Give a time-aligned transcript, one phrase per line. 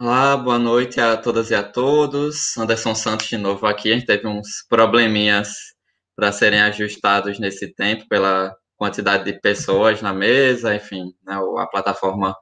[0.00, 2.56] Olá, boa noite a todas e a todos.
[2.56, 3.90] Anderson Santos de novo aqui.
[3.90, 5.74] A gente teve uns probleminhas
[6.14, 12.32] para serem ajustados nesse tempo pela quantidade de pessoas na mesa, enfim, né, a plataforma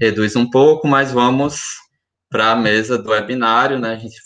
[0.00, 1.60] reduz um pouco, mas vamos
[2.30, 3.92] para a mesa do webinário, né?
[3.92, 4.16] A gente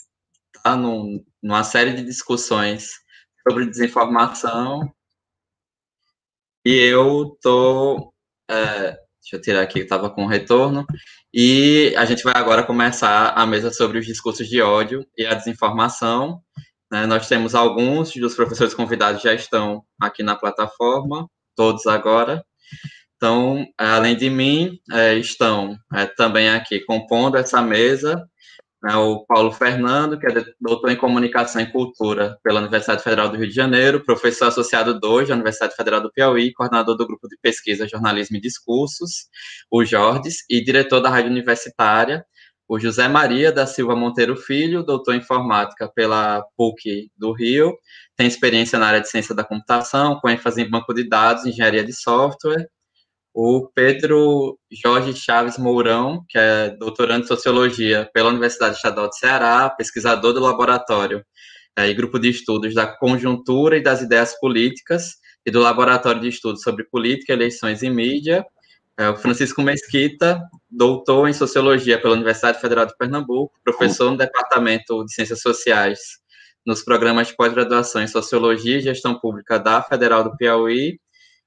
[0.55, 2.91] está numa série de discussões
[3.45, 4.89] sobre desinformação
[6.65, 8.13] e eu tô
[8.49, 10.85] é, deixa eu tirar aqui estava com retorno
[11.33, 15.33] e a gente vai agora começar a mesa sobre os discursos de ódio e a
[15.33, 16.41] desinformação.
[16.91, 17.05] Né?
[17.05, 22.43] Nós temos alguns dos professores convidados já estão aqui na plataforma, todos agora.
[23.15, 28.28] Então, além de mim, é, estão é, também aqui compondo essa mesa
[28.81, 33.37] né, o Paulo Fernando, que é doutor em Comunicação e Cultura pela Universidade Federal do
[33.37, 37.37] Rio de Janeiro, professor associado 2 da Universidade Federal do Piauí, coordenador do Grupo de
[37.41, 39.27] Pesquisa Jornalismo e Discursos,
[39.69, 42.25] o Jordes, e diretor da Rádio Universitária,
[42.69, 47.75] o José Maria da Silva Monteiro Filho, doutor em Informática pela PUC do Rio,
[48.15, 51.83] tem experiência na área de Ciência da Computação, com ênfase em Banco de Dados, Engenharia
[51.83, 52.67] de Software,
[53.33, 59.69] o Pedro Jorge Chaves Mourão, que é doutorando em Sociologia pela Universidade Estadual de Ceará,
[59.69, 61.23] pesquisador do laboratório
[61.75, 66.27] é, e grupo de estudos da conjuntura e das ideias políticas e do Laboratório de
[66.27, 68.45] Estudos sobre Política, Eleições e Mídia.
[68.97, 75.05] É, o Francisco Mesquita, doutor em Sociologia pela Universidade Federal de Pernambuco, professor no Departamento
[75.05, 75.99] de Ciências Sociais
[76.65, 80.99] nos programas de pós-graduação em Sociologia e Gestão Pública da Federal do Piauí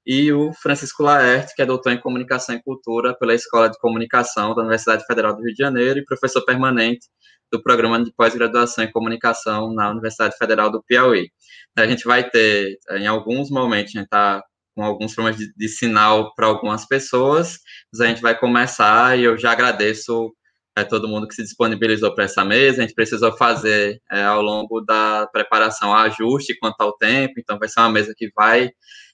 [0.05, 4.53] e o Francisco Laerte, que é doutor em Comunicação e Cultura pela Escola de Comunicação
[4.53, 7.07] da Universidade Federal do Rio de Janeiro e professor permanente
[7.51, 11.29] do Programa de Pós-Graduação em Comunicação na Universidade Federal do Piauí.
[11.77, 14.43] A gente vai ter, em alguns momentos, a gente está
[14.75, 17.59] com alguns problemas de, de sinal para algumas pessoas,
[17.91, 20.33] mas a gente vai começar e eu já agradeço
[20.75, 22.79] é, todo mundo que se disponibilizou para essa mesa.
[22.79, 27.69] A gente precisou fazer é, ao longo da preparação ajuste quanto ao tempo, então vai
[27.69, 28.71] ser uma mesa que vai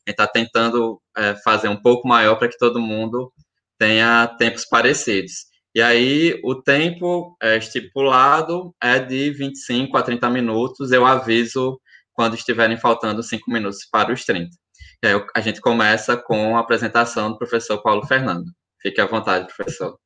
[0.09, 3.31] gente está tentando é, fazer um pouco maior para que todo mundo
[3.77, 5.47] tenha tempos parecidos.
[5.73, 10.91] E aí, o tempo é, estipulado é de 25 a 30 minutos.
[10.91, 11.79] Eu aviso
[12.11, 14.49] quando estiverem faltando 5 minutos para os 30.
[15.03, 18.51] E aí, a gente começa com a apresentação do professor Paulo Fernando.
[18.81, 19.97] Fique à vontade, professor.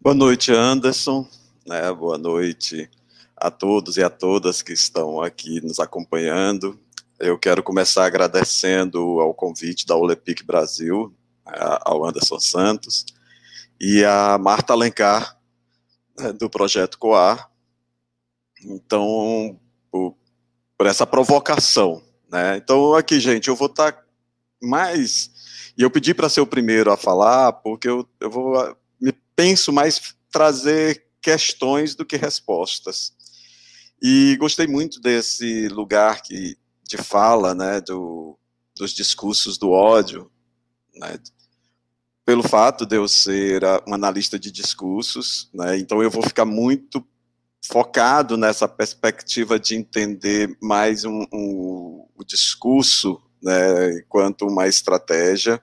[0.00, 1.28] Boa noite, Anderson.
[1.66, 1.92] Né?
[1.92, 2.90] Boa noite,
[3.36, 6.78] a todos e a todas que estão aqui nos acompanhando.
[7.18, 11.14] Eu quero começar agradecendo ao convite da Olepic Brasil,
[11.44, 13.04] ao Anderson Santos,
[13.80, 15.38] e a Marta Alencar,
[16.18, 17.50] né, do Projeto Coar.
[18.62, 19.58] Então,
[19.90, 20.16] por,
[20.86, 22.02] essa provocação.
[22.30, 22.56] Né?
[22.56, 24.04] Então, aqui, gente, eu vou estar tá
[24.62, 25.30] mais.
[25.76, 28.76] E eu pedi para ser o primeiro a falar, porque eu, eu vou.
[29.00, 33.12] Me penso mais trazer questões do que respostas.
[34.02, 36.56] E gostei muito desse lugar que,
[36.86, 38.38] de fala, né, do,
[38.76, 40.30] dos discursos do ódio,
[40.94, 41.18] né,
[42.24, 47.06] pelo fato de eu ser um analista de discursos, né, então eu vou ficar muito
[47.66, 55.60] focado nessa perspectiva de entender mais um, um, o discurso né, enquanto uma estratégia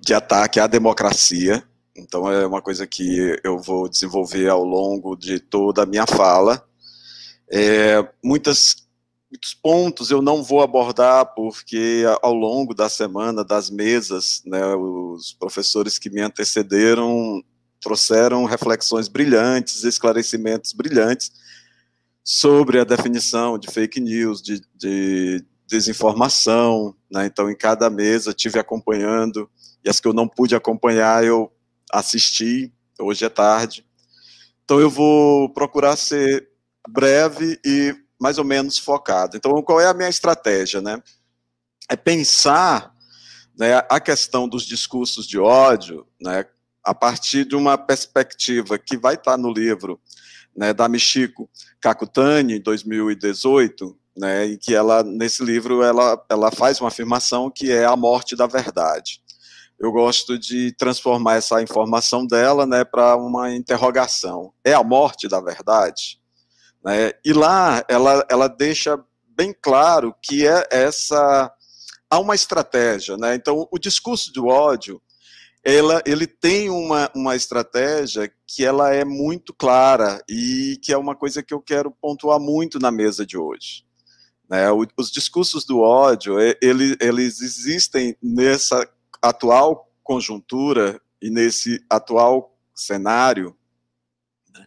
[0.00, 1.62] de ataque à democracia,
[2.00, 6.66] então é uma coisa que eu vou desenvolver ao longo de toda a minha fala.
[7.50, 8.76] É, muitas,
[9.30, 15.32] muitos pontos eu não vou abordar porque ao longo da semana das mesas, né, os
[15.32, 17.42] professores que me antecederam
[17.80, 21.32] trouxeram reflexões brilhantes, esclarecimentos brilhantes
[22.22, 26.94] sobre a definição de fake news, de, de desinformação.
[27.10, 29.50] Né, então, em cada mesa tive acompanhando
[29.84, 31.50] e as que eu não pude acompanhar eu
[31.92, 33.84] assisti, hoje é tarde.
[34.64, 36.48] Então eu vou procurar ser
[36.88, 39.36] breve e mais ou menos focado.
[39.36, 41.02] Então, qual é a minha estratégia, né?
[41.88, 42.94] É pensar
[43.58, 46.44] né, a questão dos discursos de ódio, né,
[46.84, 50.00] a partir de uma perspectiva que vai estar no livro
[50.56, 51.48] né, da Michiko
[51.80, 57.84] Kakutani, 2018, né, em que ela, nesse livro, ela, ela faz uma afirmação que é
[57.84, 59.20] a morte da verdade
[59.80, 64.52] eu gosto de transformar essa informação dela né, para uma interrogação.
[64.62, 66.20] É a morte da verdade?
[66.84, 67.12] Né?
[67.24, 71.50] E lá ela, ela deixa bem claro que é essa
[72.10, 73.16] há uma estratégia.
[73.16, 73.34] Né?
[73.34, 75.00] Então, o discurso do ódio
[75.64, 81.14] ela, ele tem uma, uma estratégia que ela é muito clara e que é uma
[81.14, 83.84] coisa que eu quero pontuar muito na mesa de hoje.
[84.48, 84.66] Né?
[84.96, 88.86] Os discursos do ódio, ele, eles existem nessa
[89.22, 93.56] atual conjuntura e nesse atual cenário,
[94.52, 94.66] né,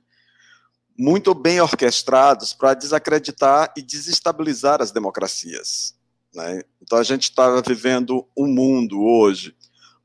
[0.98, 5.96] muito bem orquestrados para desacreditar e desestabilizar as democracias.
[6.34, 6.62] Né?
[6.82, 9.56] Então, a gente está vivendo um mundo hoje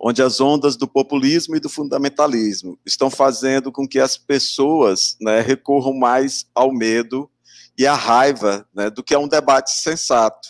[0.01, 5.41] onde as ondas do populismo e do fundamentalismo estão fazendo com que as pessoas né,
[5.41, 7.29] recorram mais ao medo
[7.77, 10.49] e à raiva né, do que a um debate sensato.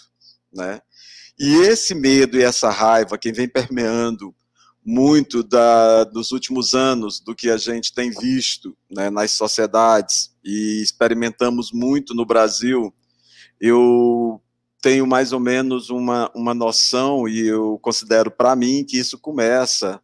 [0.52, 0.80] Né?
[1.38, 4.35] E esse medo e essa raiva, quem vem permeando
[4.85, 10.82] muito da, dos últimos anos do que a gente tem visto né, nas sociedades e
[10.82, 12.93] experimentamos muito no Brasil,
[13.61, 14.40] eu
[14.81, 20.00] tenho mais ou menos uma, uma noção, e eu considero para mim que isso começa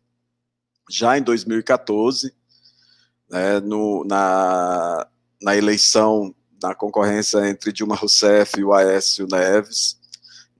[0.90, 2.34] já em 2014,
[3.30, 5.06] né, no, na,
[5.40, 9.98] na eleição, na concorrência entre Dilma Rousseff e o Aécio Neves.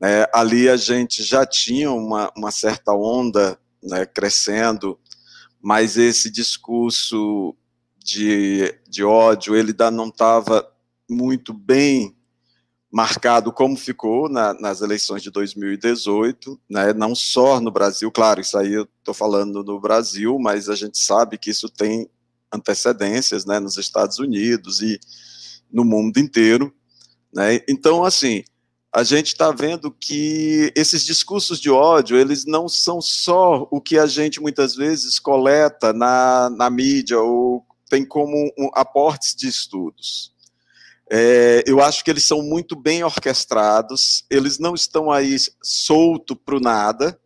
[0.04, 5.00] Né, ali a gente já tinha uma, uma certa onda né, crescendo,
[5.62, 7.56] mas esse discurso
[7.96, 10.70] de, de ódio, ele não estava
[11.08, 12.14] muito bem
[12.92, 18.58] marcado como ficou na, nas eleições de 2018, né, não só no Brasil, claro, isso
[18.58, 22.10] aí eu estou falando no Brasil, mas a gente sabe que isso tem
[22.52, 25.00] antecedências né, nos Estados Unidos e
[25.72, 26.74] no mundo inteiro.
[27.32, 28.44] Né, então, assim,
[28.94, 33.98] a gente está vendo que esses discursos de ódio, eles não são só o que
[33.98, 40.32] a gente muitas vezes coleta na, na mídia ou tem como um, aportes de estudos.
[41.10, 46.60] É, eu acho que eles são muito bem orquestrados, eles não estão aí solto para
[46.60, 47.18] nada,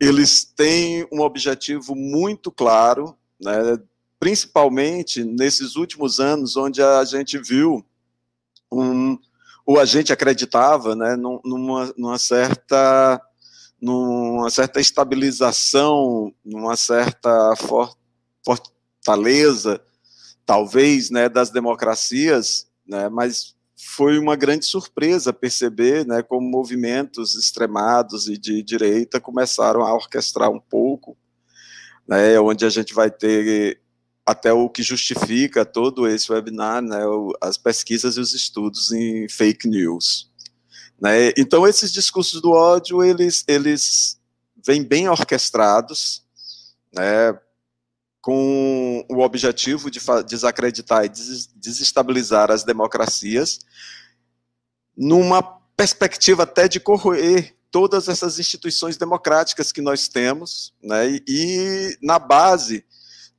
[0.00, 3.78] eles têm um objetivo muito claro, né,
[4.18, 7.84] principalmente nesses últimos anos, onde a gente viu
[8.72, 9.18] um,
[9.66, 13.20] ou a gente acreditava né, numa, numa certa
[13.78, 17.94] numa certa estabilização, numa certa for,
[18.42, 19.78] fortaleza,
[20.46, 28.28] talvez, né, das democracias né, mas foi uma grande surpresa perceber né, como movimentos extremados
[28.28, 31.16] e de direita começaram a orquestrar um pouco,
[32.06, 33.80] né, onde a gente vai ter
[34.26, 36.98] até o que justifica todo esse webinar, né,
[37.40, 40.28] as pesquisas e os estudos em fake news.
[41.00, 41.32] Né?
[41.38, 44.18] Então, esses discursos do ódio, eles, eles
[44.66, 46.24] vêm bem orquestrados,
[46.92, 47.38] né,
[48.20, 51.08] com o objetivo de desacreditar e
[51.54, 53.60] desestabilizar as democracias,
[54.96, 55.40] numa
[55.76, 62.18] perspectiva até de corroer todas essas instituições democráticas que nós temos, né, e, e na
[62.18, 62.84] base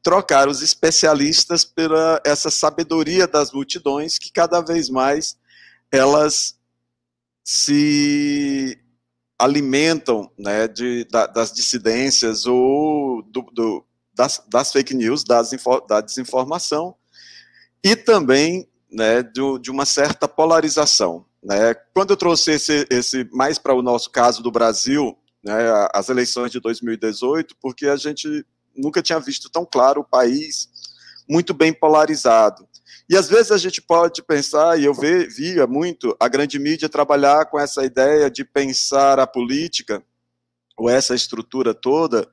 [0.03, 5.37] trocar os especialistas pela essa sabedoria das multidões que cada vez mais
[5.91, 6.57] elas
[7.43, 8.77] se
[9.39, 15.51] alimentam né, de, da, das dissidências ou do, do, das, das fake news, das,
[15.87, 16.95] da desinformação,
[17.83, 21.25] e também né, de, de uma certa polarização.
[21.43, 21.73] Né?
[21.93, 25.53] Quando eu trouxe esse, esse mais para o nosso caso do Brasil, né,
[25.93, 28.45] as eleições de 2018, porque a gente
[28.77, 30.69] nunca tinha visto tão claro o país
[31.27, 32.67] muito bem polarizado.
[33.09, 37.45] E às vezes a gente pode pensar, e eu via muito a grande mídia trabalhar
[37.45, 40.03] com essa ideia de pensar a política,
[40.77, 42.29] ou essa estrutura toda,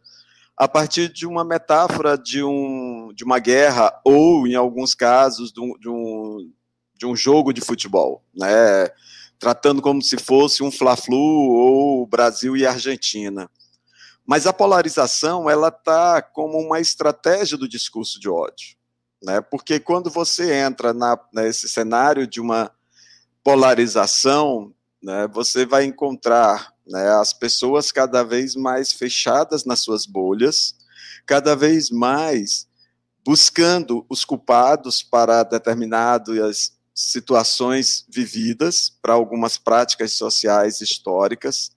[0.56, 5.61] a partir de uma metáfora de, um, de uma guerra, ou, em alguns casos, de
[5.61, 6.52] um, de um,
[6.97, 8.88] de um jogo de futebol, né?
[9.38, 13.50] tratando como se fosse um Fla-Flu ou Brasil e Argentina.
[14.26, 18.76] Mas a polarização ela está como uma estratégia do discurso de ódio,
[19.23, 19.40] né?
[19.40, 22.71] Porque quando você entra na, nesse cenário de uma
[23.43, 30.75] polarização, né, você vai encontrar né, as pessoas cada vez mais fechadas nas suas bolhas,
[31.26, 32.66] cada vez mais
[33.25, 41.73] buscando os culpados para determinadas situações vividas, para algumas práticas sociais históricas,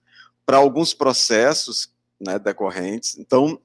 [0.46, 1.90] para alguns processos
[2.20, 3.18] né, decorrentes.
[3.18, 3.60] Então,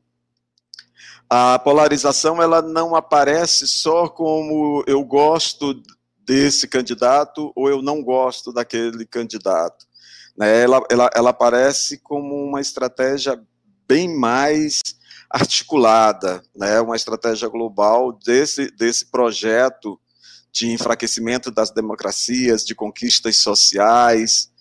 [1.29, 5.83] a polarização ela não aparece só como eu gosto
[6.25, 9.87] desse candidato ou eu não gosto daquele candidato
[10.37, 13.41] né, ela, ela, ela aparece como uma estratégia
[13.87, 14.81] bem mais
[15.31, 19.99] articulada, né, uma estratégia global desse, desse projeto
[20.51, 24.52] de enfraquecimento das democracias, de conquistas sociais.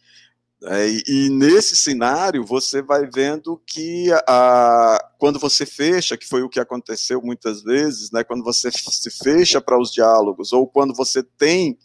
[0.64, 6.50] E, e, nesse cenário, você vai vendo que a, quando você fecha, que foi o
[6.50, 11.24] que aconteceu muitas vezes, né, quando você se fecha para os diálogos, ou quando você
[11.24, 11.80] tem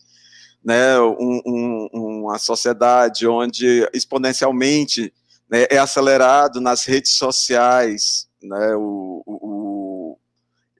[0.62, 1.88] né, um, um,
[2.25, 5.12] uma sociedade onde exponencialmente
[5.50, 9.56] né, é acelerado nas redes sociais né, o, o,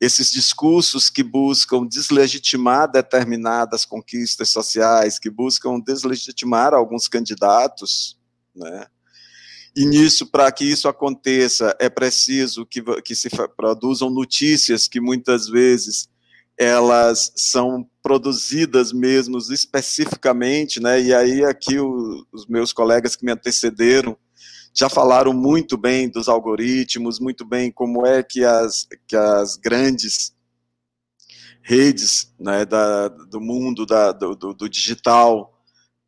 [0.01, 8.19] esses discursos que buscam deslegitimar determinadas conquistas sociais, que buscam deslegitimar alguns candidatos,
[8.55, 8.87] né?
[9.75, 15.49] E nisso, para que isso aconteça, é preciso que, que se produzam notícias que muitas
[15.49, 16.09] vezes
[16.57, 21.03] elas são produzidas mesmo especificamente, né?
[21.03, 24.17] E aí aqui o, os meus colegas que me antecederam
[24.77, 30.37] já falaram muito bem dos algoritmos, muito bem como é que as, que as grandes
[31.63, 35.59] redes né, da, do mundo da, do, do, digital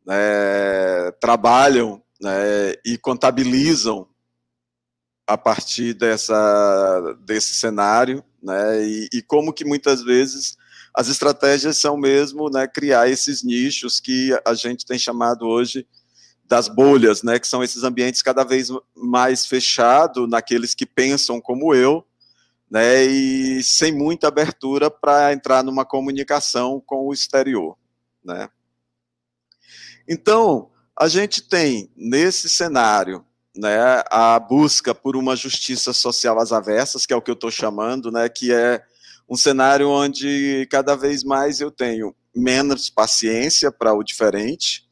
[0.06, 4.06] né, trabalham né, e contabilizam
[5.26, 10.58] a partir dessa, desse cenário, né, e, e, como que muitas vezes
[10.94, 15.86] as estratégias são mesmo né, criar esses nichos que a gente tem chamado hoje
[16.48, 21.74] das bolhas, né, que são esses ambientes cada vez mais fechados naqueles que pensam como
[21.74, 22.04] eu,
[22.70, 27.76] né, e sem muita abertura para entrar numa comunicação com o exterior,
[28.24, 28.48] né.
[30.08, 33.24] Então, a gente tem, nesse cenário,
[33.54, 37.50] né, a busca por uma justiça social às avessas, que é o que eu estou
[37.50, 38.82] chamando, né, que é
[39.28, 44.87] um cenário onde cada vez mais eu tenho menos paciência para o diferente,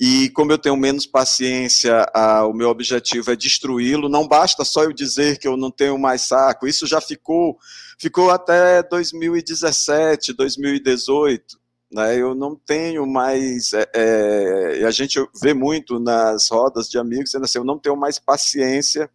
[0.00, 4.08] e como eu tenho menos paciência, a, o meu objetivo é destruí-lo.
[4.08, 6.68] Não basta só eu dizer que eu não tenho mais saco.
[6.68, 7.58] Isso já ficou,
[7.98, 11.58] ficou até 2017, 2018.
[11.90, 17.34] Né, eu não tenho mais, é, é, a gente vê muito nas rodas de amigos,
[17.34, 19.10] assim, eu não tenho mais paciência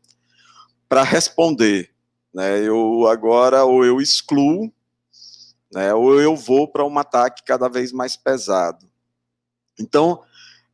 [0.89, 1.91] para responder,
[2.33, 4.73] né, eu agora ou eu excluo,
[5.71, 8.89] né, ou eu vou para um ataque cada vez mais pesado.
[9.79, 10.23] Então,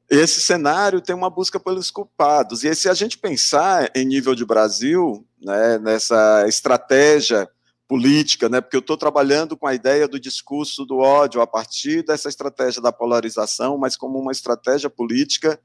[0.09, 4.45] esse cenário tem uma busca pelos culpados, e se a gente pensar em nível de
[4.45, 7.47] Brasil, né, nessa estratégia
[7.89, 8.61] política, né?
[8.61, 12.79] Porque eu estou trabalhando com a ideia do discurso do ódio a partir dessa estratégia
[12.79, 15.59] da polarização, mas como uma estratégia política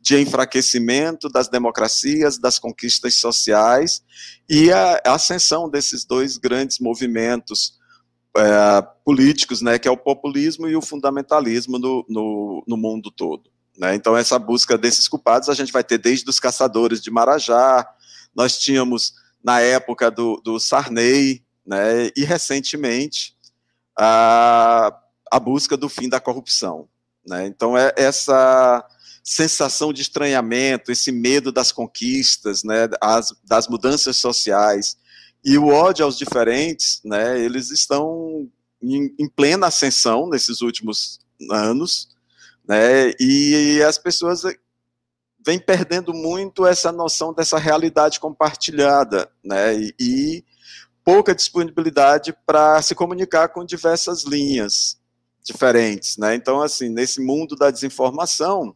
[0.00, 4.04] de enfraquecimento das democracias, das conquistas sociais
[4.48, 7.76] e a, a ascensão desses dois grandes movimentos
[8.36, 9.76] é, políticos, né?
[9.76, 13.53] Que é o populismo e o fundamentalismo no, no, no mundo todo.
[13.76, 13.94] Né?
[13.94, 17.88] Então, essa busca desses culpados a gente vai ter desde os caçadores de Marajá,
[18.34, 23.34] nós tínhamos na época do, do Sarney, né, e recentemente
[23.98, 24.96] a,
[25.30, 26.88] a busca do fim da corrupção.
[27.26, 27.46] Né?
[27.46, 28.84] Então, é essa
[29.22, 34.98] sensação de estranhamento, esse medo das conquistas, né, as, das mudanças sociais
[35.42, 38.48] e o ódio aos diferentes, né, eles estão
[38.82, 41.18] em, em plena ascensão nesses últimos
[41.50, 42.13] anos,
[42.66, 44.42] né, e as pessoas
[45.44, 50.44] vêm perdendo muito essa noção dessa realidade compartilhada, né, e, e
[51.04, 54.98] pouca disponibilidade para se comunicar com diversas linhas
[55.44, 56.34] diferentes, né?
[56.34, 58.74] Então, assim, nesse mundo da desinformação,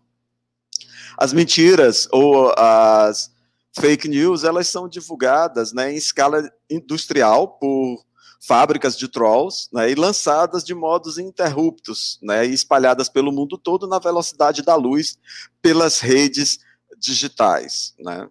[1.17, 3.33] as mentiras ou as
[3.81, 8.05] fake news, elas são divulgadas, né, em escala industrial por
[8.41, 13.99] fábricas de trolls, né, e lançadas de modos ininterruptos, né, espalhadas pelo mundo todo na
[13.99, 15.19] velocidade da luz
[15.61, 16.61] pelas redes
[16.97, 18.29] digitais, né?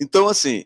[0.00, 0.64] Então, assim,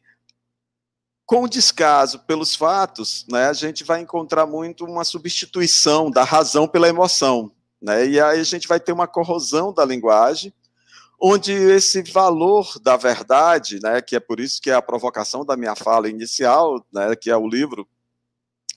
[1.27, 6.89] com descaso pelos fatos, né, a gente vai encontrar muito uma substituição da razão pela
[6.89, 10.53] emoção, né, e aí a gente vai ter uma corrosão da linguagem,
[11.21, 15.57] onde esse valor da verdade, né, que é por isso que é a provocação da
[15.57, 17.87] minha fala inicial, né, que é o livro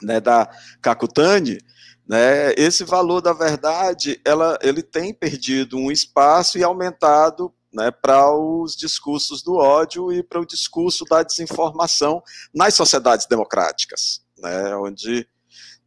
[0.01, 0.49] né, da
[0.81, 1.59] Kakutani,
[2.07, 8.35] né, esse valor da verdade, ela, ele tem perdido um espaço e aumentado né, para
[8.35, 12.21] os discursos do ódio e para o discurso da desinformação
[12.53, 15.27] nas sociedades democráticas, né, onde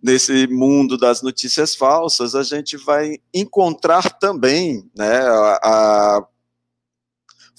[0.03, 6.27] nesse mundo das notícias falsas a gente vai encontrar também, né, a, a,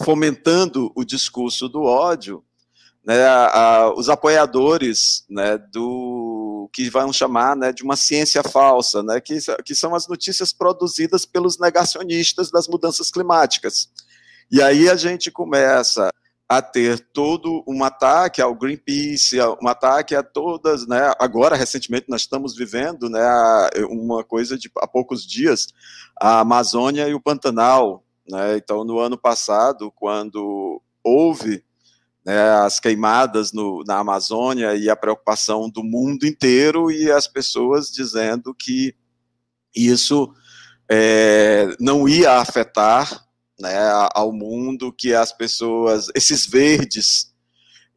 [0.04, 2.44] fomentando o discurso do ódio,
[3.06, 5.58] né, a, os apoiadores né,
[6.66, 10.52] do que vão chamar né, de uma ciência falsa, né, que, que são as notícias
[10.52, 13.90] produzidas pelos negacionistas das mudanças climáticas.
[14.52, 16.10] E aí a gente começa
[16.48, 21.12] a ter todo um ataque ao Greenpeace, um ataque a todas, né?
[21.18, 23.20] Agora, recentemente, nós estamos vivendo, né,
[23.90, 25.68] uma coisa de há poucos dias,
[26.22, 28.58] a Amazônia e o Pantanal, né?
[28.58, 31.64] Então, no ano passado, quando houve
[32.26, 37.90] né, as queimadas no, na Amazônia e a preocupação do mundo inteiro e as pessoas
[37.90, 38.96] dizendo que
[39.76, 40.34] isso
[40.90, 43.26] é, não ia afetar
[43.60, 43.78] né,
[44.14, 47.34] ao mundo, que as pessoas, esses verdes,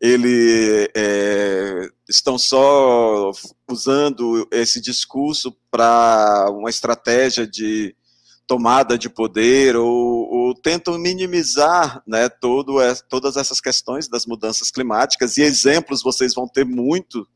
[0.01, 3.33] ele é, estão só
[3.69, 7.97] usando esse discurso para uma estratégia de
[8.49, 15.37] tomada de poder ou, ou tentam minimizar né, todo, todas essas questões das mudanças climáticas
[15.37, 17.29] e exemplos vocês vão ter muito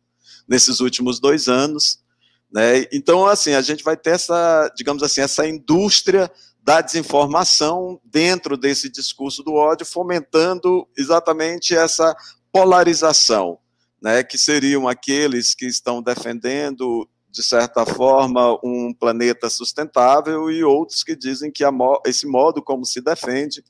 [0.49, 2.03] nesses últimos dois anos.
[2.51, 2.87] Né?
[2.91, 6.33] Então, assim, a gente vai ter essa, digamos assim, essa indústria
[6.65, 12.17] da desinformação dentro desse discurso do ódio, fomentando exatamente essa
[12.51, 13.59] polarização,
[14.01, 21.03] né, que seriam aqueles que estão defendendo, de certa forma, um planeta sustentável e outros
[21.03, 23.65] que dizem que mo esse modo como se defende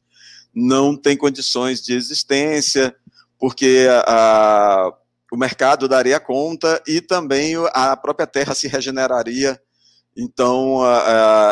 [0.52, 2.95] não tem condições de existência,
[3.38, 4.92] porque a, a,
[5.33, 9.59] o mercado daria conta e também a própria Terra se regeneraria.
[10.14, 10.81] Então,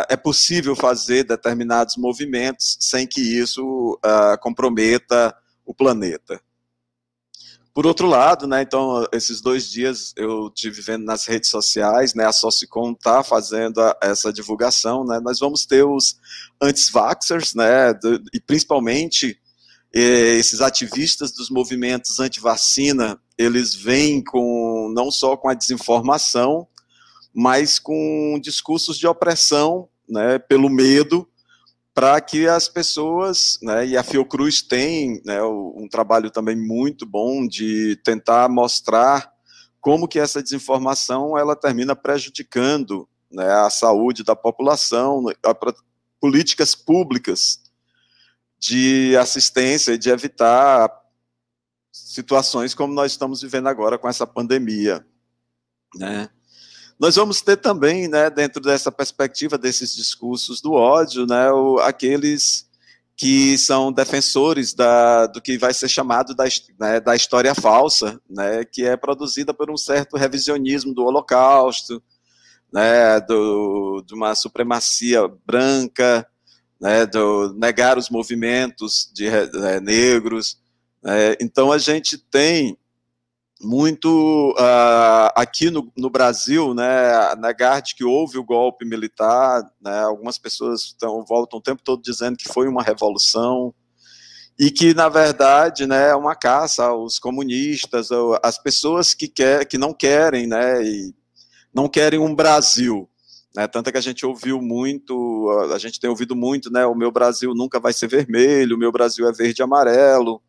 [0.09, 3.99] é possível fazer determinados movimentos sem que isso
[4.43, 6.39] comprometa o planeta.
[7.73, 12.27] Por outro lado, né, então, esses dois dias eu tive vendo nas redes sociais, né,
[12.27, 16.17] a Socicom está fazendo a, essa divulgação, né, nós vamos ter os
[16.61, 19.39] anti-vaxxers, né, do, e principalmente
[19.95, 26.67] eh, esses ativistas dos movimentos anti-vacina, eles vêm com, não só com a desinformação,
[27.33, 31.29] mas com discursos de opressão, né, pelo medo,
[32.01, 37.47] para que as pessoas, né, e a Fiocruz tem né, um trabalho também muito bom
[37.47, 39.31] de tentar mostrar
[39.83, 45.55] como que essa desinformação ela termina prejudicando né, a saúde da população, a,
[46.19, 47.61] políticas públicas
[48.59, 50.91] de assistência e de evitar
[51.93, 55.07] situações como nós estamos vivendo agora com essa pandemia,
[55.97, 56.31] né?
[57.01, 62.69] Nós vamos ter também, né, dentro dessa perspectiva desses discursos do ódio, né, o, aqueles
[63.17, 66.45] que são defensores da, do que vai ser chamado da,
[66.79, 72.03] né, da história falsa, né, que é produzida por um certo revisionismo do Holocausto,
[72.71, 76.27] né, do, de uma supremacia branca,
[76.79, 80.59] né, do negar os movimentos de é, negros.
[81.03, 82.77] Né, então a gente tem
[83.63, 90.01] muito uh, aqui no, no, Brasil, né, negar de que houve o golpe militar, né,
[90.01, 93.75] algumas pessoas tão, voltam o tempo todo dizendo que foi uma revolução,
[94.59, 98.09] e que, na verdade, né, é uma caça aos comunistas,
[98.43, 101.15] às pessoas que, quer, que não querem, né, e
[101.73, 103.09] não querem um Brasil,
[103.55, 106.95] né, tanto é que a gente ouviu muito, a gente tem ouvido muito, né, o
[106.95, 110.41] meu Brasil nunca vai ser vermelho, o meu Brasil é verde e amarelo,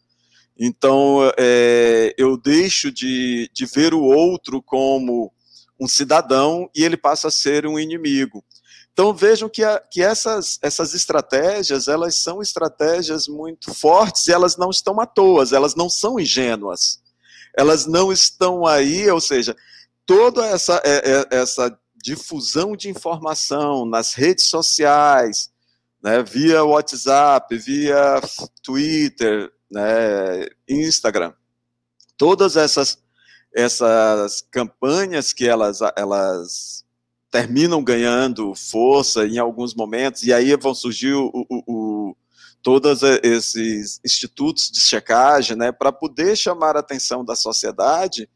[0.57, 5.31] então, é, eu deixo de, de ver o outro como
[5.79, 8.43] um cidadão e ele passa a ser um inimigo.
[8.93, 14.57] Então vejam que, a, que essas, essas estratégias, elas são estratégias muito fortes e elas
[14.57, 17.01] não estão à toa, elas não são ingênuas.
[17.57, 19.55] Elas não estão aí, ou seja,
[20.05, 25.49] toda essa, é, é, essa difusão de informação nas redes sociais,
[26.01, 28.21] né, via WhatsApp, via
[28.63, 31.33] Twitter, né, Instagram.
[32.17, 32.99] Todas essas,
[33.53, 36.85] essas campanhas que elas, elas
[37.31, 42.17] terminam ganhando força em alguns momentos, e aí vão surgir o, o, o
[42.61, 48.29] todos esses institutos de checagem, né, para poder chamar a atenção da sociedade,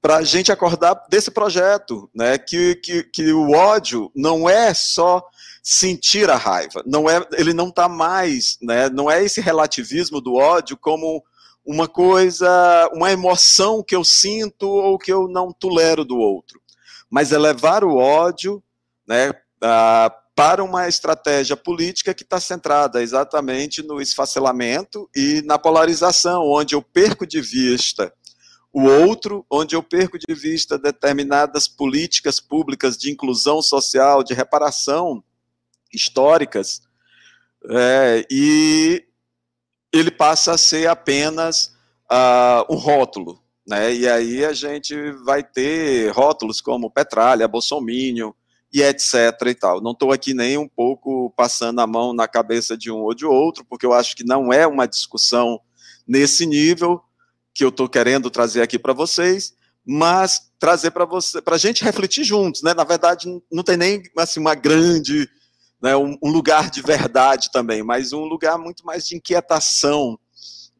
[0.00, 5.24] para a gente acordar desse projeto, né, que, que, que o ódio não é só
[5.62, 6.82] sentir a raiva.
[6.84, 11.22] Não é, ele não está mais, né, não é esse relativismo do ódio como
[11.64, 16.60] uma coisa, uma emoção que eu sinto ou que eu não tolero do outro,
[17.08, 18.60] mas é levar o ódio,
[19.06, 19.30] né,
[19.62, 26.74] a, para uma estratégia política que está centrada exatamente no esfacelamento e na polarização, onde
[26.74, 28.12] eu perco de vista
[28.72, 35.22] o outro, onde eu perco de vista determinadas políticas públicas de inclusão social, de reparação
[35.92, 36.82] históricas,
[37.68, 39.04] é, e
[39.92, 41.74] ele passa a ser apenas
[42.10, 43.40] uh, um rótulo.
[43.66, 43.94] Né?
[43.94, 48.34] E aí a gente vai ter rótulos como Petralha, Bolsonaro
[48.72, 49.14] e etc.
[49.46, 49.80] e tal.
[49.80, 53.26] Não estou aqui nem um pouco passando a mão na cabeça de um ou de
[53.26, 55.60] outro, porque eu acho que não é uma discussão
[56.06, 57.00] nesse nível
[57.54, 61.84] que eu estou querendo trazer aqui para vocês, mas trazer para você, para a gente
[61.84, 62.72] refletir juntos, né?
[62.72, 65.28] Na verdade, não tem nem assim uma grande
[65.82, 70.18] né, um, um, lugar de verdade também, mas um lugar muito mais de inquietação.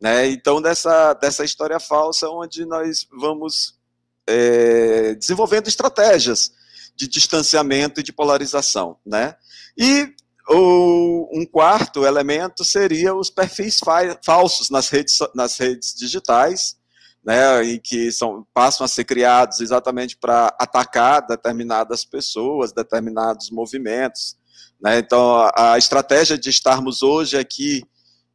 [0.01, 0.29] Né?
[0.29, 3.79] Então, dessa, dessa história falsa, onde nós vamos
[4.27, 6.53] é, desenvolvendo estratégias
[6.95, 8.97] de distanciamento e de polarização.
[9.05, 9.35] Né?
[9.77, 10.15] E
[10.49, 16.77] o, um quarto elemento seria os perfis fa falsos nas redes, nas redes digitais,
[17.25, 24.37] né, em que são, passam a ser criados exatamente para atacar determinadas pessoas, determinados movimentos.
[24.83, 24.99] Né?
[24.99, 27.85] Então, a, estratégia de estarmos hoje aqui,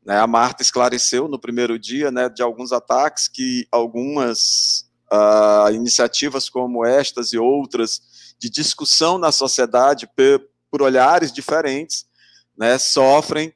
[0.06, 6.48] né, a Marta esclareceu no primeiro dia né, de alguns ataques que algumas uh, iniciativas
[6.48, 8.02] como estas e outras
[8.40, 12.06] de discussão na sociedade por, por olhares diferentes
[12.58, 13.54] né, sofrem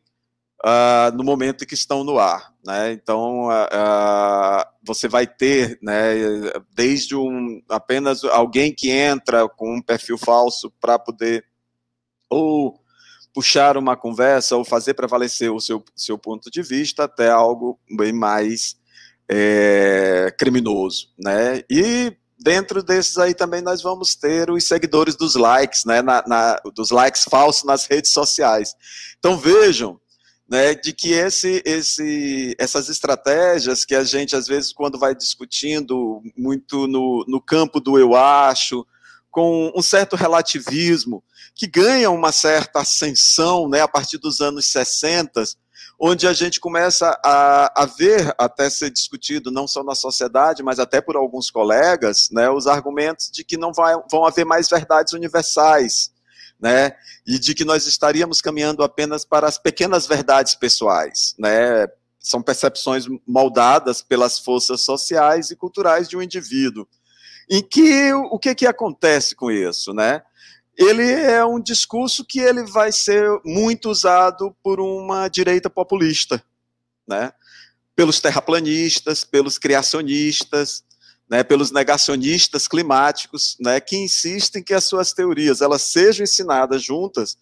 [0.66, 2.54] uh, no momento que estão no ar.
[2.66, 2.92] Né?
[2.92, 6.14] Então, uh, você vai ter, né,
[6.74, 11.46] desde um, apenas alguém que entra com um perfil falso para poder
[12.30, 12.81] ou
[13.34, 18.12] puxar uma conversa ou fazer prevalecer o seu, seu ponto de vista até algo bem
[18.12, 18.76] mais
[19.30, 21.63] é, criminoso, né?
[21.70, 26.02] E dentro desses aí também nós vamos ter os seguidores dos likes, né?
[26.02, 28.76] Na, na, dos likes falsos nas redes sociais.
[29.20, 30.00] Então vejam
[30.52, 36.22] né, de que esse, esse, essas estratégias que a gente, às vezes, quando vai discutindo
[36.38, 38.86] muito no, no campo do eu acho,
[39.32, 41.24] com um certo relativismo,
[41.56, 45.44] que ganha uma certa ascensão né, a partir dos anos 60,
[46.00, 50.80] onde a gente começa a, a ver, até ser discutido, não só na sociedade, mas
[50.80, 55.13] até por alguns colegas, né, os argumentos de que não vai, vão haver mais verdades
[55.13, 56.12] universais,
[56.60, 56.91] né?
[57.26, 61.88] E de que nós estaríamos caminhando apenas para as pequenas verdades pessoais, né?
[62.20, 66.88] São percepções moldadas pelas forças sociais e culturais de um indivíduo.
[67.50, 70.22] Em que o que que acontece com isso, né?
[70.78, 76.44] Ele é um discurso que ele vai ser muito usado por uma direita populista,
[77.08, 77.32] né?
[77.96, 80.84] Pelos terraplanistas, pelos criacionistas,
[81.32, 87.38] né, pelos negacionistas climáticos, né, que insistem que as suas teorias elas sejam ensinadas juntas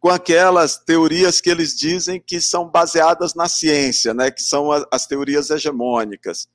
[0.00, 4.84] com aquelas teorias que eles dizem que são baseadas na ciência, né, que são as,
[4.90, 6.48] as teorias hegemônicas,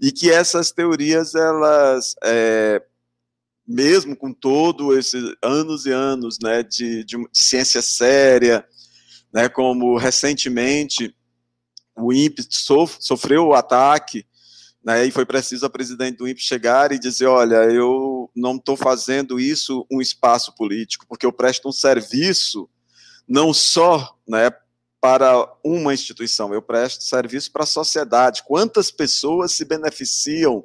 [0.00, 2.82] e que essas teorias elas é,
[3.66, 8.66] mesmo com todo esses anos e anos né, de, de ciência séria,
[9.32, 11.14] né, como recentemente
[11.96, 14.26] o INPE sof, sofreu o ataque
[14.84, 18.76] né, e foi preciso a presidente do INPE chegar e dizer, olha, eu não estou
[18.76, 22.68] fazendo isso um espaço político, porque eu presto um serviço
[23.26, 24.50] não só né,
[25.04, 28.42] para uma instituição, eu presto serviço para a sociedade.
[28.42, 30.64] Quantas pessoas se beneficiam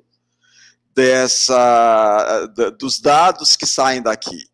[0.95, 2.45] dessa,
[2.80, 4.45] dos dados que saem daqui?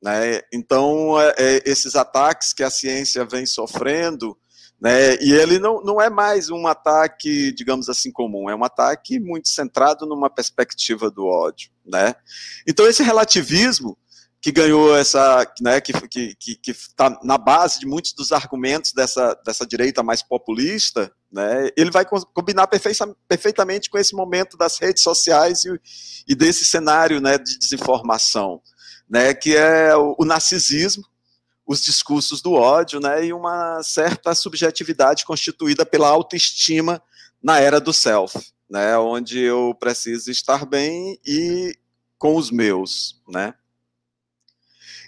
[0.00, 0.42] Né?
[0.52, 4.38] Então, é, é, esses ataques que a ciência vem sofrendo,
[4.80, 5.16] né?
[5.16, 9.48] E ele não, não é mais um ataque, digamos assim, comum, é um ataque muito
[9.48, 11.68] centrado numa perspectiva do ódio.
[11.84, 12.14] Né?
[12.64, 13.98] Então, esse relativismo
[14.46, 18.30] que ganhou essa, né, que está que, que, que tá na base de muitos dos
[18.30, 22.68] argumentos dessa, dessa direita mais populista, né, ele vai combinar
[23.26, 25.80] perfeitamente com esse momento das redes sociais e,
[26.28, 28.62] e desse cenário né, de desinformação,
[29.10, 31.02] né, que é o, o narcisismo,
[31.66, 37.02] os discursos do ódio, né, e uma certa subjetividade constituída pela autoestima
[37.42, 38.38] na era do self,
[38.70, 41.76] né, onde eu preciso estar bem e
[42.16, 43.52] com os meus, né.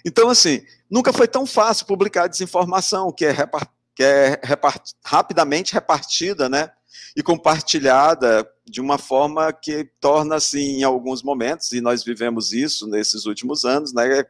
[0.05, 5.73] Então, assim, nunca foi tão fácil publicar desinformação, que é, repart que é repart rapidamente
[5.73, 6.71] repartida, né,
[7.17, 12.87] e compartilhada de uma forma que torna, assim, em alguns momentos, e nós vivemos isso
[12.87, 14.23] nesses últimos anos, né,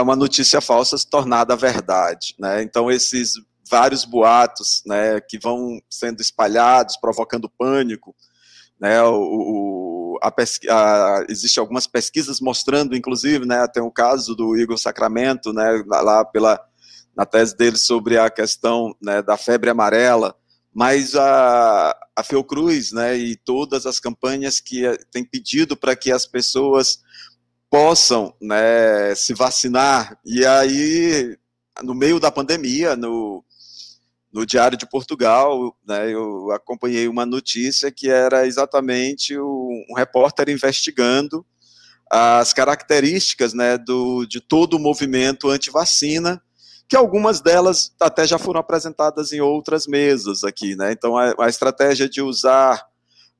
[0.00, 2.34] uma notícia falsa se tornada verdade.
[2.38, 2.62] Né?
[2.62, 3.32] Então, esses
[3.68, 8.14] vários boatos né, que vão sendo espalhados, provocando pânico,
[8.80, 10.32] né, o, o a
[10.68, 16.24] a, existe algumas pesquisas mostrando, inclusive, né, tem o caso do Igor Sacramento, né, lá
[16.24, 16.60] pela,
[17.16, 20.34] na tese dele sobre a questão né, da febre amarela,
[20.74, 26.10] mas a, a Fiocruz né, e todas as campanhas que eh, têm pedido para que
[26.10, 27.00] as pessoas
[27.70, 30.18] possam né, se vacinar.
[30.24, 31.36] E aí,
[31.82, 33.44] no meio da pandemia, no,
[34.32, 41.44] no Diário de Portugal, né, eu acompanhei uma notícia que era exatamente um, repórter investigando
[42.10, 46.42] as características né, do, de todo o movimento anti-vacina,
[46.88, 50.76] que algumas delas até já foram apresentadas em outras mesas aqui.
[50.76, 50.92] Né?
[50.92, 52.86] Então, a, a estratégia de usar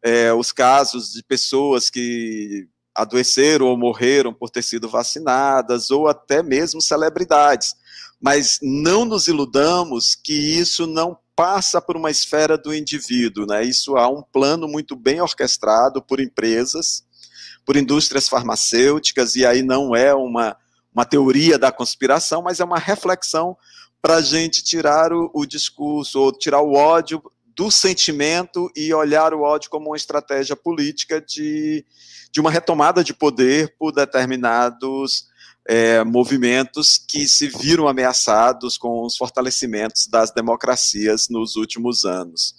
[0.02, 6.42] é, os casos de pessoas que adoeceram ou morreram por ter sido vacinadas, ou até
[6.42, 7.74] mesmo celebridades.
[8.22, 13.64] Mas não nos iludamos que isso não passa por uma esfera do indivíduo, né?
[13.64, 17.04] Isso há um plano muito bem orquestrado por empresas,
[17.66, 20.56] por indústrias farmacêuticas, e aí não é uma,
[20.94, 23.56] uma teoria da conspiração, mas é uma reflexão
[24.00, 27.20] para a gente tirar o, o discurso, ou tirar o ódio
[27.56, 31.84] do sentimento e olhar o ódio como uma estratégia política de,
[32.30, 35.26] de uma retomada de poder por determinados
[35.68, 42.54] é, movimentos que se viram ameaçados com os fortalecimentos das democracias nos últimos anos.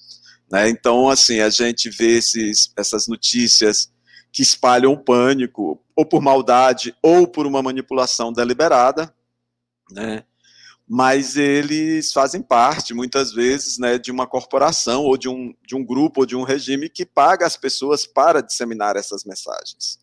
[0.52, 0.70] Né?
[0.70, 3.92] Então, assim, a gente vê esses, essas notícias
[4.32, 9.13] que espalham o pânico, ou por maldade, ou por uma manipulação deliberada,
[9.92, 10.24] né?
[10.88, 15.84] mas eles fazem parte, muitas vezes, né, de uma corporação, ou de um, de um
[15.84, 20.03] grupo, ou de um regime que paga as pessoas para disseminar essas mensagens.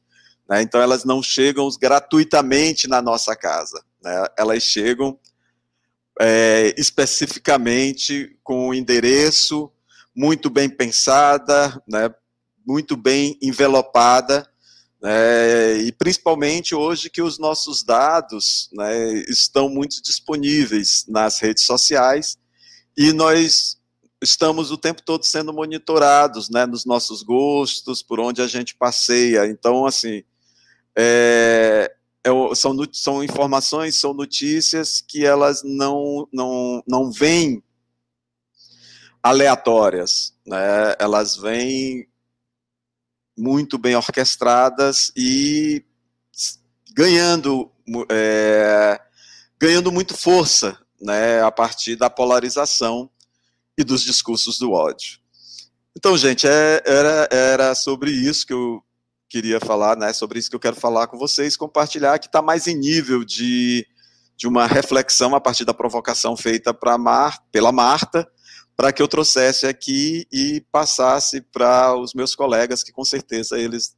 [0.50, 0.62] Né?
[0.62, 4.26] Então, elas não chegam gratuitamente na nossa casa, né?
[4.36, 5.16] elas chegam
[6.20, 9.70] é, especificamente com o endereço
[10.14, 12.12] muito bem pensada, né?
[12.66, 14.44] muito bem envelopada,
[15.00, 15.78] né?
[15.82, 22.36] e principalmente hoje que os nossos dados né, estão muito disponíveis nas redes sociais
[22.98, 23.78] e nós
[24.20, 29.46] estamos o tempo todo sendo monitorados, né, nos nossos gostos, por onde a gente passeia.
[29.46, 30.22] Então, assim,
[30.96, 37.62] é, é, são, são informações, são notícias que elas não, não, não vêm
[39.22, 40.94] aleatórias, né?
[40.98, 42.08] elas vêm
[43.36, 45.84] muito bem orquestradas e
[46.92, 47.70] ganhando,
[48.10, 49.00] é,
[49.58, 53.10] ganhando muito força né, a partir da polarização
[53.78, 55.18] e dos discursos do ódio.
[55.96, 58.82] Então, gente, é, era, era sobre isso que eu
[59.30, 62.66] queria falar, né, sobre isso que eu quero falar com vocês, compartilhar que está mais
[62.66, 63.86] em nível de,
[64.36, 68.28] de uma reflexão a partir da provocação feita Mar, pela Marta,
[68.76, 73.94] para que eu trouxesse aqui e passasse para os meus colegas, que com certeza eles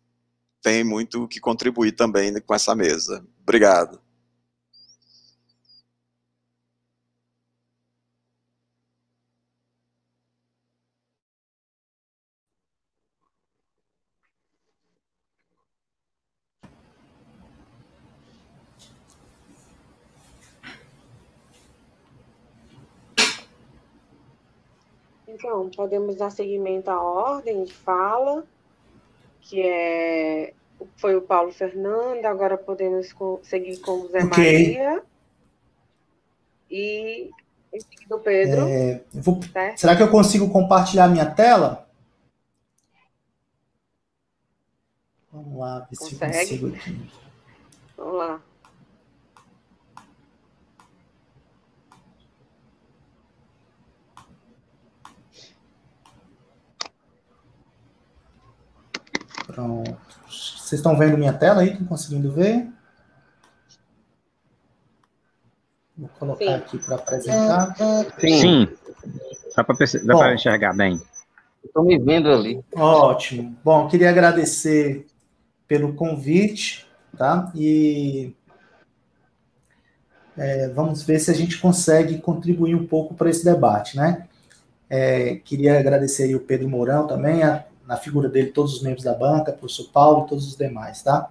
[0.61, 3.25] têm muito que contribuir também com essa mesa.
[3.43, 4.02] Obrigado.
[25.43, 28.45] Então, podemos dar seguimento à ordem de fala,
[29.41, 30.55] que é
[30.97, 33.09] foi o Paulo Fernando, agora podemos
[33.43, 34.77] seguir com o Zé okay.
[34.77, 35.03] Maria.
[36.71, 37.31] E
[37.73, 38.69] em seguida o Pedro.
[38.69, 39.41] É, vou,
[39.77, 41.89] será que eu consigo compartilhar minha tela?
[45.33, 46.35] Vamos lá, ver Consegue?
[46.35, 47.11] se eu consigo aqui.
[47.97, 48.41] Vamos lá.
[59.53, 59.97] Pronto.
[60.27, 61.73] Vocês estão vendo minha tela aí?
[61.73, 62.69] Estão conseguindo ver?
[65.97, 66.55] Vou colocar Sim.
[66.55, 67.77] aqui para apresentar.
[68.19, 68.39] Sim.
[68.39, 68.69] Sim.
[70.07, 71.01] Dá para enxergar bem.
[71.65, 72.65] Estou me vendo ali.
[72.75, 73.57] Ótimo.
[73.63, 75.07] Bom, queria agradecer
[75.69, 76.87] pelo convite,
[77.17, 77.53] tá?
[77.55, 78.35] E
[80.37, 84.27] é, vamos ver se a gente consegue contribuir um pouco para esse debate, né?
[84.89, 89.05] É, queria agradecer aí o Pedro Mourão também, a na figura dele todos os membros
[89.05, 91.31] da banca, professor Paulo e todos os demais, tá?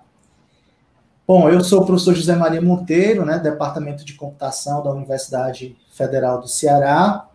[1.27, 6.41] Bom, eu sou o professor José Maria Monteiro, né, Departamento de Computação da Universidade Federal
[6.41, 7.29] do Ceará,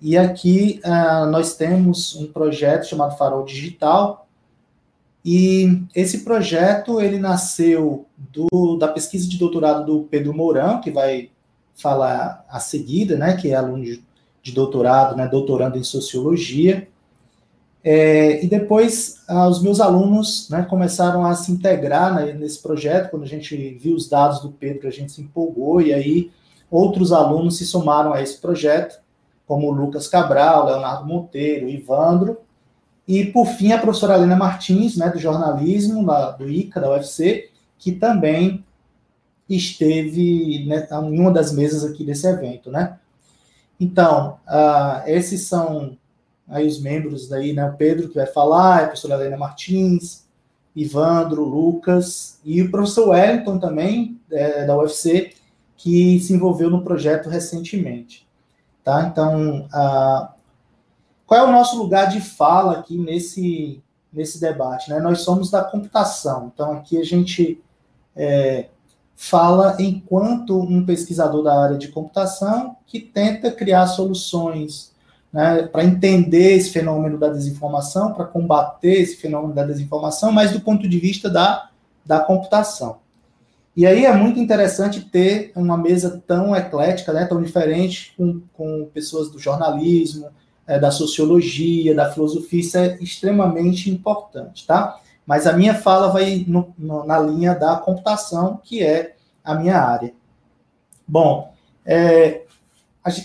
[0.00, 4.26] e aqui uh, nós temos um projeto chamado Farol Digital,
[5.24, 11.30] e esse projeto ele nasceu do, da pesquisa de doutorado do Pedro Mourão, que vai
[11.74, 13.84] falar a seguida, né, que é aluno
[14.42, 16.88] de, doutorado, né, doutorando em Sociologia,
[17.84, 23.10] é, e depois ah, os meus alunos né, começaram a se integrar né, nesse projeto.
[23.10, 26.30] Quando a gente viu os dados do Pedro, a gente se empolgou e aí
[26.70, 29.00] outros alunos se somaram a esse projeto,
[29.46, 32.38] como o Lucas Cabral, Leonardo Monteiro, Ivandro,
[33.06, 37.50] e por fim a professora Helena Martins, né, do jornalismo lá, do ICA, da UFC,
[37.78, 38.64] que também
[39.48, 42.96] esteve né, em uma das mesas aqui desse evento, né?
[43.78, 45.98] Então, uh, esses são
[46.48, 50.24] aí os membros daí, né, o Pedro que vai falar, a professora Helena Martins,
[50.74, 55.32] Ivandro, Lucas e o professor Wellington também, é, da UFC,
[55.76, 58.26] que se envolveu no projeto recentemente.
[58.84, 59.08] Tá?
[59.10, 60.32] Então, a,
[61.26, 64.90] qual é o nosso lugar de fala aqui nesse, nesse debate?
[64.90, 65.00] Né?
[65.00, 67.62] Nós somos da computação, então aqui a gente
[68.16, 68.68] é,
[69.14, 74.91] fala enquanto um pesquisador da área de computação que tenta criar soluções
[75.32, 80.60] né, para entender esse fenômeno da desinformação, para combater esse fenômeno da desinformação, mas do
[80.60, 81.70] ponto de vista da,
[82.04, 83.00] da computação.
[83.74, 88.90] E aí é muito interessante ter uma mesa tão eclética, né, tão diferente, com, com
[88.92, 90.28] pessoas do jornalismo,
[90.66, 95.00] é, da sociologia, da filosofia, isso é extremamente importante, tá?
[95.26, 99.78] Mas a minha fala vai no, no, na linha da computação, que é a minha
[99.78, 100.12] área.
[101.06, 101.52] Bom,
[101.84, 102.42] é,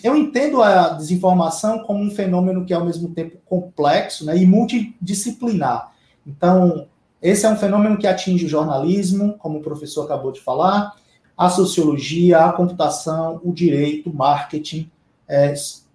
[0.03, 4.45] eu entendo a desinformação como um fenômeno que é ao mesmo tempo complexo né, e
[4.45, 5.91] multidisciplinar.
[6.25, 6.87] Então,
[7.21, 10.95] esse é um fenômeno que atinge o jornalismo, como o professor acabou de falar,
[11.37, 14.89] a sociologia, a computação, o direito, o marketing,
[15.27, 15.53] é,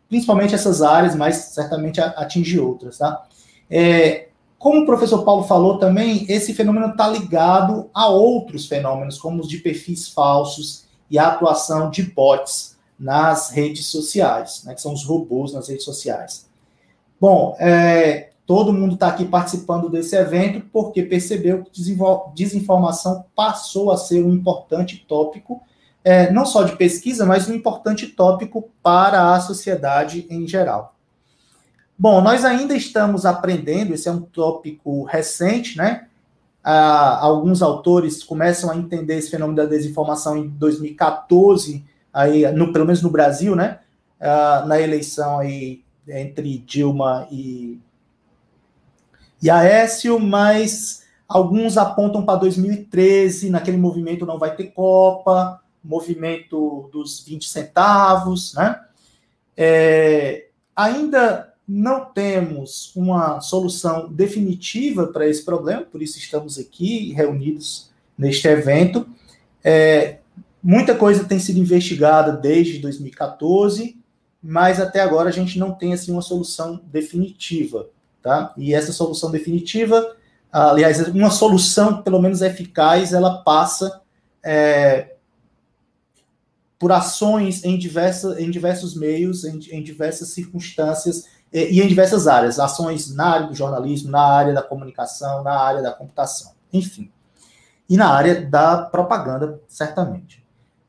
[0.08, 3.24] principalmente essas áreas, mas certamente atinge outras, tá?
[3.68, 9.40] É, como o professor Paulo falou também, esse fenômeno está ligado a outros fenômenos, como
[9.40, 12.71] os de perfis falsos e a atuação de bots
[13.02, 16.48] nas redes sociais, né, que são os robôs nas redes sociais.
[17.20, 21.82] Bom, é, todo mundo está aqui participando desse evento porque percebeu que
[22.34, 25.60] desinformação passou a ser um importante tópico,
[26.04, 30.94] é, não só de pesquisa, mas um importante tópico para a sociedade em geral.
[31.98, 36.06] Bom, nós ainda estamos aprendendo, esse é um tópico recente, né?
[36.62, 42.84] Ah, alguns autores começam a entender esse fenômeno da desinformação em 2014, aí, no, pelo
[42.84, 43.80] menos no Brasil, né?
[44.20, 47.78] Ah, na eleição aí entre Dilma e,
[49.42, 57.20] e Aécio, mas alguns apontam para 2013, naquele movimento não vai ter Copa, movimento dos
[57.24, 58.80] 20 centavos, né?
[59.56, 67.90] É, ainda não temos uma solução definitiva para esse problema, por isso estamos aqui reunidos
[68.16, 69.06] neste evento.
[69.64, 70.18] É,
[70.62, 73.98] muita coisa tem sido investigada desde 2014,
[74.42, 77.88] mas até agora a gente não tem assim uma solução definitiva,
[78.22, 78.52] tá?
[78.56, 80.16] E essa solução definitiva,
[80.50, 84.00] aliás, uma solução pelo menos eficaz, ela passa
[84.42, 85.16] é,
[86.78, 92.58] por ações em, diversa, em diversos meios, em, em diversas circunstâncias e em diversas áreas,
[92.58, 97.12] ações na área do jornalismo, na área da comunicação, na área da computação, enfim.
[97.88, 100.41] E na área da propaganda, certamente.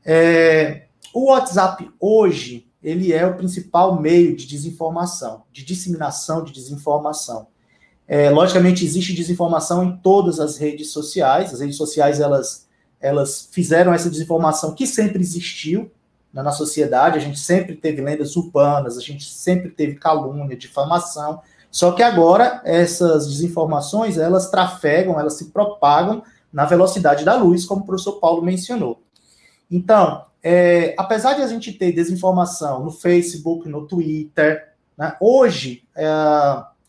[0.05, 7.47] É, o WhatsApp hoje, ele é o principal meio de desinformação, de disseminação de desinformação.
[8.07, 12.67] É, logicamente, existe desinformação em todas as redes sociais, as redes sociais, elas,
[12.99, 15.89] elas fizeram essa desinformação que sempre existiu,
[16.33, 21.39] na sociedade, a gente sempre teve lendas urbanas, a gente sempre teve calúnia, difamação,
[21.69, 27.81] só que agora essas desinformações, elas trafegam, elas se propagam na velocidade da luz, como
[27.81, 28.99] o professor Paulo mencionou.
[29.73, 36.07] Então, é, apesar de a gente ter desinformação no Facebook, no Twitter, né, hoje é,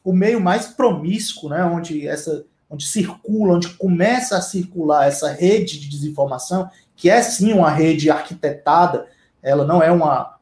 [0.03, 5.79] o meio mais promíscuo, né, onde essa onde circula, onde começa a circular essa rede
[5.79, 9.07] de desinformação, que é sim uma rede arquitetada
[9.45, 10.39] ela não é uma,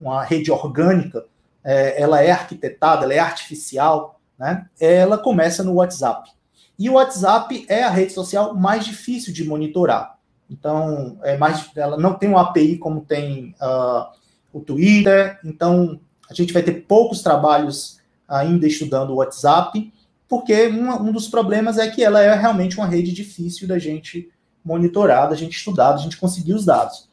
[0.00, 1.26] uma rede orgânica,
[1.64, 4.66] é, ela é arquitetada, ela é artificial, né?
[4.78, 6.30] Ela começa no WhatsApp.
[6.78, 10.15] E o WhatsApp é a rede social mais difícil de monitorar.
[10.50, 14.06] Então, é mais, ela não tem uma API como tem uh,
[14.52, 15.38] o Twitter.
[15.44, 19.92] Então, a gente vai ter poucos trabalhos ainda estudando o WhatsApp,
[20.28, 24.30] porque um, dos problemas é que ela é realmente uma rede difícil da gente
[24.64, 27.08] monitorar, da gente estudar, da gente conseguir os dados.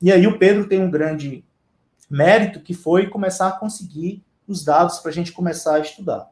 [0.00, 1.44] E aí o Pedro tem um grande
[2.08, 6.28] mérito que foi começar a conseguir os dados para a gente começar a estudar.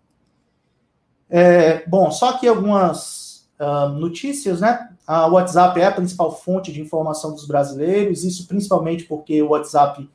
[1.29, 3.32] É, bom, só aqui algumas
[3.95, 4.89] notícias, né?
[5.07, 10.09] A WhatsApp é a principal fonte de informação dos brasileiros, isso principalmente porque o WhatsApp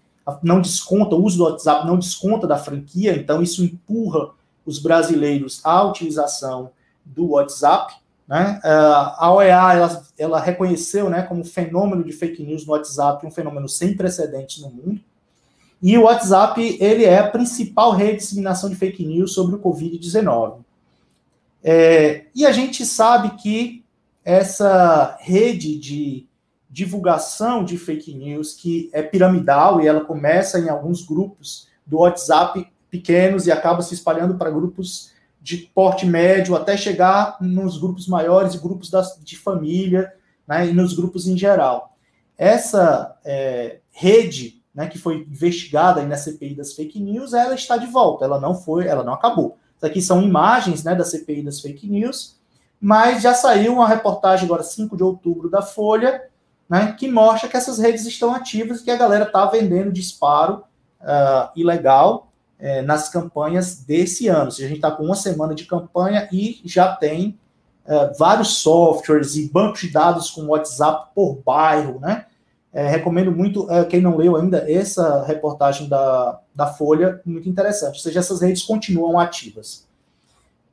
[0.44, 4.30] não desconta, o uso do WhatsApp não desconta da franquia, então isso empurra
[4.66, 6.72] os brasileiros à utilização
[7.06, 7.96] do WhatsApp.
[8.28, 8.60] Né?
[8.64, 13.70] A OEA ela, ela reconheceu né, como fenômeno de fake news no WhatsApp um fenômeno
[13.70, 15.00] sem precedentes no mundo.
[15.82, 19.60] E o WhatsApp ele é a principal rede de disseminação de fake news sobre o
[19.60, 20.58] Covid-19.
[21.64, 23.84] É, e a gente sabe que
[24.24, 26.28] essa rede de
[26.70, 32.70] divulgação de fake news, que é piramidal e ela começa em alguns grupos do WhatsApp
[32.90, 35.12] pequenos e acaba se espalhando para grupos
[35.42, 40.14] de porte médio até chegar nos grupos maiores e grupos das, de família,
[40.48, 41.96] né, e nos grupos em geral.
[42.38, 47.88] Essa é, rede, né, que foi investigada na CPI das fake news, ela está de
[47.88, 49.58] volta, ela não foi, ela não acabou.
[49.82, 52.36] Aqui são imagens, né, da CPI das fake news,
[52.80, 56.24] mas já saiu uma reportagem agora 5 de outubro da Folha,
[56.70, 60.64] né, que mostra que essas redes estão ativas e que a galera está vendendo disparo
[61.02, 64.52] uh, ilegal é, nas campanhas desse ano.
[64.52, 67.38] Seja, a gente está com uma semana de campanha e já tem
[67.86, 72.26] é, vários softwares e bancos de dados com WhatsApp por bairro, né?
[72.74, 77.96] É, recomendo muito, é, quem não leu ainda, essa reportagem da, da Folha, muito interessante.
[77.96, 79.88] Ou seja, essas redes continuam ativas.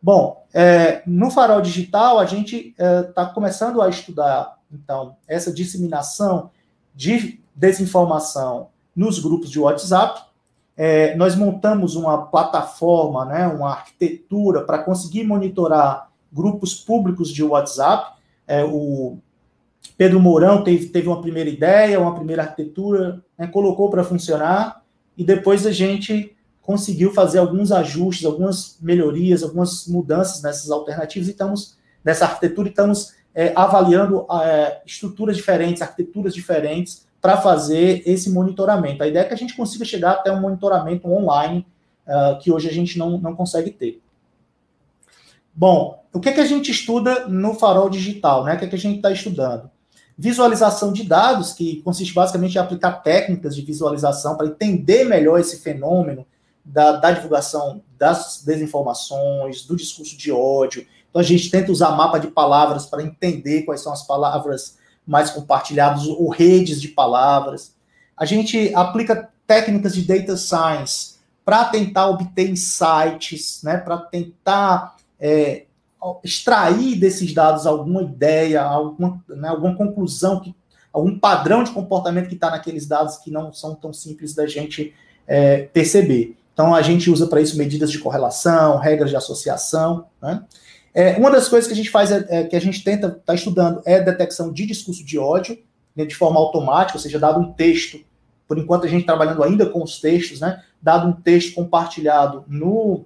[0.03, 6.51] Bom, é, no Farol Digital, a gente está é, começando a estudar, então, essa disseminação
[6.95, 10.21] de desinformação nos grupos de WhatsApp.
[10.77, 18.19] É, nós montamos uma plataforma, né, uma arquitetura para conseguir monitorar grupos públicos de WhatsApp.
[18.47, 19.19] É, o
[19.97, 24.83] Pedro Mourão teve, teve uma primeira ideia, uma primeira arquitetura, né, colocou para funcionar,
[25.17, 31.33] e depois a gente conseguiu fazer alguns ajustes, algumas melhorias, algumas mudanças nessas alternativas, e
[31.33, 39.03] estamos, nessa arquitetura, estamos é, avaliando é, estruturas diferentes, arquiteturas diferentes, para fazer esse monitoramento.
[39.03, 41.67] A ideia é que a gente consiga chegar até um monitoramento online,
[42.07, 44.03] uh, que hoje a gente não, não consegue ter.
[45.55, 48.45] Bom, o que, é que a gente estuda no farol digital?
[48.45, 48.55] Né?
[48.55, 49.71] O que, é que a gente está estudando?
[50.17, 55.59] Visualização de dados, que consiste basicamente em aplicar técnicas de visualização para entender melhor esse
[55.59, 56.25] fenômeno
[56.65, 60.87] da, da, divulgação das desinformações, do discurso de ódio.
[61.11, 65.31] Então a gente tenta usar mapa de palavras para entender quais são as palavras mais
[65.31, 67.75] compartilhadas ou redes de palavras.
[68.17, 75.67] A gente aplica técnicas de data science para tentar obter insights, né, para tentar é,
[76.23, 80.55] extrair desses dados alguma ideia, alguma, né, alguma conclusão, que,
[80.93, 84.95] algum padrão de comportamento que está naqueles dados que não são tão simples da gente
[85.27, 86.37] é, perceber.
[86.53, 90.07] Então, a gente usa para isso medidas de correlação, regras de associação.
[90.23, 90.45] Né?
[90.95, 93.21] É, uma das coisas que a gente faz, é, é que a gente tenta estar
[93.25, 95.59] tá estudando, é detecção de discurso de ódio,
[95.97, 97.99] né, de forma automática, ou seja, dado um texto,
[98.47, 103.05] por enquanto a gente trabalhando ainda com os textos, né, dado um texto compartilhado no,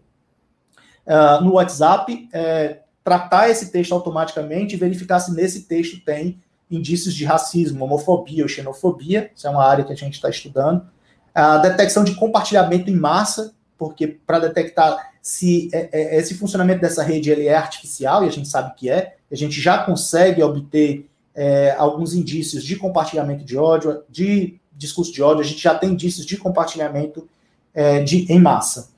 [1.07, 6.38] uh, no WhatsApp, é, tratar esse texto automaticamente e verificar se nesse texto tem
[6.70, 10.86] indícios de racismo, homofobia ou xenofobia, isso é uma área que a gente está estudando
[11.34, 17.02] a detecção de compartilhamento em massa, porque para detectar se é, é, esse funcionamento dessa
[17.02, 21.09] rede ele é artificial, e a gente sabe que é, a gente já consegue obter
[21.34, 25.90] é, alguns indícios de compartilhamento de ódio, de discurso de ódio, a gente já tem
[25.90, 27.28] indícios de compartilhamento
[27.72, 28.90] é, de, em massa.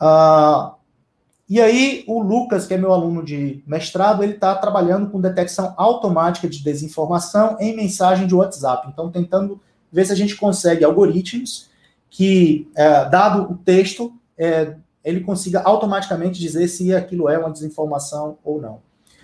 [0.00, 0.75] Uh,
[1.48, 5.72] e aí, o Lucas, que é meu aluno de mestrado, ele está trabalhando com detecção
[5.76, 8.88] automática de desinformação em mensagem de WhatsApp.
[8.88, 9.60] Então, tentando
[9.92, 11.70] ver se a gente consegue algoritmos
[12.10, 14.74] que, é, dado o texto, é,
[15.04, 18.80] ele consiga automaticamente dizer se aquilo é uma desinformação ou não.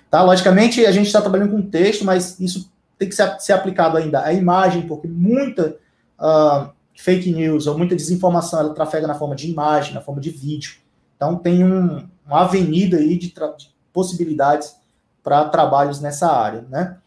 [0.08, 0.22] Tá?
[0.22, 4.22] Logicamente, a gente está trabalhando com texto, mas isso tem que ser, ser aplicado ainda
[4.22, 5.76] à imagem, porque muita
[6.20, 10.30] uh, fake news ou muita desinformação ela trafega na forma de imagem, na forma de
[10.30, 10.74] vídeo.
[11.16, 14.74] Então, tem um, uma avenida aí de, de possibilidades
[15.22, 16.98] para trabalhos nessa área, né?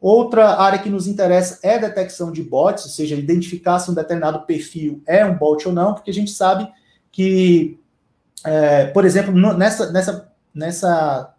[0.00, 3.94] Outra área que nos interessa é a detecção de bots, ou seja, identificar se um
[3.94, 6.66] determinado perfil é um bot ou não, porque a gente sabe
[7.12, 7.78] que,
[8.42, 11.34] é, por exemplo, nessa, nessa, nessa,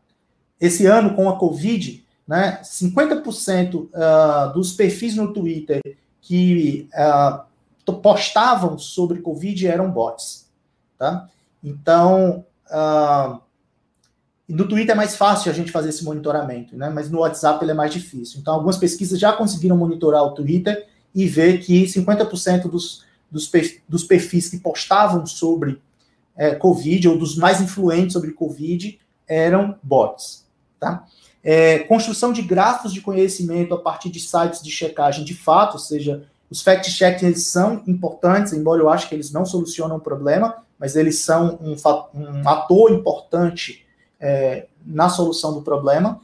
[0.60, 5.82] esse ano com a Covid, né, 50% uh, ah, dos perfis no Twitter
[6.22, 10.48] que uh, postavam sobre Covid eram bots.
[11.00, 11.28] Tá?
[11.64, 13.40] Então, uh,
[14.48, 16.90] no Twitter é mais fácil a gente fazer esse monitoramento, né?
[16.90, 18.40] mas no WhatsApp ele é mais difícil.
[18.40, 24.50] Então, algumas pesquisas já conseguiram monitorar o Twitter e ver que 50% dos, dos, perfis
[24.50, 25.82] que postavam sobre
[26.36, 30.46] é, Covid, ou dos mais influentes sobre Covid, eram bots.
[30.80, 31.06] Tá?
[31.44, 35.80] É, construção de grafos de conhecimento a partir de sites de checagem de fato, ou
[35.80, 40.96] seja, os fact-checks são importantes, embora eu acho que eles não solucionam o problema, mas
[40.96, 41.76] eles são um,
[42.16, 43.86] um ator importante
[44.20, 46.20] é, na solução do problema.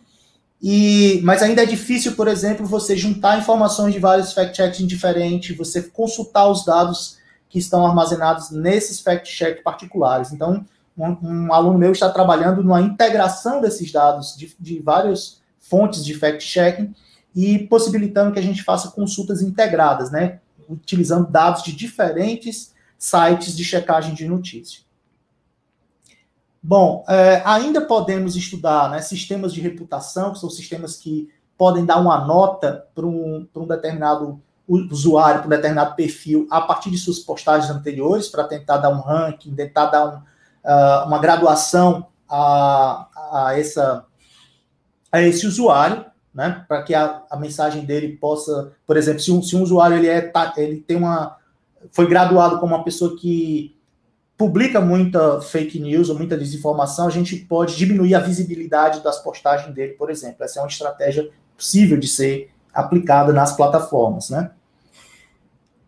[0.59, 5.83] E, mas ainda é difícil, por exemplo, você juntar informações de vários fact-checks diferentes, você
[5.83, 10.33] consultar os dados que estão armazenados nesses fact-checks particulares.
[10.33, 10.65] Então,
[10.97, 16.15] um, um, aluno meu está trabalhando numa integração desses dados de, de várias fontes de
[16.15, 16.95] fact-checking
[17.35, 20.39] e possibilitando que a gente faça consultas integradas, né?
[20.67, 24.85] Utilizando dados de diferentes sites de checagem de notícias.
[26.61, 31.97] Bom, é, ainda podemos estudar né, sistemas de reputação, que são sistemas que podem dar
[31.97, 37.19] uma nota para um, um determinado usuário, para um determinado perfil, a partir de suas
[37.19, 43.57] postagens anteriores, para tentar dar um ranking, tentar dar um, uh, uma graduação a, a,
[43.57, 44.05] essa,
[45.11, 49.41] a esse usuário, né, para que a, a, mensagem dele possa, por exemplo, se um,
[49.41, 51.37] se um usuário ele, é, ele tem uma,
[51.91, 53.75] foi graduado como uma pessoa que
[54.37, 59.73] publica muita fake news ou muita desinformação, a gente pode diminuir a visibilidade das postagens
[59.73, 60.43] dele, por exemplo.
[60.43, 64.51] Essa é uma estratégia possível de ser aplicada nas plataformas, né?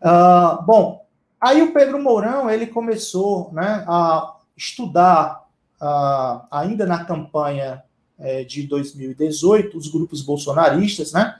[0.02, 1.06] Uh, bom,
[1.40, 5.46] aí o Pedro Mourão ele começou né, a estudar
[5.80, 7.84] uh, ainda na campanha
[8.18, 11.36] é, de 2018 os grupos bolsonaristas, né?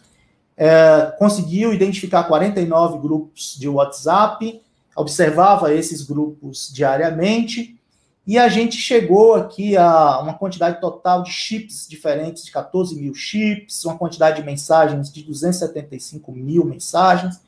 [0.62, 4.60] É, conseguiu identificar 49 grupos de WhatsApp,
[4.94, 7.80] observava esses grupos diariamente
[8.26, 13.14] e a gente chegou aqui a uma quantidade total de chips diferentes, de 14 mil
[13.14, 17.40] chips, uma quantidade de mensagens de 275 mil mensagens.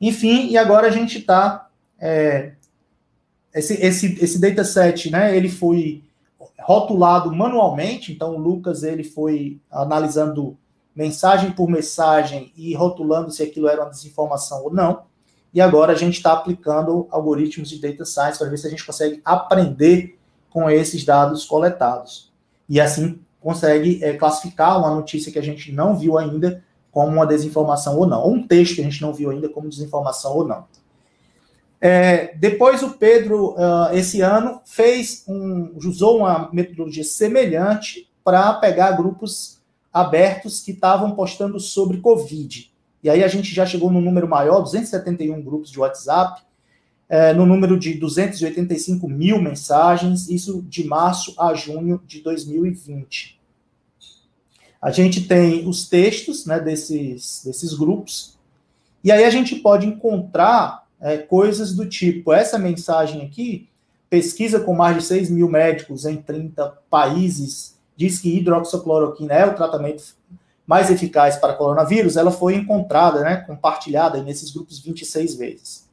[0.00, 1.68] Enfim, e agora a gente está.
[1.98, 2.52] É,
[3.52, 6.04] esse, esse, esse dataset, né, ele foi
[6.60, 10.56] rotulado manualmente, então o Lucas ele foi analisando
[10.94, 15.02] mensagem por mensagem e rotulando se aquilo era uma desinformação ou não.
[15.52, 18.84] E agora a gente está aplicando algoritmos de data science para ver se a gente
[18.84, 20.18] consegue aprender
[20.50, 22.32] com esses dados coletados.
[22.68, 27.26] E assim consegue é, classificar uma notícia que a gente não viu ainda como uma
[27.26, 30.46] desinformação ou não, ou um texto que a gente não viu ainda como desinformação ou
[30.46, 30.64] não.
[31.80, 38.92] É, depois o Pedro, uh, esse ano, fez um, usou uma metodologia semelhante para pegar
[38.92, 39.60] grupos
[39.94, 42.74] abertos que estavam postando sobre Covid.
[43.00, 46.42] E aí a gente já chegou no número maior, 271 grupos de WhatsApp,
[47.08, 53.38] é, no número de 285 mil mensagens, isso de março a junho de 2020.
[54.82, 58.36] A gente tem os textos né, desses, desses grupos,
[59.02, 63.68] e aí a gente pode encontrar é, coisas do tipo: essa mensagem aqui,
[64.10, 69.54] pesquisa com mais de 6 mil médicos em 30 países, diz que hidroxicloroquina é o
[69.54, 70.02] tratamento
[70.66, 75.88] mais eficaz para coronavírus, ela foi encontrada, né, compartilhada nesses grupos 26 vezes.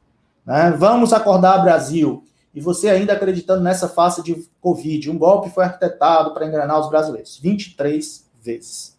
[0.46, 0.74] Né?
[0.78, 2.24] Vamos acordar Brasil.
[2.54, 6.88] E você ainda acreditando nessa face de Covid, um golpe foi arquitetado para enganar os
[6.88, 7.38] brasileiros.
[7.38, 8.98] 23 vezes.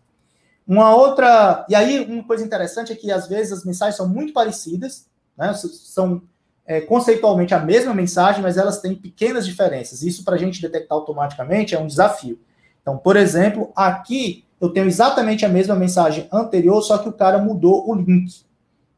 [0.67, 1.65] Uma outra.
[1.69, 5.05] E aí, uma coisa interessante é que às vezes as mensagens são muito parecidas,
[5.37, 5.53] né?
[5.53, 6.21] São
[6.65, 10.01] é, conceitualmente a mesma mensagem, mas elas têm pequenas diferenças.
[10.01, 12.39] Isso para a gente detectar automaticamente é um desafio.
[12.83, 17.39] Então, por exemplo, aqui eu tenho exatamente a mesma mensagem anterior, só que o cara
[17.39, 18.45] mudou o link.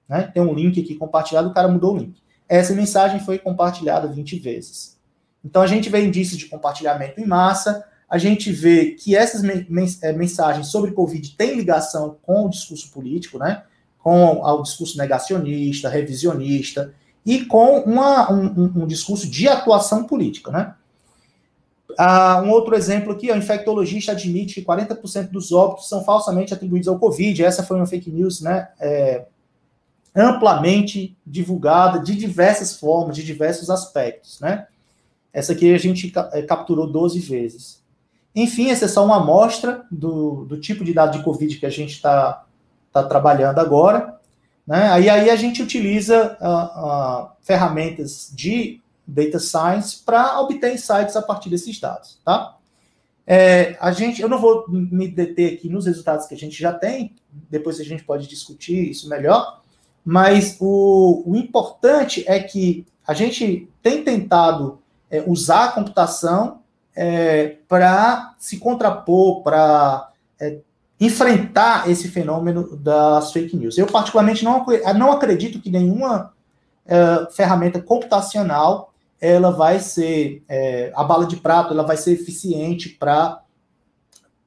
[0.09, 0.23] Né?
[0.33, 2.21] Tem um link aqui compartilhado, o cara mudou o link.
[2.49, 4.99] Essa mensagem foi compartilhada 20 vezes.
[5.43, 9.43] Então a gente vê indícios de compartilhamento em massa, a gente vê que essas
[10.01, 13.63] é, mensagens sobre Covid têm ligação com o discurso político, né?
[13.99, 16.93] com o discurso negacionista, revisionista,
[17.25, 20.51] e com uma, um, um, discurso de atuação política.
[20.51, 20.75] Né?
[21.97, 26.87] Ah, um outro exemplo aqui, o infectologista admite que 40% dos óbitos são falsamente atribuídos
[26.87, 27.43] ao Covid.
[27.43, 29.25] Essa foi uma fake news né, é,
[30.15, 34.39] amplamente divulgada de diversas formas, de diversos aspectos.
[34.39, 34.67] Né?
[35.31, 37.83] Essa aqui a gente é, capturou 12 vezes.
[38.35, 41.69] Enfim, essa é só uma amostra do, do tipo de dado de Covid que a
[41.69, 42.45] gente está
[42.99, 44.17] está trabalhando agora.
[44.65, 44.89] Né?
[44.89, 51.21] Aí, aí a gente utiliza uh, uh, ferramentas de data science para obter insights a
[51.21, 52.19] partir desses dados.
[52.23, 52.57] Tá?
[53.27, 56.71] É, a gente, eu não vou me deter aqui nos resultados que a gente já
[56.71, 57.15] tem,
[57.49, 59.61] depois a gente pode discutir isso melhor,
[60.03, 64.79] mas o, o importante é que a gente tem tentado
[65.09, 66.61] é, usar a computação
[66.95, 70.59] é, para se contrapor, para é,
[70.99, 73.77] enfrentar esse fenômeno das fake news.
[73.77, 76.33] Eu, particularmente, não, não acredito que nenhuma
[76.85, 82.89] é, ferramenta computacional ela vai ser é, a bala de prato, ela vai ser eficiente
[82.89, 83.41] para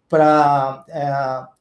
[0.09, 1.59] para é,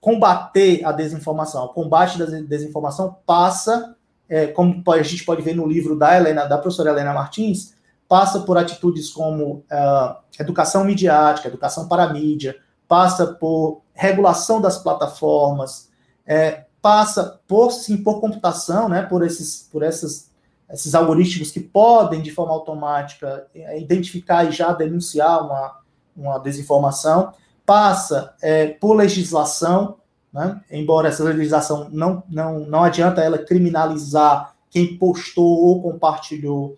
[0.00, 1.66] combater a desinformação.
[1.66, 3.94] O combate da desinformação passa,
[4.26, 7.74] é, como a gente pode ver no livro da Helena, da professora Helena Martins,
[8.08, 12.56] passa por atitudes como é, educação midiática, educação para mídia,
[12.88, 15.90] passa por regulação das plataformas,
[16.26, 20.29] é, passa por sim por computação, né, por esses por essas,
[20.72, 25.80] esses algoritmos que podem de forma automática é, identificar e já denunciar uma,
[26.16, 27.32] uma desinformação,
[27.66, 29.96] passa é, por legislação,
[30.32, 36.76] né, embora essa legislação não, não, não adianta ela criminalizar quem postou ou compartilhou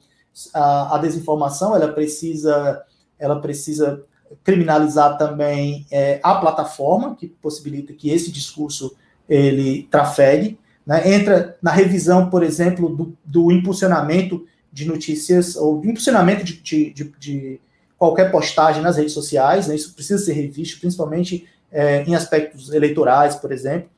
[0.55, 2.83] a, a desinformação, ela precisa
[3.19, 4.05] ela precisa
[4.43, 8.97] criminalizar também é, a plataforma, que possibilita que esse discurso
[9.29, 11.15] ele trafegue, né?
[11.15, 17.13] entra na revisão, por exemplo, do, do impulsionamento de notícias, ou impulsionamento de, de, de,
[17.19, 17.61] de,
[17.99, 19.77] qualquer postagem nas redes sociais, né?
[19.77, 23.89] isso precisa ser revisto, principalmente é, em aspectos eleitorais, por exemplo.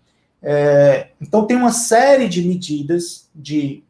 [0.43, 3.83] É, então, tem uma série de medidas de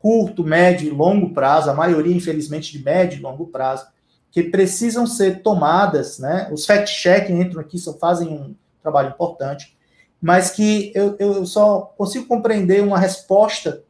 [0.00, 3.86] curto, médio e longo prazo, a maioria, infelizmente, de médio e longo prazo,
[4.32, 6.48] que precisam ser tomadas, né?
[6.52, 9.76] Os fact-checking entram aqui, só fazem um trabalho importante,
[10.20, 13.82] mas que eu, eu só consigo compreender uma resposta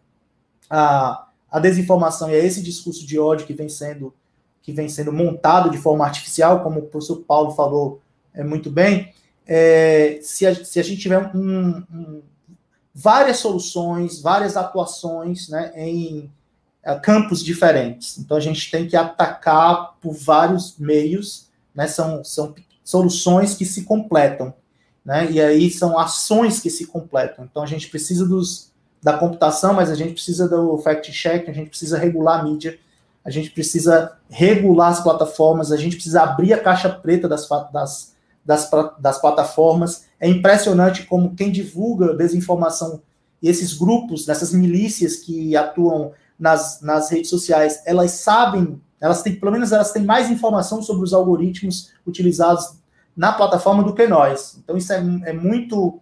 [0.69, 4.15] a, a desinformação e a esse discurso de ódio que vem sendo
[4.63, 8.01] que vem sendo montado de forma artificial, como o professor Paulo falou
[8.35, 9.13] é, muito bem,
[9.47, 12.23] é, se, a, se a gente tiver um, um,
[12.95, 16.31] várias soluções, várias atuações né, em
[16.83, 18.19] é, campos diferentes.
[18.19, 22.55] Então a gente tem que atacar por vários meios, né, são, são
[22.85, 24.53] soluções que se completam.
[25.05, 27.47] Né, e aí são ações que se completam.
[27.51, 28.71] Então a gente precisa dos,
[29.03, 32.79] da computação, mas a gente precisa do fact-check, a gente precisa regular a mídia,
[33.25, 38.15] a gente precisa regular as plataformas, a gente precisa abrir a caixa preta das, das,
[38.45, 40.05] das, das plataformas.
[40.19, 43.01] É impressionante como quem divulga desinformação
[43.43, 49.35] e esses grupos, nessas milícias que atuam nas, nas redes sociais, elas sabem, elas têm,
[49.35, 52.75] pelo menos elas têm mais informação sobre os algoritmos utilizados
[53.17, 54.59] na plataforma do que nós.
[54.63, 56.01] Então isso é, é muito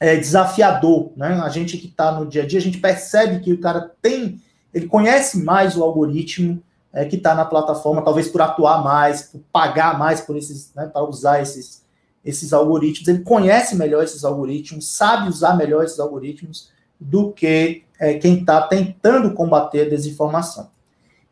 [0.00, 1.40] é, desafiador, né?
[1.42, 4.40] A gente que está no dia a dia, a gente percebe que o cara tem
[4.74, 6.60] ele conhece mais o algoritmo
[6.92, 10.86] é, que está na plataforma, talvez por atuar mais, por pagar mais por esses, né,
[10.86, 11.84] para usar esses,
[12.24, 13.08] esses algoritmos.
[13.08, 18.62] Ele conhece melhor esses algoritmos, sabe usar melhor esses algoritmos do que é, quem está
[18.62, 20.68] tentando combater a desinformação.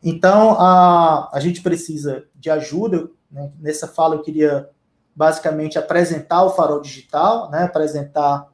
[0.01, 3.09] Então, a, a gente precisa de ajuda.
[3.33, 3.51] Né?
[3.59, 4.69] Nessa fala, eu queria
[5.15, 7.63] basicamente apresentar o farol digital, né?
[7.63, 8.47] apresentar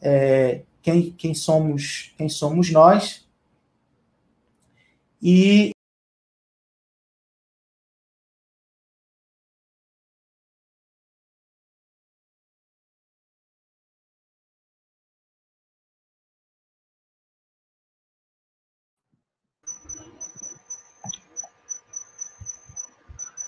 [0.00, 3.28] é, quem, quem, somos, quem somos nós,
[5.22, 5.73] e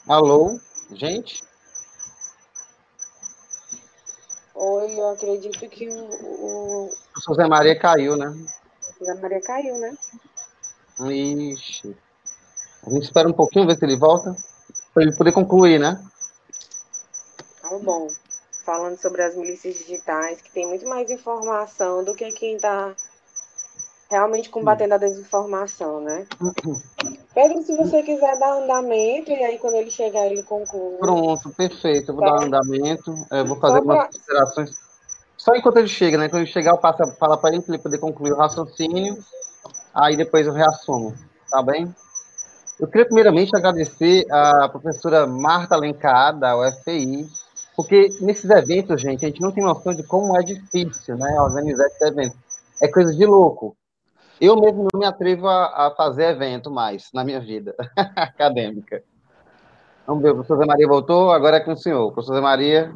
[0.09, 0.61] Alô,
[0.93, 1.43] gente?
[4.55, 5.95] Oi, eu acredito que o.
[5.95, 8.29] O, o José Maria caiu, né?
[8.29, 9.99] O José Maria caiu, né?
[11.11, 11.97] Ixi.
[12.87, 14.37] A gente espera um pouquinho, ver se ele volta,
[14.95, 16.01] para ele poder concluir, né?
[17.61, 18.07] Tá bom.
[18.65, 22.95] Falando sobre as milícias digitais, que tem muito mais informação do que quem está
[24.09, 26.29] realmente combatendo a desinformação, né?
[27.37, 30.97] Pedro, se você quiser dar andamento, e aí quando ele chegar, ele conclui.
[30.97, 32.11] Pronto, perfeito.
[32.11, 32.34] Eu vou tá.
[32.34, 34.07] dar andamento, eu vou fazer algumas pra...
[34.07, 34.70] considerações.
[35.37, 36.30] Só enquanto ele chega, né?
[36.30, 39.22] Quando ele chegar, eu passo, falo para ele, para ele poder concluir o raciocínio
[39.95, 41.14] aí depois eu reassumo,
[41.51, 41.95] tá bem?
[42.80, 47.26] Eu queria primeiramente agradecer a professora Marta Alencar, da UFI,
[47.76, 51.87] porque nesses eventos, gente, a gente não tem noção de como é difícil, né, organizar
[51.87, 52.39] esses eventos.
[52.82, 53.76] É coisa de louco.
[54.41, 59.03] Eu mesmo não me atrevo a, a fazer evento mais na minha vida acadêmica.
[60.07, 62.12] Vamos ver, o professor Zé Maria voltou, agora é com o senhor.
[62.12, 62.95] Professor Zé Maria.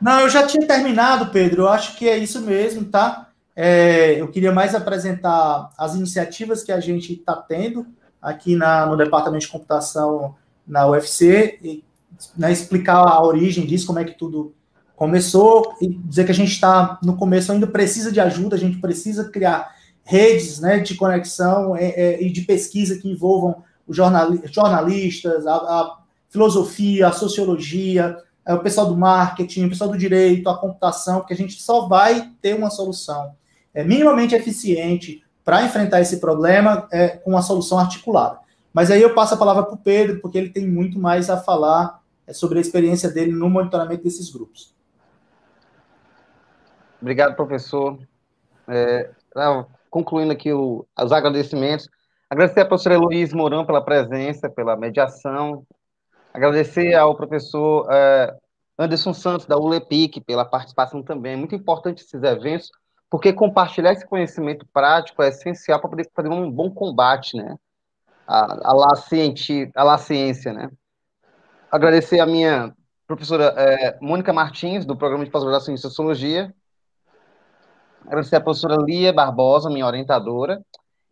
[0.00, 1.62] Não, eu já tinha terminado, Pedro.
[1.62, 3.30] Eu acho que é isso mesmo, tá?
[3.56, 7.86] É, eu queria mais apresentar as iniciativas que a gente está tendo
[8.20, 10.34] aqui na, no Departamento de Computação
[10.66, 11.84] na UFC, e
[12.36, 14.54] né, explicar a origem disso, como é que tudo
[14.96, 18.78] começou, e dizer que a gente está no começo ainda precisa de ajuda, a gente
[18.78, 19.74] precisa criar
[20.04, 25.98] redes né, de conexão é, é, e de pesquisa que envolvam os jornalistas, a, a
[26.28, 31.32] filosofia, a sociologia, é, o pessoal do marketing, o pessoal do direito, a computação, porque
[31.32, 33.34] a gente só vai ter uma solução
[33.72, 38.38] é, minimamente eficiente para enfrentar esse problema é, com uma solução articulada.
[38.72, 41.36] Mas aí eu passo a palavra para o Pedro, porque ele tem muito mais a
[41.36, 44.74] falar é, sobre a experiência dele no monitoramento desses grupos.
[47.00, 47.98] Obrigado, professor.
[48.66, 49.10] É,
[49.94, 51.88] concluindo aqui o, os agradecimentos,
[52.28, 55.64] agradecer à professora Luiz Mourão pela presença, pela mediação,
[56.32, 58.36] agradecer ao professor é,
[58.76, 61.34] Anderson Santos, da ULEPIC, pela participação também.
[61.34, 62.72] É muito importante esses eventos,
[63.08, 67.54] porque compartilhar esse conhecimento prático é essencial para poder fazer um bom combate, né?
[68.26, 70.70] A, a, a lá ciência, né?
[71.70, 72.74] Agradecer a minha
[73.06, 76.52] professora é, Mônica Martins, do Programa de Pós-Graduação em Sociologia.
[78.06, 80.62] Agradecer a professora Lia Barbosa, minha orientadora.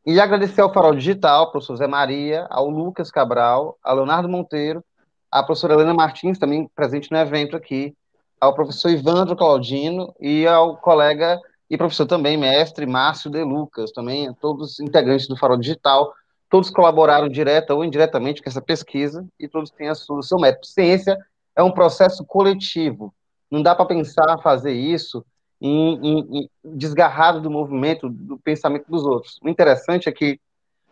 [0.05, 4.85] E agradecer ao Farol Digital, ao professor Zé Maria, ao Lucas Cabral, ao Leonardo Monteiro,
[5.31, 7.95] à professora Helena Martins, também presente no evento aqui,
[8.41, 11.41] ao professor Ivandro Claudino e ao colega
[11.71, 16.13] e professor também, mestre Márcio De Lucas, também todos os integrantes do Farol Digital,
[16.51, 20.39] todos colaboraram direta ou indiretamente com essa pesquisa e todos têm a sua, o seu
[20.39, 20.67] método.
[20.67, 21.17] Ciência
[21.57, 23.15] é um processo coletivo,
[23.51, 25.25] não dá para pensar fazer isso
[25.63, 29.39] em, em, desgarrado do movimento, do pensamento dos outros.
[29.43, 30.41] O interessante é que,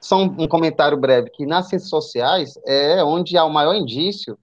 [0.01, 4.39] só um, um comentário breve, que nas ciências sociais é onde há o maior indício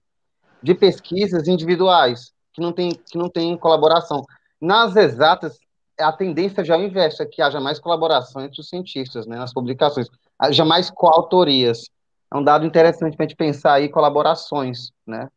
[0.62, 4.22] de pesquisas individuais, que não tem, que não tem colaboração.
[4.60, 5.58] Nas exatas,
[5.98, 10.08] a tendência já é inversa, que haja mais colaboração entre os cientistas, né, nas publicações,
[10.38, 11.88] haja mais coautorias.
[12.32, 15.28] É um dado interessante para a gente pensar aí colaborações, né.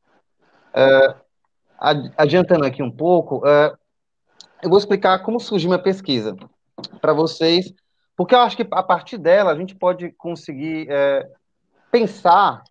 [0.73, 1.15] É,
[2.17, 3.73] adiantando aqui um pouco, é,
[4.61, 6.35] eu vou explicar como surgiu minha pesquisa
[6.99, 7.73] para vocês,
[8.15, 11.27] porque eu acho que a partir dela a gente pode conseguir é,
[11.91, 12.63] pensar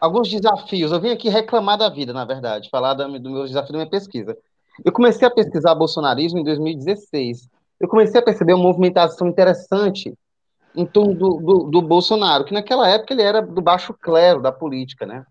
[0.00, 0.92] alguns desafios.
[0.92, 3.90] Eu vim aqui reclamar da vida, na verdade, falar do, do meu desafio da minha
[3.90, 4.36] pesquisa.
[4.84, 7.48] Eu comecei a pesquisar bolsonarismo em 2016.
[7.78, 10.12] Eu comecei a perceber uma movimentação interessante
[10.74, 14.50] em torno do, do, do Bolsonaro, que naquela época ele era do baixo clero da
[14.50, 15.26] política, né?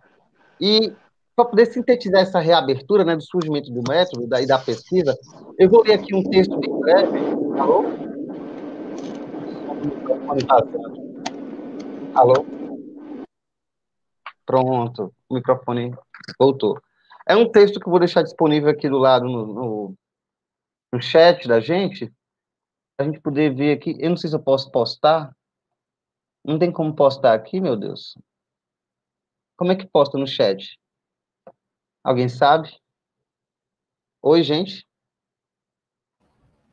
[0.60, 0.94] E
[1.42, 5.18] para poder sintetizar essa reabertura né, do surgimento do método da, e da pesquisa,
[5.58, 7.18] eu vou ler aqui um texto bem breve.
[7.60, 7.84] Alô?
[12.14, 12.46] Alô?
[14.46, 15.96] Pronto, o microfone
[16.40, 16.80] voltou.
[17.28, 19.96] É um texto que eu vou deixar disponível aqui do lado no, no,
[20.94, 22.12] no chat da gente,
[23.00, 23.96] a gente poder ver aqui.
[24.00, 25.36] Eu não sei se eu posso postar.
[26.44, 28.18] Não tem como postar aqui, meu Deus.
[29.58, 30.80] Como é que posta no chat?
[32.04, 32.70] Alguém sabe?
[34.24, 34.86] Oi, gente.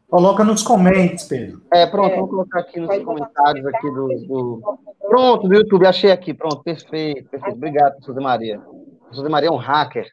[0.08, 1.62] Coloca nos comentários, Pedro.
[1.70, 2.16] É, pronto, é.
[2.16, 7.28] vou colocar aqui nos comentários aqui do, do, Pronto, do YouTube, achei aqui, pronto, perfeito,
[7.28, 7.56] perfeito.
[7.56, 8.62] Obrigado, José Maria.
[9.12, 10.10] José Maria é um hacker.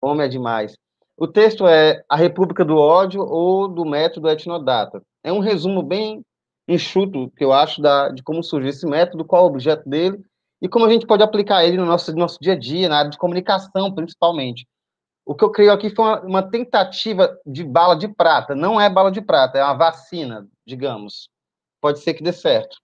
[0.00, 0.76] Homem é demais.
[1.16, 5.02] O texto é A República do Ódio ou do Método Etnodata.
[5.24, 6.22] É um resumo bem
[6.68, 10.22] enxuto, que eu acho, da, de como surgiu esse método, qual o objeto dele
[10.60, 12.98] e como a gente pode aplicar ele no nosso, no nosso dia a dia, na
[12.98, 14.66] área de comunicação, principalmente.
[15.24, 18.54] O que eu creio aqui foi uma, uma, tentativa de bala de prata.
[18.54, 21.28] Não é bala de prata, é uma vacina, digamos.
[21.80, 22.78] Pode ser que dê certo.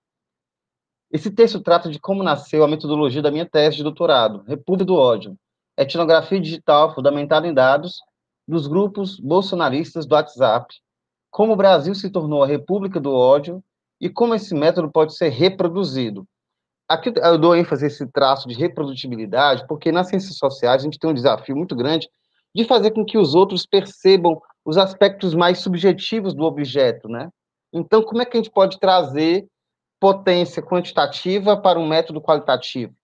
[1.10, 4.96] Esse texto trata de como nasceu a metodologia da minha tese de doutorado, República do
[4.96, 5.36] Ódio,
[5.76, 8.00] etnografia digital fundamentada em dados
[8.46, 10.74] dos grupos bolsonaristas do WhatsApp,
[11.30, 13.62] como o Brasil se tornou a República do Ódio
[14.00, 16.26] e como esse método pode ser reproduzido.
[16.94, 20.98] Aqui eu dou ênfase a esse traço de reprodutibilidade, porque nas ciências sociais a gente
[20.98, 22.08] tem um desafio muito grande
[22.54, 27.28] de fazer com que os outros percebam os aspectos mais subjetivos do objeto, né?
[27.72, 29.44] Então, como é que a gente pode trazer
[29.98, 32.94] potência quantitativa para um método qualitativo?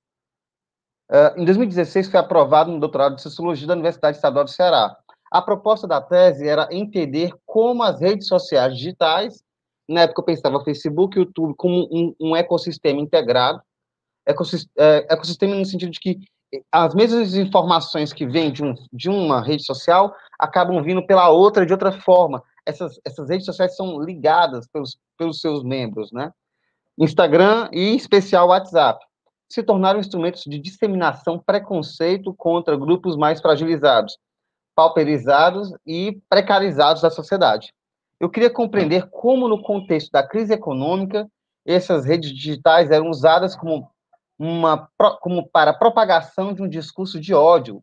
[1.10, 4.96] Uh, em 2016, foi aprovado no doutorado de Sociologia da Universidade Estadual do Ceará.
[5.32, 9.42] A proposta da tese era entender como as redes sociais digitais,
[9.88, 13.60] na época eu pensava Facebook e YouTube como um, um ecossistema integrado,
[14.76, 16.20] é, ecossistema no sentido de que
[16.72, 21.64] as mesmas informações que vêm de, um, de uma rede social acabam vindo pela outra
[21.64, 22.42] de outra forma.
[22.66, 26.32] Essas, essas redes sociais são ligadas pelos, pelos seus membros, né?
[26.98, 29.04] Instagram e, em especial, WhatsApp
[29.48, 34.16] se tornaram instrumentos de disseminação preconceito contra grupos mais fragilizados,
[34.76, 37.72] pauperizados e precarizados da sociedade.
[38.20, 41.28] Eu queria compreender como, no contexto da crise econômica,
[41.66, 43.90] essas redes digitais eram usadas como,
[44.40, 44.88] uma,
[45.20, 47.82] como para a propagação de um discurso de ódio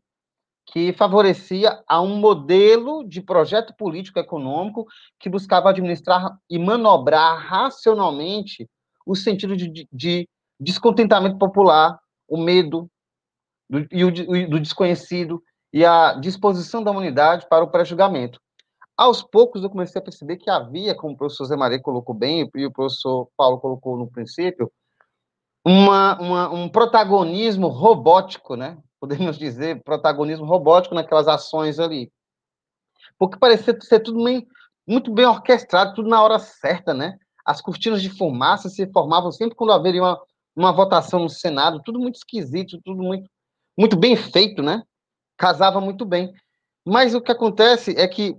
[0.65, 4.87] que favorecia a um modelo de projeto político econômico
[5.19, 8.67] que buscava administrar e manobrar racionalmente
[9.05, 10.27] o sentido de, de
[10.59, 11.97] descontentamento popular,
[12.27, 12.89] o medo
[13.69, 14.11] do, e o,
[14.49, 15.41] do desconhecido
[15.71, 18.41] e a disposição da humanidade para o pré-julgamento.
[18.97, 22.49] Aos poucos eu comecei a perceber que havia, como o professor Zé Maria colocou bem
[22.55, 24.71] e o professor Paulo colocou no princípio,
[25.67, 28.77] uma, uma, um protagonismo robótico, né?
[29.01, 32.09] Podemos dizer protagonismo robótico naquelas ações ali.
[33.19, 34.47] Porque parecia ser tudo meio,
[34.87, 37.17] muito bem orquestrado, tudo na hora certa, né?
[37.45, 40.21] As cortinas de fumaça se formavam sempre quando haveria uma,
[40.55, 43.29] uma votação no Senado, tudo muito esquisito, tudo muito,
[43.77, 44.83] muito bem feito, né?
[45.35, 46.33] Casava muito bem.
[46.85, 48.37] Mas o que acontece é que,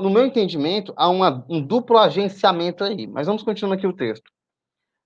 [0.00, 3.06] no meu entendimento, há uma, um duplo agenciamento aí.
[3.06, 4.30] Mas vamos continuar aqui o texto.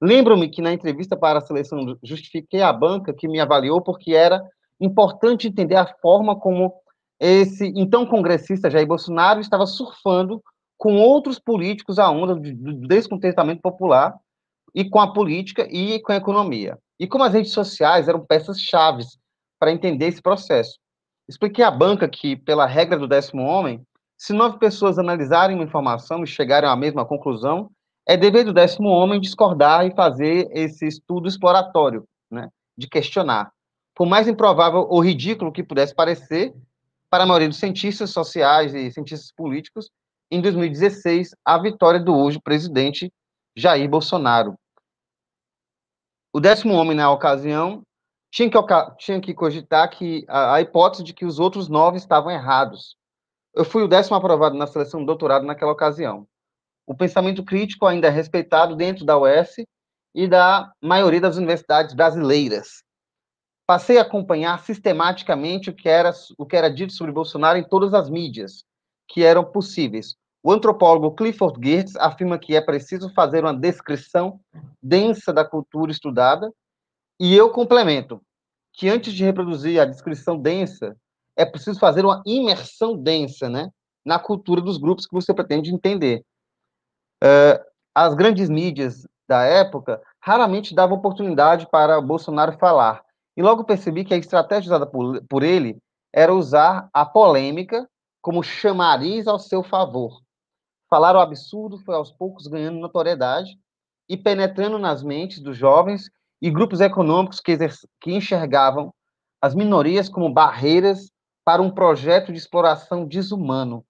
[0.01, 4.43] Lembro-me que na entrevista para a seleção justifiquei a banca que me avaliou porque era
[4.81, 6.73] importante entender a forma como
[7.21, 10.43] esse então congressista Jair Bolsonaro estava surfando
[10.79, 14.17] com outros políticos a onda do descontentamento popular
[14.75, 16.79] e com a política e com a economia.
[16.99, 19.19] E como as redes sociais eram peças chaves
[19.59, 20.79] para entender esse processo.
[21.29, 23.83] Expliquei à banca que, pela regra do décimo homem,
[24.17, 27.71] se nove pessoas analisarem uma informação e chegarem à mesma conclusão,
[28.11, 33.53] é dever do décimo homem discordar e fazer esse estudo exploratório, né, de questionar.
[33.95, 36.53] Por mais improvável ou ridículo que pudesse parecer,
[37.09, 39.93] para a maioria dos cientistas sociais e cientistas políticos,
[40.29, 43.13] em 2016, a vitória do hoje presidente
[43.55, 44.57] Jair Bolsonaro.
[46.33, 47.81] O décimo homem, na ocasião,
[48.29, 48.59] tinha que,
[48.99, 52.97] tinha que cogitar que a, a hipótese de que os outros nove estavam errados.
[53.55, 56.27] eu fui o décimo aprovado na seleção de doutorado naquela ocasião.
[56.91, 59.64] O pensamento crítico ainda é respeitado dentro da UES
[60.12, 62.82] e da maioria das universidades brasileiras.
[63.64, 67.95] Passei a acompanhar sistematicamente o que era, o que era dito sobre Bolsonaro em todas
[67.95, 68.64] as mídias
[69.07, 70.16] que eram possíveis.
[70.43, 74.41] O antropólogo Clifford Geertz afirma que é preciso fazer uma descrição
[74.82, 76.53] densa da cultura estudada,
[77.20, 78.20] e eu complemento
[78.72, 80.97] que antes de reproduzir a descrição densa,
[81.36, 83.70] é preciso fazer uma imersão densa, né,
[84.05, 86.24] na cultura dos grupos que você pretende entender.
[87.23, 87.62] Uh,
[87.95, 93.03] as grandes mídias da época raramente davam oportunidade para Bolsonaro falar,
[93.37, 95.79] e logo percebi que a estratégia usada por, por ele
[96.12, 97.89] era usar a polêmica
[98.21, 100.21] como chamariz ao seu favor.
[100.89, 103.57] Falar o absurdo foi aos poucos ganhando notoriedade
[104.09, 106.11] e penetrando nas mentes dos jovens
[106.43, 107.57] e grupos econômicos que,
[108.01, 108.93] que enxergavam
[109.41, 111.11] as minorias como barreiras
[111.45, 113.85] para um projeto de exploração desumano.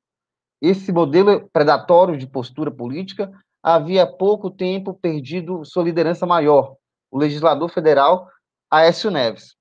[0.61, 3.31] Esse modelo predatório de postura política
[3.63, 6.77] havia pouco tempo perdido sua liderança maior,
[7.11, 8.29] o legislador federal
[8.71, 9.55] Aécio Neves,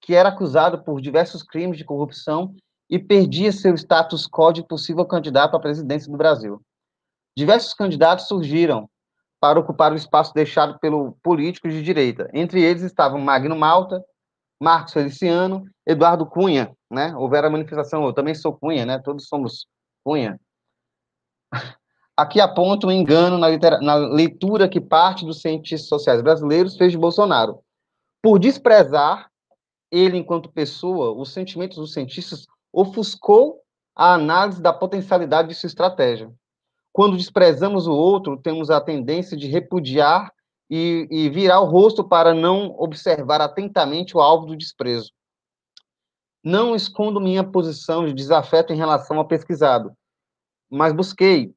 [0.00, 2.54] que era acusado por diversos crimes de corrupção
[2.88, 6.60] e perdia seu status quo de possível candidato à presidência do Brasil.
[7.36, 8.88] Diversos candidatos surgiram
[9.40, 12.30] para ocupar o espaço deixado pelo político de direita.
[12.32, 14.02] Entre eles estavam Magno Malta,
[14.60, 17.14] Marcos Feliciano, Eduardo Cunha, né?
[17.14, 18.98] Houveram a manifestação, eu também sou Cunha, né?
[18.98, 19.66] Todos somos
[20.02, 20.40] Cunha.
[22.16, 23.48] Aqui aponta um engano na,
[23.80, 27.60] na leitura que parte dos cientistas sociais brasileiros fez de Bolsonaro.
[28.22, 29.30] Por desprezar
[29.90, 33.60] ele enquanto pessoa, os sentimentos dos cientistas ofuscou
[33.94, 36.30] a análise da potencialidade de sua estratégia.
[36.92, 40.32] Quando desprezamos o outro, temos a tendência de repudiar
[40.70, 45.12] e, e virar o rosto para não observar atentamente o alvo do desprezo.
[46.42, 49.92] Não escondo minha posição de desafeto em relação ao pesquisado,
[50.70, 51.54] mas busquei,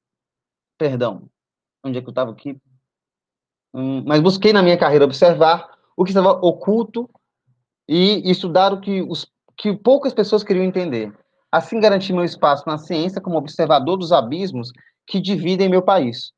[0.78, 1.30] perdão,
[1.84, 2.58] onde é que eu estava aqui?
[3.74, 7.10] Hum, mas busquei na minha carreira observar o que estava oculto
[7.88, 11.14] e estudar o que os que poucas pessoas queriam entender.
[11.52, 14.72] Assim, garanti meu espaço na ciência como observador dos abismos
[15.06, 16.32] que dividem meu país.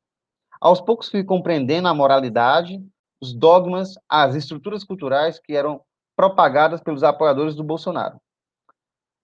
[0.60, 2.82] Aos poucos fui compreendendo a moralidade,
[3.20, 5.80] os dogmas, as estruturas culturais que eram
[6.16, 8.20] propagadas pelos apoiadores do Bolsonaro.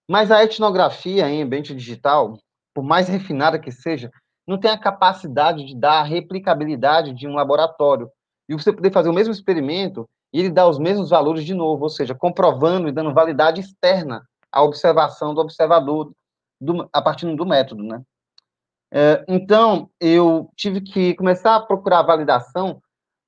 [0.09, 2.37] Mas a etnografia em ambiente digital,
[2.73, 4.11] por mais refinada que seja,
[4.47, 8.09] não tem a capacidade de dar a replicabilidade de um laboratório.
[8.47, 11.83] E você poder fazer o mesmo experimento e ele dá os mesmos valores de novo,
[11.83, 16.11] ou seja, comprovando e dando validade externa à observação do observador
[16.59, 18.01] do, a partir do método, né?
[18.91, 22.81] É, então, eu tive que começar a procurar validação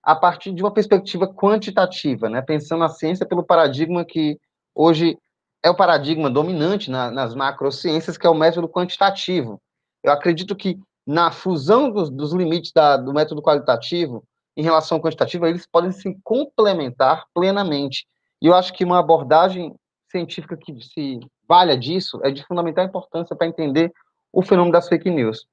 [0.03, 2.41] a partir de uma perspectiva quantitativa, né?
[2.41, 4.39] Pensando a ciência pelo paradigma que
[4.73, 5.17] hoje
[5.63, 9.61] é o paradigma dominante na, nas macrociências, que é o método quantitativo.
[10.03, 14.23] Eu acredito que na fusão dos, dos limites da, do método qualitativo
[14.55, 18.05] em relação ao quantitativo, eles podem se complementar plenamente.
[18.41, 19.73] E eu acho que uma abordagem
[20.09, 23.91] científica que se valha disso é de fundamental importância para entender
[24.31, 25.45] o fenômeno das fake news.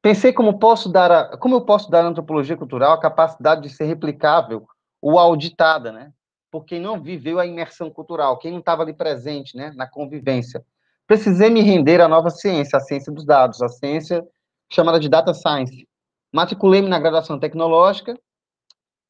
[0.00, 3.70] Pensei como posso dar a, como eu posso dar à antropologia cultural a capacidade de
[3.70, 4.66] ser replicável
[5.02, 6.12] ou auditada, né?
[6.50, 10.64] Por quem não viveu a imersão cultural, quem não estava ali presente, né, na convivência.
[11.06, 14.26] Precisei me render à nova ciência, a ciência dos dados, a ciência
[14.70, 15.88] chamada de data science,
[16.32, 18.18] Matriculei-me na graduação tecnológica,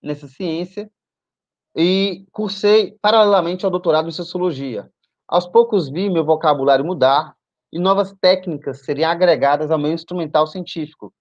[0.01, 0.91] nessa ciência,
[1.75, 4.89] e cursei paralelamente ao doutorado em sociologia.
[5.27, 7.35] Aos poucos vi meu vocabulário mudar
[7.73, 11.13] e novas técnicas seriam agregadas ao meu instrumental científico.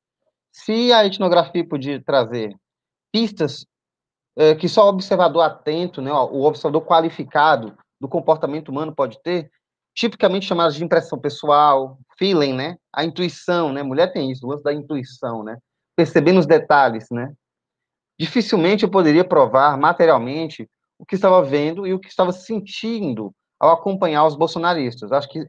[0.51, 2.55] Se a etnografia podia trazer
[3.11, 3.65] pistas
[4.38, 9.52] é, que só o observador atento, né, o observador qualificado do comportamento humano pode ter,
[9.96, 14.64] tipicamente chamadas de impressão pessoal, feeling, né, a intuição, né, mulher tem isso, o lance
[14.64, 15.58] da intuição, né,
[15.96, 17.34] percebendo os detalhes, né?
[18.20, 20.70] Dificilmente eu poderia provar materialmente
[21.00, 25.12] o que estava vendo e o que estava sentindo ao acompanhar os bolsonaristas.
[25.12, 25.48] Acho que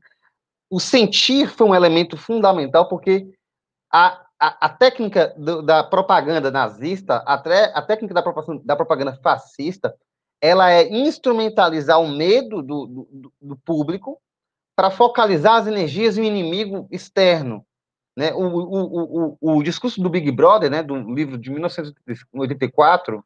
[0.71, 3.27] o sentir foi um elemento fundamental, porque
[3.93, 9.95] a, a, técnica do, da propaganda nazista, a, a técnica da propaganda, da propaganda, fascista,
[10.41, 14.21] ela é instrumentalizar o medo do, do, do público
[14.77, 17.67] para focalizar as energias em um inimigo externo,
[18.17, 18.33] né?
[18.33, 23.25] O, o, o, o discurso do Big Brother, né, do livro de 1984,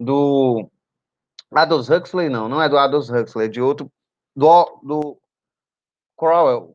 [0.00, 0.70] do
[1.50, 3.90] Aldous Huxley, não, não é do Aldous Huxley, é de outro,
[4.34, 5.18] do, do
[6.16, 6.74] Crowell,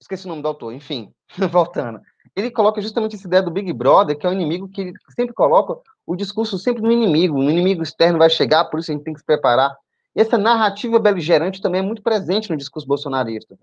[0.00, 1.12] esqueci o nome do autor, enfim,
[1.50, 2.00] voltando.
[2.36, 5.34] Ele coloca justamente essa ideia do Big Brother, que é o inimigo que ele sempre
[5.34, 9.04] coloca o discurso sempre no inimigo, o inimigo externo vai chegar, por isso a gente
[9.04, 9.76] tem que se preparar.
[10.16, 13.58] E essa narrativa beligerante também é muito presente no discurso bolsonarista.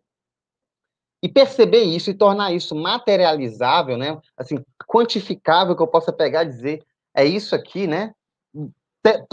[1.23, 4.19] E perceber isso e tornar isso materializável, né?
[4.37, 6.85] Assim, quantificável, que eu possa pegar e dizer,
[7.15, 8.13] é isso aqui, né?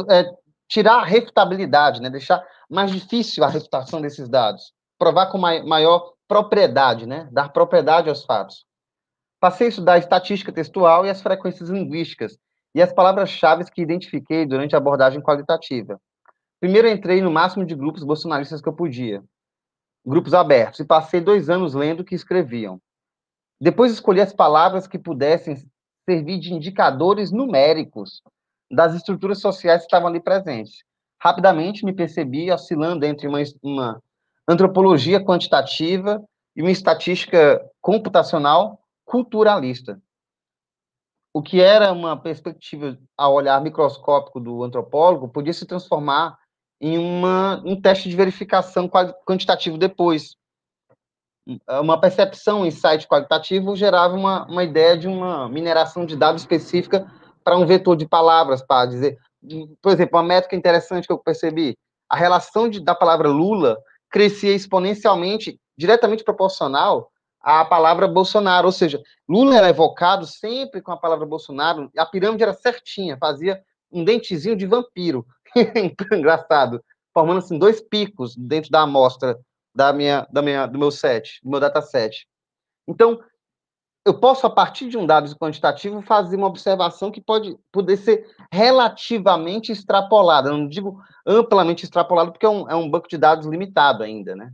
[0.09, 0.35] É,
[0.67, 2.09] tirar a refutabilidade, né?
[2.09, 4.73] Deixar mais difícil a refutação desses dados.
[4.99, 7.29] Provar com maior propriedade, né?
[7.31, 8.65] Dar propriedade aos fatos.
[9.43, 12.39] Passei a estudar estatística textual e as frequências linguísticas
[12.73, 16.01] e as palavras-chave que identifiquei durante a abordagem qualitativa.
[16.61, 19.21] Primeiro entrei no máximo de grupos bolsonaristas que eu podia,
[20.07, 22.81] grupos abertos, e passei dois anos lendo o que escreviam.
[23.61, 25.57] Depois escolhi as palavras que pudessem
[26.09, 28.23] servir de indicadores numéricos
[28.71, 30.85] das estruturas sociais que estavam ali presentes.
[31.21, 34.01] Rapidamente me percebi oscilando entre uma, uma
[34.47, 36.23] antropologia quantitativa
[36.55, 38.79] e uma estatística computacional
[39.13, 40.01] culturalista.
[41.35, 46.39] O que era uma perspectiva ao olhar microscópico do antropólogo podia se transformar
[46.81, 48.89] em uma, um teste de verificação
[49.27, 50.35] quantitativo depois.
[51.69, 57.07] Uma percepção, um insight qualitativo gerava uma, uma ideia de uma mineração de dados específica
[57.45, 59.19] para um vetor de palavras, para dizer,
[59.83, 61.77] por exemplo, uma métrica interessante que eu percebi,
[62.09, 63.77] a relação de, da palavra Lula
[64.11, 67.13] crescia exponencialmente, diretamente proporcional
[67.43, 72.43] à palavra Bolsonaro, ou seja, Lula era evocado sempre com a palavra Bolsonaro, a pirâmide
[72.43, 75.27] era certinha, fazia um dentezinho de vampiro.
[76.13, 76.83] Engraçado.
[77.13, 79.39] Formando assim dois picos dentro da amostra
[79.75, 82.27] da minha, da minha, do meu set, do meu dataset.
[82.89, 83.21] Então,
[84.05, 88.27] eu posso, a partir de um dado quantitativo, fazer uma observação que pode poder ser
[88.51, 90.49] relativamente extrapolada.
[90.49, 94.35] Eu não digo amplamente extrapolado, porque é um, é um banco de dados limitado ainda,
[94.35, 94.53] né?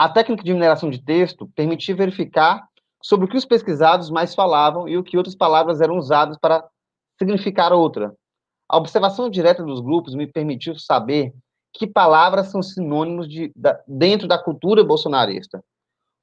[0.00, 2.66] A técnica de mineração de texto permitia verificar
[3.02, 6.66] sobre o que os pesquisados mais falavam e o que outras palavras eram usadas para
[7.18, 8.16] significar outra.
[8.66, 11.34] A observação direta dos grupos me permitiu saber
[11.74, 15.62] que palavras são sinônimos de, da, dentro da cultura bolsonarista.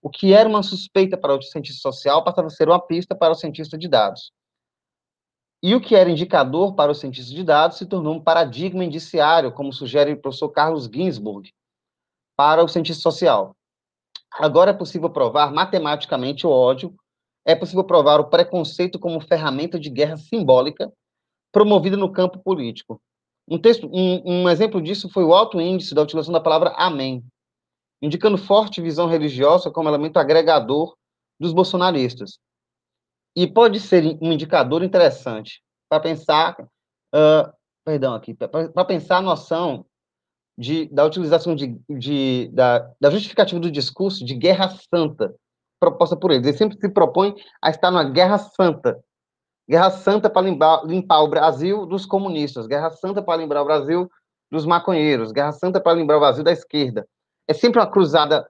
[0.01, 3.33] O que era uma suspeita para o cientista social passava a ser uma pista para
[3.33, 4.31] o cientista de dados.
[5.61, 9.51] E o que era indicador para o cientista de dados se tornou um paradigma indiciário,
[9.51, 11.53] como sugere o professor Carlos Ginsburg,
[12.35, 13.55] para o cientista social.
[14.33, 16.95] Agora é possível provar matematicamente o ódio,
[17.45, 20.91] é possível provar o preconceito como ferramenta de guerra simbólica
[21.51, 23.01] promovida no campo político.
[23.49, 27.23] Um, texto, um, um exemplo disso foi o alto índice da utilização da palavra amém,
[28.01, 30.95] indicando forte visão religiosa como elemento agregador
[31.39, 32.37] dos bolsonaristas.
[33.35, 37.53] E pode ser um indicador interessante para pensar, uh,
[37.85, 39.85] perdão aqui, para pensar a noção
[40.57, 45.35] de, da utilização de, de da, da, justificativa do discurso de guerra santa
[45.79, 46.47] proposta por eles.
[46.47, 48.99] Eles sempre se propõem a estar numa guerra santa,
[49.69, 54.09] Guerra Santa para limpar, limpar o Brasil dos comunistas, Guerra Santa para limpar o Brasil
[54.49, 57.05] dos maconheiros, Guerra Santa para limpar o Brasil da esquerda.
[57.45, 58.49] É sempre uma cruzada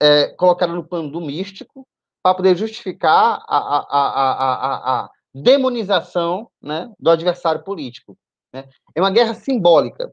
[0.00, 1.86] é, colocada no plano do místico
[2.22, 8.16] para poder justificar a, a, a, a, demonização né, do adversário político.
[8.52, 8.66] Né?
[8.94, 10.10] É uma guerra simbólica.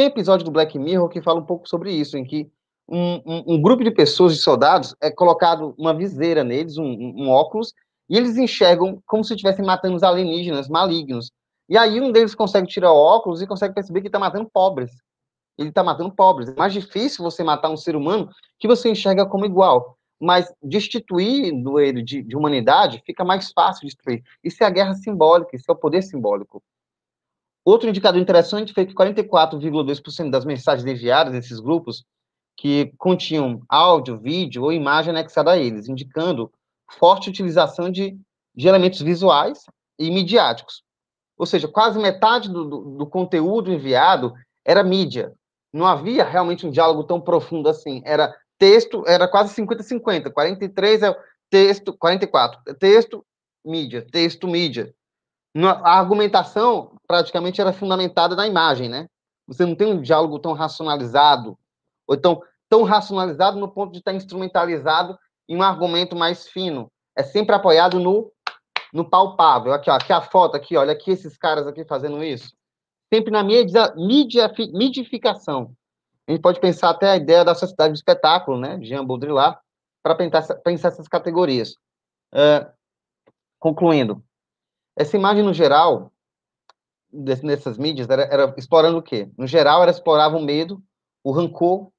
[0.00, 2.50] Tem episódio do Black Mirror que fala um pouco sobre isso, em que
[2.88, 7.28] um, um, um grupo de pessoas, de soldados, é colocado uma viseira neles, um, um
[7.28, 7.74] óculos,
[8.08, 11.30] e eles enxergam como se estivessem matando os alienígenas malignos.
[11.68, 14.90] E aí um deles consegue tirar o óculos e consegue perceber que está matando pobres.
[15.58, 16.48] Ele está matando pobres.
[16.48, 19.98] É mais difícil você matar um ser humano que você enxerga como igual.
[20.18, 24.22] Mas destituindo ele de, de humanidade fica mais fácil de destruir.
[24.42, 26.62] Isso é a guerra simbólica, isso é o poder simbólico.
[27.64, 32.04] Outro indicador interessante foi que 44,2% das mensagens enviadas nesses grupos
[32.56, 36.50] que continham áudio, vídeo ou imagem anexada a eles, indicando
[36.98, 38.18] forte utilização de,
[38.54, 39.64] de elementos visuais
[39.98, 40.82] e midiáticos.
[41.38, 44.34] Ou seja, quase metade do, do, do conteúdo enviado
[44.64, 45.32] era mídia.
[45.72, 48.02] Não havia realmente um diálogo tão profundo assim.
[48.04, 50.30] Era texto, era quase 50-50.
[50.30, 51.16] 43 é
[51.48, 52.60] texto, 44.
[52.78, 53.24] Texto,
[53.64, 54.94] mídia, texto, mídia.
[55.56, 59.08] A argumentação praticamente era fundamentada na imagem, né?
[59.48, 61.58] Você não tem um diálogo tão racionalizado,
[62.06, 66.90] ou tão, tão racionalizado no ponto de estar instrumentalizado em um argumento mais fino.
[67.16, 68.32] É sempre apoiado no,
[68.92, 69.72] no palpável.
[69.72, 72.54] Aqui, ó, aqui a foto, aqui, olha aqui esses caras aqui fazendo isso.
[73.12, 75.72] Sempre na media, media, midificação.
[76.28, 79.58] A gente pode pensar até a ideia da sociedade do espetáculo, né, de Jean Baudrillard,
[80.00, 81.74] para pensar, pensar essas categorias.
[83.58, 84.22] Concluindo,
[84.96, 86.12] essa imagem, no geral,
[87.12, 89.30] dessas mídias, era, era explorando o quê?
[89.36, 90.82] No geral, ela explorava o medo,
[91.24, 91.90] o rancor,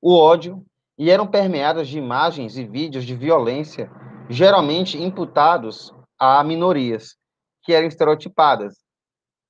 [0.00, 0.64] o ódio
[0.98, 3.90] e eram permeadas de imagens e vídeos de violência,
[4.28, 7.16] geralmente imputados a minorias,
[7.62, 8.76] que eram estereotipadas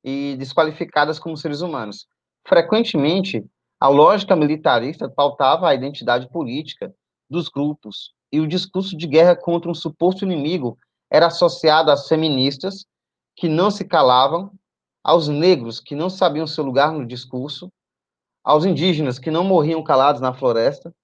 [0.04, 2.06] e desqualificadas como seres humanos.
[2.46, 3.44] Frequentemente,
[3.80, 6.94] a lógica militarista pautava a identidade política
[7.28, 10.78] dos grupos e o discurso de guerra contra um suposto inimigo
[11.10, 12.86] era associado às feministas,
[13.36, 14.52] que não se calavam,
[15.02, 17.72] aos negros, que não sabiam seu lugar no discurso,
[18.44, 20.94] aos indígenas, que não morriam calados na floresta,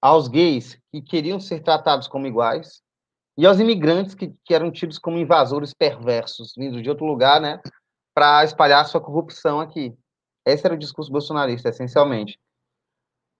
[0.00, 2.82] aos gays, que queriam ser tratados como iguais,
[3.36, 7.60] e aos imigrantes, que, que eram tidos como invasores perversos, vindos de outro lugar, né,
[8.14, 9.96] para espalhar sua corrupção aqui.
[10.44, 12.38] Esse era o discurso bolsonarista, essencialmente.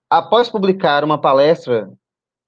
[0.09, 1.91] Após publicar uma palestra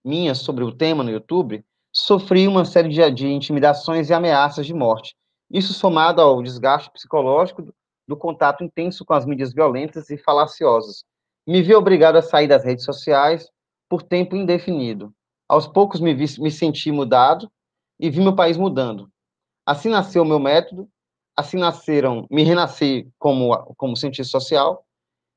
[0.03, 4.73] minha sobre o tema no YouTube, sofri uma série de, de intimidações e ameaças de
[4.73, 5.15] morte.
[5.49, 7.75] Isso somado ao desgaste psicológico do,
[8.07, 11.03] do contato intenso com as mídias violentas e falaciosas.
[11.47, 13.47] Me vi obrigado a sair das redes sociais
[13.87, 15.13] por tempo indefinido.
[15.47, 17.51] Aos poucos me, vi, me senti mudado
[17.99, 19.07] e vi meu país mudando.
[19.65, 20.89] Assim nasceu o meu método,
[21.37, 24.83] assim nasceram, me renasci como, como cientista social,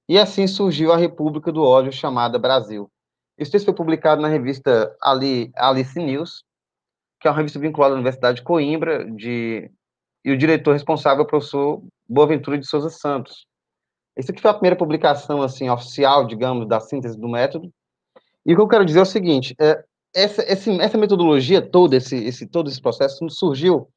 [0.08, 2.90] e assim surgiu a República do Ódio chamada Brasil.
[3.36, 6.44] Esse texto foi publicado na revista Ali, Alice News,
[7.20, 9.70] que é uma revista vinculada à Universidade de Coimbra, de,
[10.24, 13.46] e o diretor responsável é o professor Boaventura de Souza Santos.
[14.16, 17.70] Essa aqui foi a primeira publicação assim oficial, digamos, da síntese do método.
[18.44, 21.96] E o que eu quero dizer é o seguinte: é, essa, esse, essa metodologia toda,
[21.96, 23.88] esse, esse, todo esse processo surgiu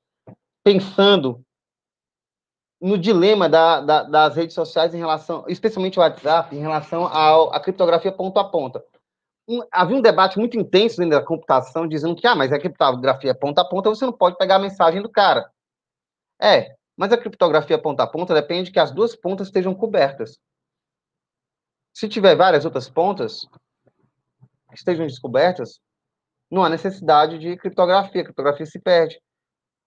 [0.63, 1.41] pensando
[2.81, 7.59] no dilema da, da, das redes sociais em relação, especialmente o WhatsApp, em relação à
[7.59, 8.83] criptografia ponto a ponta.
[9.51, 13.33] Um, havia um debate muito intenso dentro da computação, dizendo que, ah, mas a criptografia
[13.33, 15.49] ponta a ponta, você não pode pegar a mensagem do cara.
[16.39, 20.37] É, mas a criptografia ponta a ponta depende que as duas pontas estejam cobertas.
[21.93, 23.47] Se tiver várias outras pontas
[24.69, 25.79] que estejam descobertas,
[26.51, 29.19] não há necessidade de criptografia, a criptografia se perde.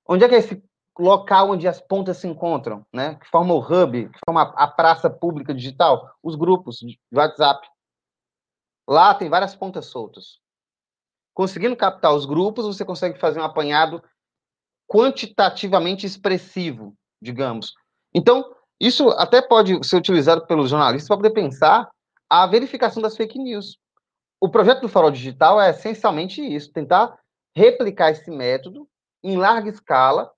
[0.09, 0.63] Onde é que é esse
[0.99, 3.15] local onde as pontas se encontram, né?
[3.15, 7.67] Que forma o hub, que forma a praça pública digital, os grupos de WhatsApp.
[8.89, 10.39] Lá tem várias pontas soltas.
[11.35, 14.03] Conseguindo captar os grupos, você consegue fazer um apanhado
[14.87, 17.73] quantitativamente expressivo, digamos.
[18.15, 21.89] Então, isso até pode ser utilizado pelos jornalistas para poder pensar
[22.29, 23.79] a verificação das fake news.
[24.41, 27.17] O projeto do Farol Digital é essencialmente isso, tentar
[27.55, 28.89] replicar esse método
[29.23, 30.33] em larga escala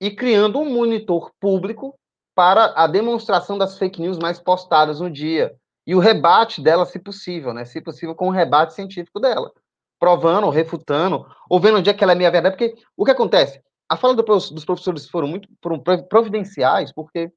[0.00, 1.98] e criando um monitor público
[2.34, 5.56] para a demonstração das fake news mais postadas no dia
[5.86, 7.64] e o rebate dela, se possível, né?
[7.64, 9.52] Se possível, com o rebate científico dela,
[10.00, 13.62] provando, refutando, ou vendo onde é que ela é meia verdade, porque o que acontece?
[13.88, 15.48] A fala do, dos professores foram muito
[16.08, 17.30] providenciais, porque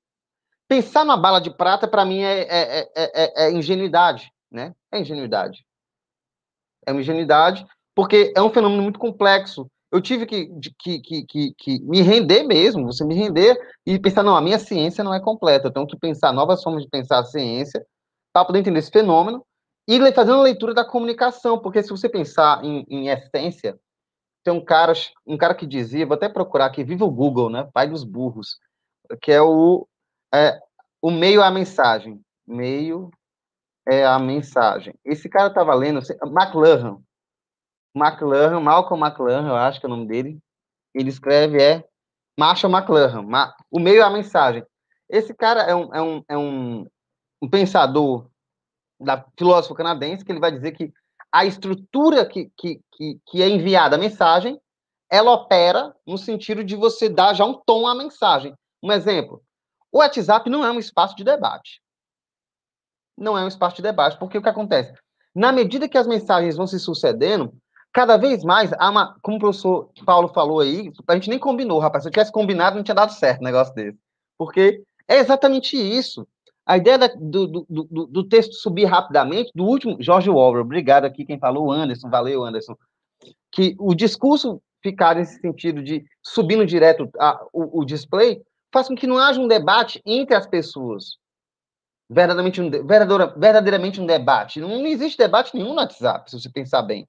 [0.67, 4.73] pensar numa bala de prata, para mim, é, é, é, é, ingenuidade, né?
[4.91, 5.63] É ingenuidade.
[6.87, 10.47] É uma ingenuidade, porque é um fenômeno muito complexo, eu tive que,
[10.77, 14.59] que, que, que, que me render mesmo, você me render e pensar, não, a minha
[14.59, 17.83] ciência não é completa, eu tenho que pensar novas formas de pensar a ciência
[18.39, 19.45] para poder entender esse fenômeno
[19.87, 23.79] e fazendo a leitura da comunicação, porque se você pensar em, em essência,
[24.43, 24.93] tem um cara,
[25.25, 28.57] um cara que dizia, vou até procurar aqui, viva o Google, né, pai dos burros,
[29.21, 29.87] que é o,
[30.33, 30.59] é,
[31.01, 33.09] o meio à mensagem, meio
[33.87, 34.93] é a mensagem.
[35.03, 37.01] Esse cara estava lendo, McLuhan,
[37.95, 40.39] McLaren, Malcolm McLaren, eu acho que é o nome dele.
[40.93, 41.83] Ele escreve é
[42.39, 43.25] Marshall McLaren.
[43.71, 44.63] O meio a mensagem.
[45.09, 46.87] Esse cara é um, é um, é um,
[47.41, 48.29] um pensador
[48.99, 50.91] da filósofo canadense que ele vai dizer que
[51.31, 54.59] a estrutura que, que, que, que, é enviada a mensagem,
[55.09, 58.53] ela opera no sentido de você dar já um tom à mensagem.
[58.81, 59.41] Um exemplo,
[59.91, 61.81] o WhatsApp não é um espaço de debate.
[63.17, 64.93] Não é um espaço de debate, porque o que acontece?
[65.35, 67.53] Na medida que as mensagens vão se sucedendo,
[67.93, 71.79] cada vez mais, há uma, como o professor Paulo falou aí, a gente nem combinou,
[71.79, 72.03] rapaz.
[72.03, 73.97] Se eu tivesse combinado, não tinha dado certo um negócio desse.
[74.37, 76.27] Porque é exatamente isso.
[76.69, 81.03] A ideia da, do, do, do, do, texto subir rapidamente, do último, George Orwell, obrigado
[81.03, 82.75] aqui quem falou, Anderson, valeu, Anderson,
[83.51, 88.39] que o discurso ficar nesse sentido de subindo direto a, o, o, display,
[88.71, 91.17] faz com que não haja um debate entre as pessoas.
[92.07, 94.59] Verdadeiramente um, verdadeiramente um debate.
[94.61, 97.07] Não, não existe debate nenhum no WhatsApp, se você pensar bem.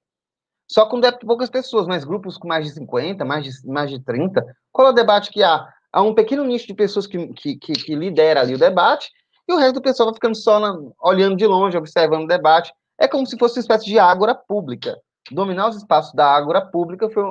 [0.67, 4.43] Só com poucas pessoas, mas grupos com mais de 50, mais de, mais de 30.
[4.71, 5.67] Qual é o debate que há?
[5.93, 9.11] Há um pequeno nicho de pessoas que, que, que, que lidera ali o debate,
[9.47, 12.73] e o resto do pessoal vai ficando só na, olhando de longe, observando o debate.
[12.99, 14.99] É como se fosse uma espécie de ágora pública.
[15.31, 17.23] Dominar os espaços da ágora pública foi,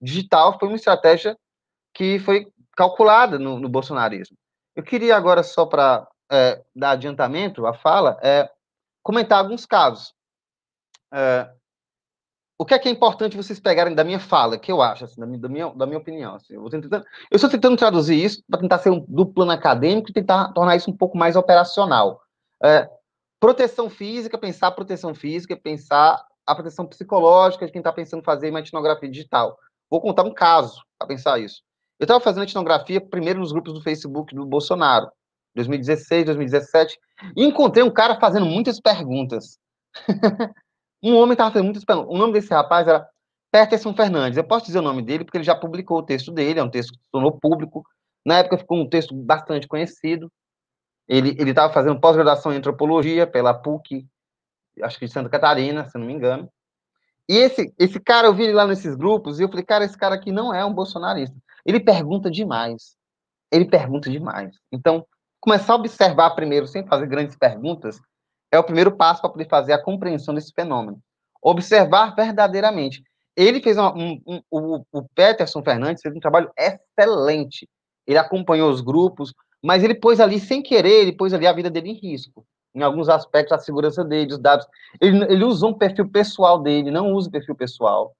[0.00, 1.36] digital foi uma estratégia
[1.94, 2.46] que foi
[2.76, 4.36] calculada no, no bolsonarismo.
[4.74, 8.50] Eu queria agora, só para é, dar adiantamento à fala, é,
[9.02, 10.12] comentar alguns casos.
[11.12, 11.48] É,
[12.56, 15.20] o que é que é importante vocês pegarem da minha fala, que eu acho, assim,
[15.20, 16.36] da, minha, da, minha, da minha opinião.
[16.36, 20.10] Assim, eu, tentando, eu estou tentando traduzir isso para tentar ser um, do plano acadêmico
[20.10, 22.22] e tentar tornar isso um pouco mais operacional.
[22.62, 22.88] É,
[23.40, 28.60] proteção física, pensar proteção física, pensar a proteção psicológica de quem está pensando fazer uma
[28.60, 29.58] etnografia digital.
[29.90, 31.62] Vou contar um caso para pensar isso.
[31.98, 35.10] Eu estava fazendo etnografia primeiro nos grupos do Facebook do Bolsonaro,
[35.56, 36.98] 2016, 2017,
[37.36, 39.58] e encontrei um cara fazendo muitas perguntas.
[41.04, 42.14] um homem estava fazendo muitas perguntas.
[42.14, 43.06] O nome desse rapaz era
[43.50, 44.36] Peterson Fernandes.
[44.36, 46.70] Eu posso dizer o nome dele porque ele já publicou o texto dele, é um
[46.70, 47.84] texto que se tornou público.
[48.24, 50.30] Na época ficou um texto bastante conhecido.
[51.06, 54.06] Ele estava fazendo pós-graduação em antropologia pela PUC,
[54.82, 56.48] acho que de Santa Catarina, se não me engano.
[57.28, 59.96] E esse, esse cara, eu vi ele lá nesses grupos, e eu falei, cara, esse
[59.96, 61.36] cara aqui não é um bolsonarista.
[61.64, 62.96] Ele pergunta demais.
[63.50, 64.56] Ele pergunta demais.
[64.72, 65.06] Então,
[65.40, 68.00] começar a observar primeiro, sem fazer grandes perguntas,
[68.54, 70.98] é o primeiro passo para poder fazer a compreensão desse fenômeno.
[71.42, 73.02] Observar verdadeiramente.
[73.36, 77.68] Ele fez uma, um, um, o, o Peterson Fernandes fez um trabalho excelente.
[78.06, 81.68] Ele acompanhou os grupos, mas ele pôs ali, sem querer, ele pôs ali a vida
[81.68, 82.46] dele em risco.
[82.74, 84.66] Em alguns aspectos, a segurança dele, os dados.
[85.00, 88.14] Ele, ele usou um perfil pessoal dele, não use perfil pessoal.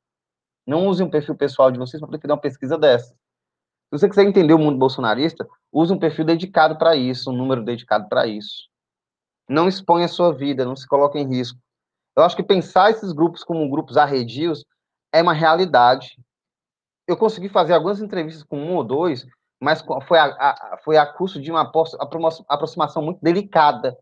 [0.67, 3.11] Não use um perfil pessoal de vocês para poder fazer uma pesquisa dessa.
[3.11, 7.63] Se você quiser entender o mundo bolsonarista, use um perfil dedicado para isso, um número
[7.63, 8.74] dedicado para isso.
[9.49, 11.59] Não exponha a sua vida, não se coloque em risco.
[12.17, 14.65] Eu acho que pensar esses grupos como grupos arredios
[15.13, 16.19] é uma realidade.
[17.07, 19.27] Eu consegui fazer algumas entrevistas com um ou dois
[19.65, 21.73] mas foi a, a, foi a custo de uma
[22.49, 23.97] aproximação muito delicada,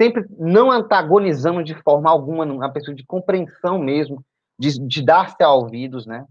[0.00, 4.24] sempre não antagonizando de forma alguma, uma pessoa de compreensão mesmo,
[4.58, 6.26] de, de dar-se a ouvidos, né?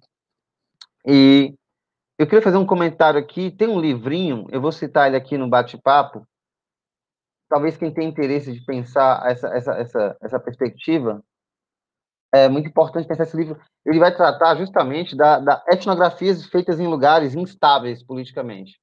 [1.05, 1.53] E
[2.19, 5.47] eu queria fazer um comentário aqui, tem um livrinho, eu vou citar ele aqui no
[5.47, 6.27] bate-papo,
[7.55, 11.23] talvez quem tenha interesse de pensar essa, essa, essa, essa perspectiva,
[12.33, 13.57] é muito importante pensar esse livro.
[13.85, 18.77] Ele vai tratar justamente da, da etnografias feitas em lugares instáveis politicamente.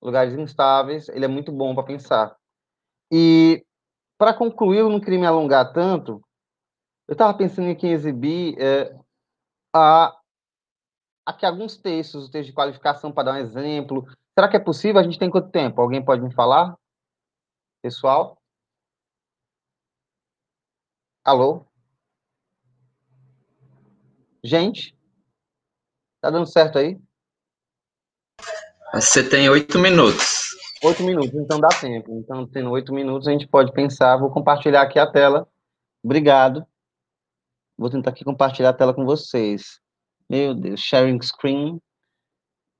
[0.00, 2.36] Lugares instáveis, ele é muito bom para pensar.
[3.10, 3.66] E,
[4.16, 6.22] para concluir, eu não queria me alongar tanto,
[7.08, 8.94] eu estava pensando aqui em exibir é,
[9.74, 10.16] a,
[11.26, 14.06] aqui alguns textos, textos de qualificação, para dar um exemplo.
[14.38, 15.00] Será que é possível?
[15.00, 15.80] A gente tem quanto tempo?
[15.80, 16.76] Alguém pode me falar?
[17.80, 18.36] Pessoal?
[21.24, 21.64] Alô?
[24.42, 24.96] Gente,
[26.20, 26.98] tá dando certo aí?
[28.94, 30.48] Você tem oito minutos.
[30.82, 32.18] Oito minutos, então dá tempo.
[32.18, 34.16] Então, tendo oito minutos, a gente pode pensar.
[34.16, 35.46] Vou compartilhar aqui a tela.
[36.02, 36.66] Obrigado.
[37.76, 39.80] Vou tentar aqui compartilhar a tela com vocês.
[40.28, 41.80] Meu Deus, sharing screen.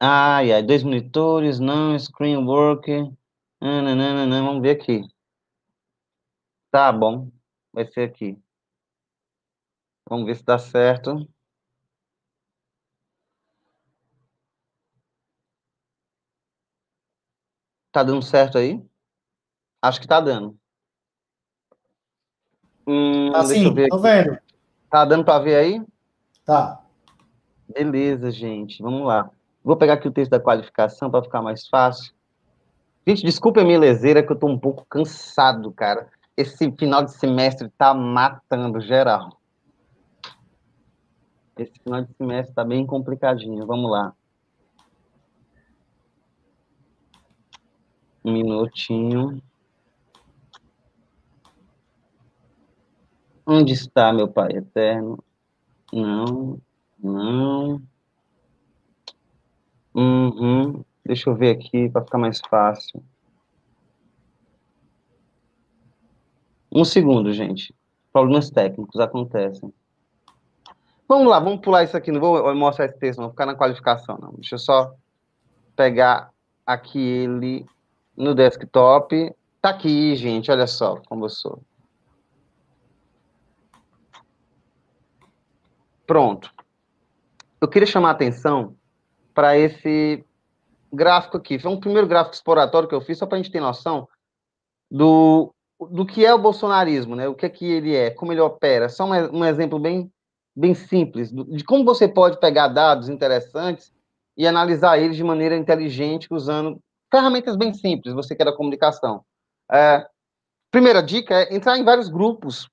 [0.01, 2.91] Ai, ai, dois monitores, não, screen work.
[3.60, 5.02] Nananana, vamos ver aqui.
[6.70, 7.30] Tá bom,
[7.72, 8.39] vai ser aqui.
[10.09, 11.28] Vamos ver se dá certo.
[17.90, 18.82] Tá dando certo aí?
[19.82, 20.59] Acho que tá dando.
[22.86, 24.39] Hum, tá sim, tô vendo.
[24.90, 25.86] Tá dando para ver aí?
[26.44, 26.82] Tá.
[27.68, 28.82] Beleza, gente.
[28.82, 29.30] Vamos lá.
[29.62, 32.14] Vou pegar aqui o texto da qualificação para ficar mais fácil.
[33.09, 36.10] Gente, desculpa a minha leseira, que eu tô um pouco cansado, cara.
[36.36, 39.40] Esse final de semestre tá matando geral.
[41.56, 43.66] Esse final de semestre tá bem complicadinho.
[43.66, 44.12] Vamos lá.
[48.22, 49.43] Um minutinho.
[53.47, 55.18] Onde está meu Pai eterno?
[55.90, 56.60] Não,
[57.02, 57.80] não.
[59.94, 60.85] Uhum.
[61.09, 63.02] Deixa eu ver aqui para ficar mais fácil.
[66.70, 67.74] Um segundo, gente.
[68.12, 69.72] Problemas técnicos acontecem.
[71.09, 72.12] Vamos lá, vamos pular isso aqui.
[72.12, 74.35] Não vou mostrar esse texto, não vou ficar na qualificação, não.
[74.35, 74.94] Deixa eu só
[75.74, 76.30] pegar
[76.66, 77.64] aqui ele
[78.14, 79.35] no desktop.
[79.62, 81.62] Tá aqui, gente, olha só como eu sou.
[86.06, 86.52] Pronto.
[87.59, 88.76] Eu queria chamar a atenção
[89.32, 90.22] para esse
[90.93, 91.59] gráfico aqui.
[91.59, 94.09] Foi um primeiro gráfico exploratório que eu fiz, só para a gente ter noção
[94.90, 95.52] do,
[95.90, 97.28] do que é o bolsonarismo, né?
[97.28, 98.89] O que é que ele é, como ele opera.
[98.89, 100.10] Só um, um exemplo bem,
[100.56, 103.93] bem simples de como você pode pegar dados interessantes
[104.36, 109.24] e analisar eles de maneira inteligente usando ferramentas bem simples, você quer a comunicação.
[109.70, 110.06] É,
[110.70, 112.69] primeira dica é entrar em vários grupos.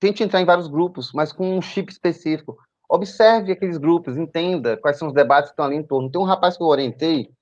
[0.00, 2.56] Tente entrar em vários grupos, mas com um chip específico.
[2.88, 6.10] Observe aqueles grupos, entenda quais são os debates que estão ali em torno.
[6.10, 7.32] Tem um rapaz que eu orientei, que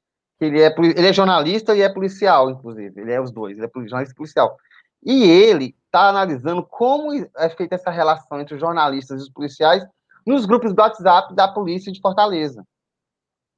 [0.41, 3.01] ele é, ele é jornalista e é policial, inclusive.
[3.01, 4.57] Ele é os dois, ele é jornalista e policial.
[5.05, 9.87] E ele está analisando como é feita essa relação entre os jornalistas e os policiais
[10.27, 12.67] nos grupos do WhatsApp da polícia de Fortaleza.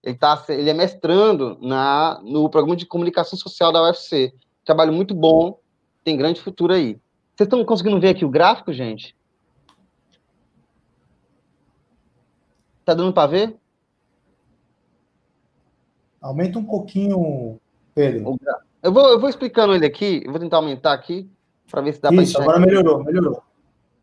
[0.05, 4.33] Ele, tá, ele é mestrando na, no programa de comunicação social da UFC.
[4.65, 5.59] Trabalho muito bom,
[6.05, 7.01] tem grande futuro aí.
[7.35, 9.17] Vocês estão conseguindo ver aqui o gráfico, gente?
[12.85, 13.57] Tá dando para ver?
[16.21, 17.59] Aumenta um pouquinho,
[17.95, 18.37] Pedro.
[18.83, 21.29] Eu vou, eu vou explicando ele aqui, eu vou tentar aumentar aqui,
[21.71, 23.43] para ver se dá para Isso, agora melhorou, melhorou.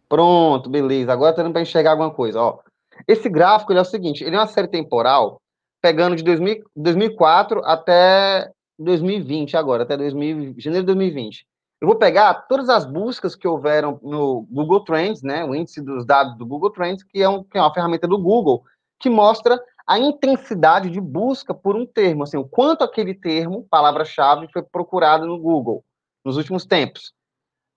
[0.08, 1.12] Pronto, beleza.
[1.12, 2.40] Agora tá dando para enxergar alguma coisa.
[2.40, 2.60] Ó,
[3.08, 5.42] esse gráfico é o seguinte: ele é uma série temporal
[5.82, 11.46] pegando de 2000, 2004 até 2020, agora, até 2000, janeiro de 2020.
[11.82, 16.06] Eu vou pegar todas as buscas que houveram no Google Trends, né, o índice dos
[16.06, 18.64] dados do Google Trends, que é, um, que é uma ferramenta do Google,
[19.00, 24.48] que mostra a intensidade de busca por um termo, assim, o quanto aquele termo, palavra-chave,
[24.52, 25.84] foi procurado no Google
[26.24, 27.14] nos últimos tempos.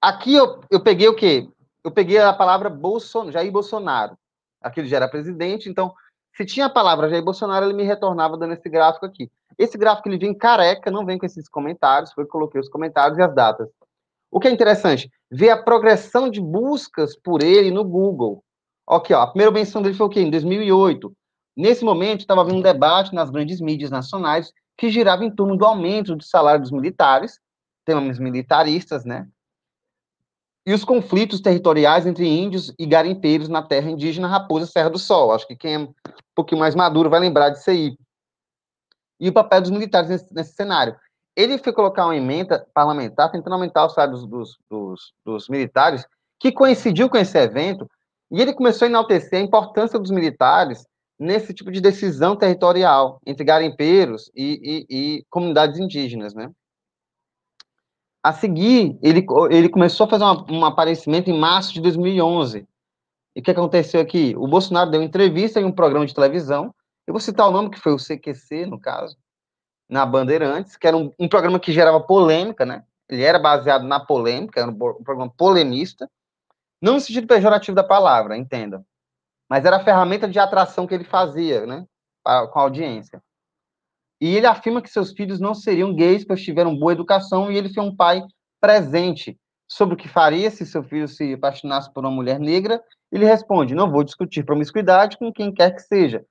[0.01, 1.49] Aqui eu, eu peguei o quê?
[1.85, 4.17] Eu peguei a palavra Bolson, Jair Bolsonaro.
[4.61, 5.93] Aqui ele já era presidente, então,
[6.35, 9.31] se tinha a palavra Jair Bolsonaro, ele me retornava dando esse gráfico aqui.
[9.59, 13.19] Esse gráfico ele vem careca, não vem com esses comentários, foi que coloquei os comentários
[13.19, 13.69] e as datas.
[14.31, 18.43] O que é interessante, ver a progressão de buscas por ele no Google.
[18.89, 20.21] Aqui, ó, a primeira menção dele foi o quê?
[20.21, 21.13] Em 2008.
[21.59, 25.65] Nesse momento, estava havendo um debate nas grandes mídias nacionais que girava em torno do
[25.65, 27.41] aumento do salário dos militares,
[27.85, 29.27] temas militaristas, né?
[30.65, 35.33] E os conflitos territoriais entre índios e garimpeiros na terra indígena Raposa Serra do Sol.
[35.33, 35.93] Acho que quem é um
[36.33, 37.99] pouquinho mais maduro vai lembrar disso aí.
[39.19, 40.95] E o papel dos militares nesse, nesse cenário
[41.35, 46.05] ele foi colocar uma emenda parlamentar tentando aumentar o salário dos, dos, dos, dos, militares,
[46.39, 47.89] que coincidiu com esse evento,
[48.29, 50.85] e ele começou a enaltecer a importância dos militares
[51.19, 56.51] nesse tipo de decisão territorial entre garimpeiros e, e, e comunidades indígenas, né?
[58.23, 62.67] A seguir, ele, ele começou a fazer uma, um aparecimento em março de 2011.
[63.35, 64.35] E o que aconteceu aqui?
[64.37, 66.75] O Bolsonaro deu entrevista em um programa de televisão,
[67.07, 69.17] eu vou citar o nome, que foi o CQC, no caso,
[69.89, 72.85] na Bandeirantes, que era um, um, programa que gerava polêmica, né?
[73.09, 76.11] Ele era baseado na polêmica, era um, um programa polemista,
[76.83, 78.85] não no sentido pejorativo da palavra, entenda,
[79.49, 81.85] mas era a ferramenta de atração que ele fazia, né?
[82.25, 83.23] Com a audiência.
[84.21, 87.73] E ele afirma que seus filhos não seriam gays, pois tiveram boa educação, e ele
[87.73, 88.23] foi um pai
[88.61, 89.39] presente
[89.69, 92.83] sobre o que faria se seu filho se apaixonasse por uma mulher negra.
[93.13, 96.25] Ele responde: Não vou discutir promiscuidade com quem quer que seja,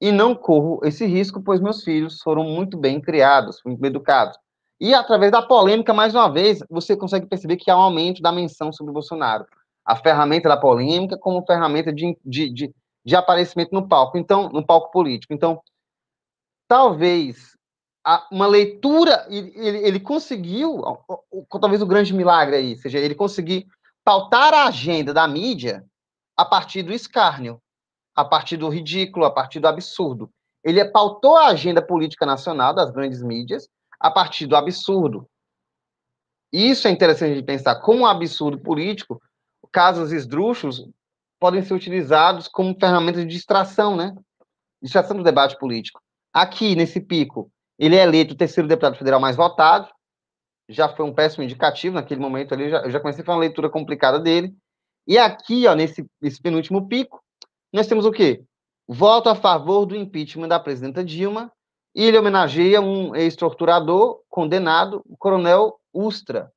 [0.00, 4.36] e não corro esse risco, pois meus filhos foram muito bem criados, muito bem educados.
[4.80, 8.32] E através da polêmica, mais uma vez, você consegue perceber que há um aumento da
[8.32, 9.44] menção sobre Bolsonaro.
[9.84, 12.74] A ferramenta da polêmica como ferramenta de, de, de,
[13.04, 15.32] de aparecimento no palco, então, no palco político.
[15.32, 15.60] Então,
[16.68, 17.56] talvez
[18.30, 20.82] uma leitura, ele, ele conseguiu,
[21.60, 23.66] talvez o grande milagre aí, seja, ele conseguir
[24.04, 25.84] pautar a agenda da mídia
[26.36, 27.60] a partir do escárnio,
[28.16, 30.30] a partir do ridículo, a partir do absurdo.
[30.64, 35.26] Ele pautou a agenda política nacional das grandes mídias a partir do absurdo.
[36.52, 37.76] Isso é interessante de pensar.
[37.76, 39.20] Como um absurdo político,
[39.72, 40.84] casos esdrúxulos
[41.38, 44.14] podem ser utilizados como ferramenta de distração, né?
[44.82, 46.00] Distração do debate político.
[46.32, 49.88] Aqui, nesse pico, ele é eleito o terceiro deputado federal mais votado,
[50.68, 53.36] já foi um péssimo indicativo naquele momento ali, eu já, eu já comecei a fazer
[53.36, 54.54] uma leitura complicada dele.
[55.06, 57.20] E aqui, ó, nesse, nesse penúltimo pico,
[57.72, 58.44] nós temos o quê?
[58.86, 61.50] Voto a favor do impeachment da presidenta Dilma
[61.94, 66.52] e ele homenageia um ex-torturador condenado, o coronel Ustra.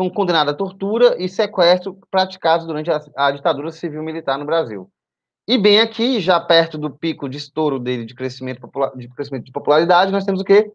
[0.00, 4.90] Foi um condenado à tortura e sequestro praticados durante a, a ditadura civil-militar no Brasil.
[5.46, 8.66] E bem aqui, já perto do pico de estouro dele de crescimento,
[8.96, 10.72] de crescimento de popularidade, nós temos o quê?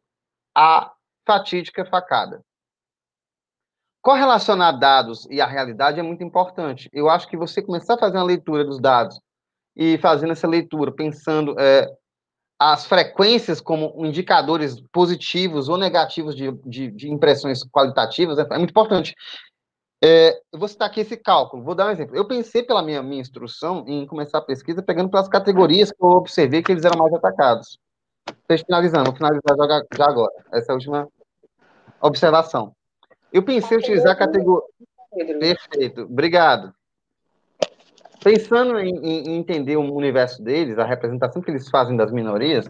[0.56, 0.94] A
[1.26, 2.40] fatídica facada.
[4.00, 6.88] Correlacionar dados e a realidade é muito importante.
[6.94, 9.20] Eu acho que você começar a fazer uma leitura dos dados
[9.76, 11.92] e fazendo essa leitura, pensando é,
[12.60, 18.72] as frequências como indicadores positivos ou negativos de, de, de impressões qualitativas, é, é muito
[18.72, 19.14] importante.
[20.04, 22.16] É, eu vou citar aqui esse cálculo, vou dar um exemplo.
[22.16, 26.10] Eu pensei pela minha, minha instrução em começar a pesquisa pegando pelas categorias que eu
[26.10, 27.80] observei que eles eram mais atacados.
[28.48, 29.56] Finalizando, vou finalizar
[29.96, 31.08] já agora, essa é a última
[32.02, 32.74] observação.
[33.32, 34.68] Eu pensei em utilizar a categoria.
[35.40, 36.74] Perfeito, obrigado.
[38.26, 42.68] Pensando em, em, entender o universo deles, a representação que eles fazem das minorias,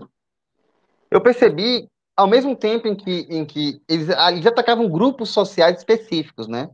[1.10, 5.78] eu percebi, ao mesmo tempo em que, em que eles, ah, eles atacavam grupos sociais
[5.78, 6.70] específicos, né?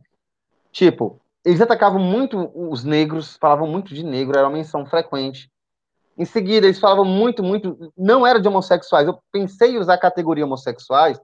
[0.72, 5.48] Tipo, eles atacavam muito os negros, falavam muito de negro, era uma menção frequente.
[6.18, 9.06] Em seguida, eles falavam muito, muito, não era de homossexuais.
[9.06, 11.20] Eu pensei em usar a categoria homossexuais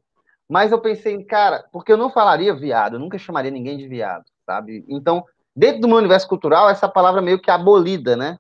[0.49, 4.25] mas eu pensei, cara, porque eu não falaria viado, eu nunca chamaria ninguém de viado,
[4.47, 4.83] sabe?
[4.89, 5.23] Então,
[5.59, 8.39] dentro do meu universo cultural, essa palavra meio que abolida, né?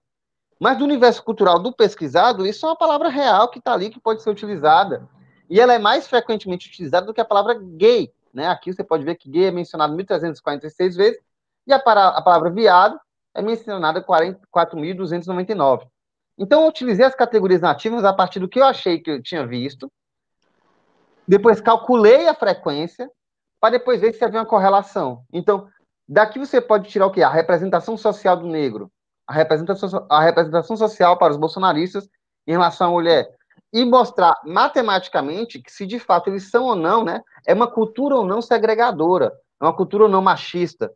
[0.60, 3.98] Mas do universo cultural do pesquisado, isso é uma palavra real que está ali, que
[3.98, 5.08] pode ser utilizada.
[5.50, 8.46] E ela é mais frequentemente utilizada do que a palavra gay, né?
[8.46, 11.20] Aqui você pode ver que gay é mencionado 1.346 vezes,
[11.66, 12.98] e a, para, a palavra viado
[13.34, 15.88] é mencionada 44.299.
[16.38, 19.44] Então, eu utilizei as categorias nativas a partir do que eu achei que eu tinha
[19.44, 19.90] visto,
[21.26, 23.10] depois calculei a frequência,
[23.60, 25.24] para depois ver se havia uma correlação.
[25.32, 25.68] Então,
[26.08, 27.22] daqui você pode tirar o quê?
[27.22, 28.90] A representação social do negro,
[29.26, 32.08] a representação, a representação social para os bolsonaristas
[32.46, 33.28] em relação à mulher,
[33.72, 38.16] e mostrar matematicamente que se de fato eles são ou não, né, é uma cultura
[38.16, 40.90] ou não segregadora, é uma cultura ou não machista.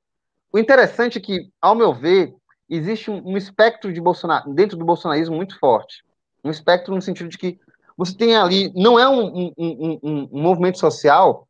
[0.50, 2.34] O interessante é que, ao meu ver,
[2.68, 6.02] existe um, espectro de Bolsonaro, dentro do bolsonarismo muito forte.
[6.42, 7.58] Um espectro no sentido de que
[7.96, 11.46] você tem ali, não é um, um, um, um movimento social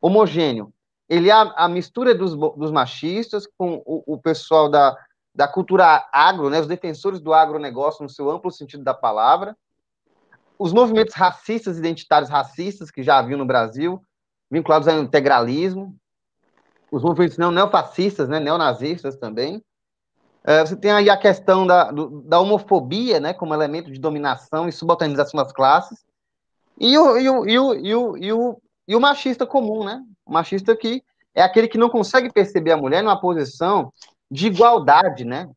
[0.00, 0.73] homogêneo.
[1.14, 4.96] Ele é a, a mistura dos, dos, machistas com o, o, pessoal da,
[5.34, 9.56] da cultura agro, né, os defensores do agronegócio no seu amplo sentido da palavra,
[10.58, 14.02] os movimentos racistas, identitários racistas que já haviam no Brasil,
[14.50, 15.96] vinculados ao integralismo,
[16.90, 19.62] os movimentos neofascistas, né, neonazistas também,
[20.46, 24.72] é, você tem aí a questão da, da homofobia, né, como elemento de dominação e
[24.72, 26.04] subalternização das classes,
[26.78, 30.04] e o, e o, e o, e o, e o machista comum, né?
[30.26, 31.02] O machista que
[31.34, 33.92] é aquele que não consegue perceber a mulher numa posição
[34.30, 35.50] de igualdade, né?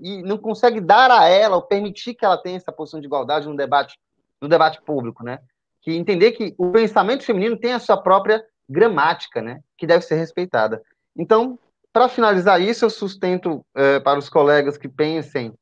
[0.00, 3.48] E não consegue dar a ela ou permitir que ela tenha essa posição de igualdade
[3.48, 3.98] no debate,
[4.40, 5.38] no debate público, né?
[5.80, 9.60] Que entender que o pensamento feminino tem a sua própria gramática, né?
[9.76, 10.82] Que deve ser respeitada.
[11.16, 11.58] Então,
[11.92, 15.52] para finalizar isso, eu sustento é, para os colegas que pensem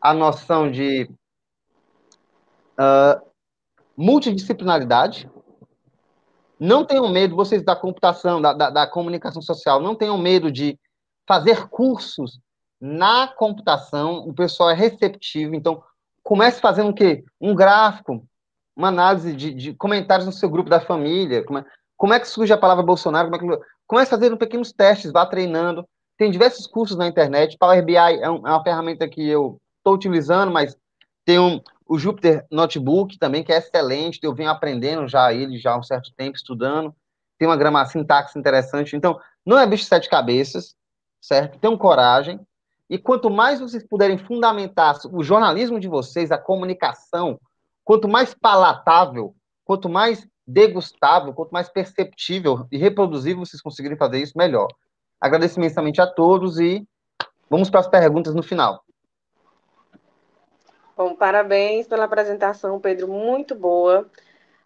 [0.00, 1.10] a noção de
[2.78, 3.20] uh,
[3.96, 5.28] multidisciplinaridade.
[6.60, 10.78] Não tenham medo, vocês da computação, da, da, da comunicação social, não tenham medo de
[11.26, 12.38] fazer cursos
[12.78, 14.28] na computação.
[14.28, 15.82] O pessoal é receptivo, então
[16.22, 17.24] comece fazendo o quê?
[17.40, 18.22] Um gráfico,
[18.76, 21.42] uma análise de, de comentários no seu grupo da família.
[21.44, 21.64] Como é,
[21.96, 23.30] como é que surge a palavra Bolsonaro?
[23.30, 25.84] Como é que, Comece fazendo pequenos testes, vá treinando.
[26.16, 27.58] Tem diversos cursos na internet.
[27.58, 30.76] Power BI é, um, é uma ferramenta que eu estou utilizando, mas
[31.24, 34.20] tem um, o Jupyter Notebook também, que é excelente.
[34.22, 36.94] Eu venho aprendendo já ele já há um certo tempo, estudando.
[37.38, 38.96] Tem uma grama sintaxe interessante.
[38.96, 40.76] Então, não é bicho de sete cabeças,
[41.20, 41.58] certo?
[41.58, 42.38] Tenham coragem.
[42.88, 47.40] E quanto mais vocês puderem fundamentar o jornalismo de vocês, a comunicação,
[47.84, 49.34] quanto mais palatável,
[49.64, 54.68] quanto mais degustável, quanto mais perceptível e reproduzível vocês conseguirem fazer isso, melhor.
[55.20, 56.84] Agradeço imensamente a todos e
[57.48, 58.84] vamos para as perguntas no final.
[61.00, 64.06] Bom, parabéns pela apresentação, Pedro, muito boa.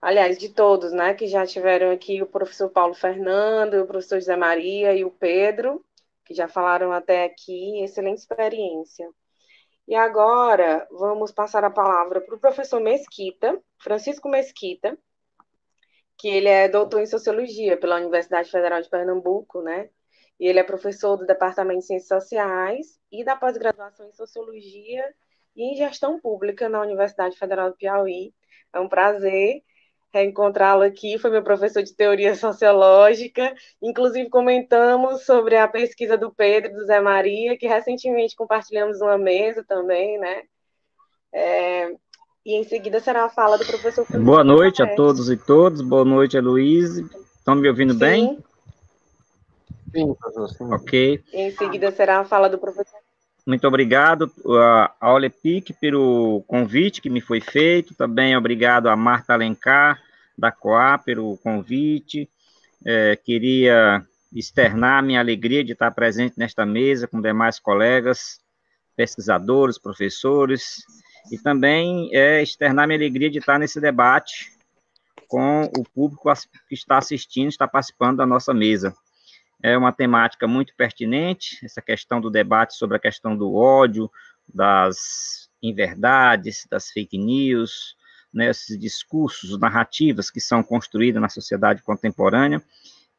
[0.03, 4.35] Aliás, de todos, né, que já tiveram aqui, o professor Paulo Fernando, o professor José
[4.35, 5.85] Maria e o Pedro,
[6.25, 9.09] que já falaram até aqui, excelente experiência.
[9.87, 14.99] E agora, vamos passar a palavra para o professor Mesquita, Francisco Mesquita,
[16.19, 19.89] que ele é doutor em Sociologia pela Universidade Federal de Pernambuco, né?
[20.41, 25.15] E ele é professor do Departamento de Ciências Sociais e da pós-graduação em Sociologia
[25.57, 28.33] e em Gestão Pública na Universidade Federal do Piauí.
[28.73, 29.63] É um prazer
[30.15, 33.53] reencontrá-lo aqui, foi meu professor de teoria sociológica,
[33.83, 39.19] inclusive comentamos sobre a pesquisa do Pedro e do Zé Maria, que recentemente compartilhamos uma
[39.19, 40.43] mesa também, né?
[41.33, 41.89] É,
[42.47, 44.05] e em seguida será a fala do professor.
[44.05, 45.81] Francisco Boa noite a todos e todas.
[45.81, 46.99] Boa noite, Luiz.
[47.39, 47.99] Estão me ouvindo sim.
[47.99, 48.39] bem?
[49.91, 50.75] Sim, professor.
[50.75, 51.25] Ok.
[51.33, 53.04] E em seguida será a fala do professor.
[53.47, 54.33] Muito obrigado
[55.01, 57.95] a Olepic pelo convite que me foi feito.
[57.95, 60.01] Também obrigado a Marta Alencar,
[60.37, 62.29] da COA, pelo convite.
[62.87, 64.03] É, queria
[64.33, 68.41] externar minha alegria de estar presente nesta mesa com demais colegas,
[68.97, 70.83] pesquisadores, professores
[71.31, 74.53] e também é, externar minha alegria de estar nesse debate
[75.29, 76.33] com o público
[76.69, 78.95] que está assistindo, está participando da nossa mesa.
[79.65, 84.11] É uma temática muito pertinente, essa questão do debate sobre a questão do ódio,
[84.47, 87.97] das inverdades, das fake news,
[88.31, 92.63] né, esses discursos, narrativas que são construídas na sociedade contemporânea,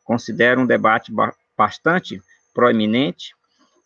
[0.03, 1.11] considero um debate
[1.57, 2.21] bastante
[2.53, 3.33] proeminente,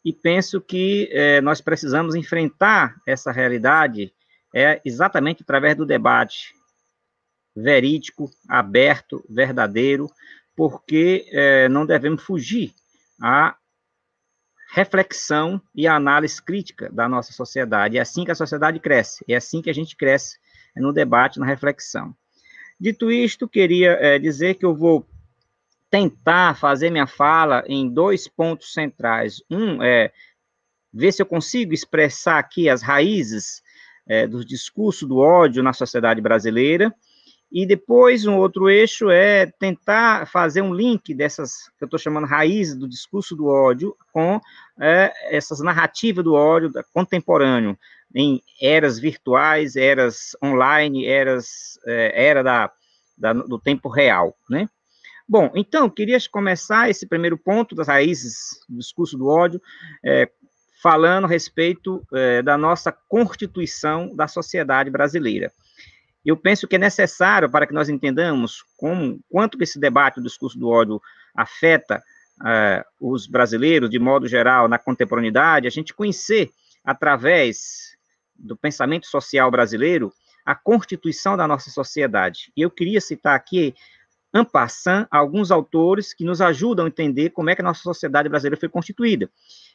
[0.04, 4.14] e penso que é, nós precisamos enfrentar essa realidade
[4.54, 6.54] é exatamente através do debate
[7.56, 10.10] verídico, aberto, verdadeiro,
[10.60, 12.74] porque é, não devemos fugir
[13.18, 13.56] à
[14.74, 17.98] reflexão e à análise crítica da nossa sociedade.
[17.98, 20.38] É assim que a sociedade cresce, é assim que a gente cresce,
[20.76, 22.14] é no debate, na reflexão.
[22.78, 25.08] Dito isto, queria é, dizer que eu vou
[25.90, 29.42] tentar fazer minha fala em dois pontos centrais.
[29.50, 30.12] Um é
[30.94, 33.64] ver se eu consigo expressar aqui as raízes
[34.06, 36.94] é, do discurso do ódio na sociedade brasileira,
[37.52, 42.28] e depois um outro eixo é tentar fazer um link dessas, que eu estou chamando
[42.28, 44.40] raízes do discurso do ódio, com
[44.80, 47.78] é, essas narrativas do ódio contemporâneo,
[48.14, 52.72] em eras virtuais, eras online, eras, é, era da,
[53.18, 54.70] da, do tempo real, né?
[55.28, 59.62] Bom, então, queria começar esse primeiro ponto das raízes do discurso do ódio,
[60.04, 60.28] é,
[60.82, 65.52] falando a respeito é, da nossa constituição da sociedade brasileira.
[66.26, 70.24] Eu penso que é necessário, para que nós entendamos como, quanto que esse debate do
[70.24, 71.02] discurso do ódio
[71.36, 72.02] afeta
[72.46, 76.52] é, os brasileiros, de modo geral, na contemporaneidade, a gente conhecer,
[76.84, 77.98] através
[78.36, 80.14] do pensamento social brasileiro,
[80.46, 82.52] a constituição da nossa sociedade.
[82.56, 83.76] E eu queria citar aqui
[84.34, 88.30] en passant, alguns autores que nos ajudam a entender como é que a nossa sociedade
[88.30, 89.30] brasileira foi constituída.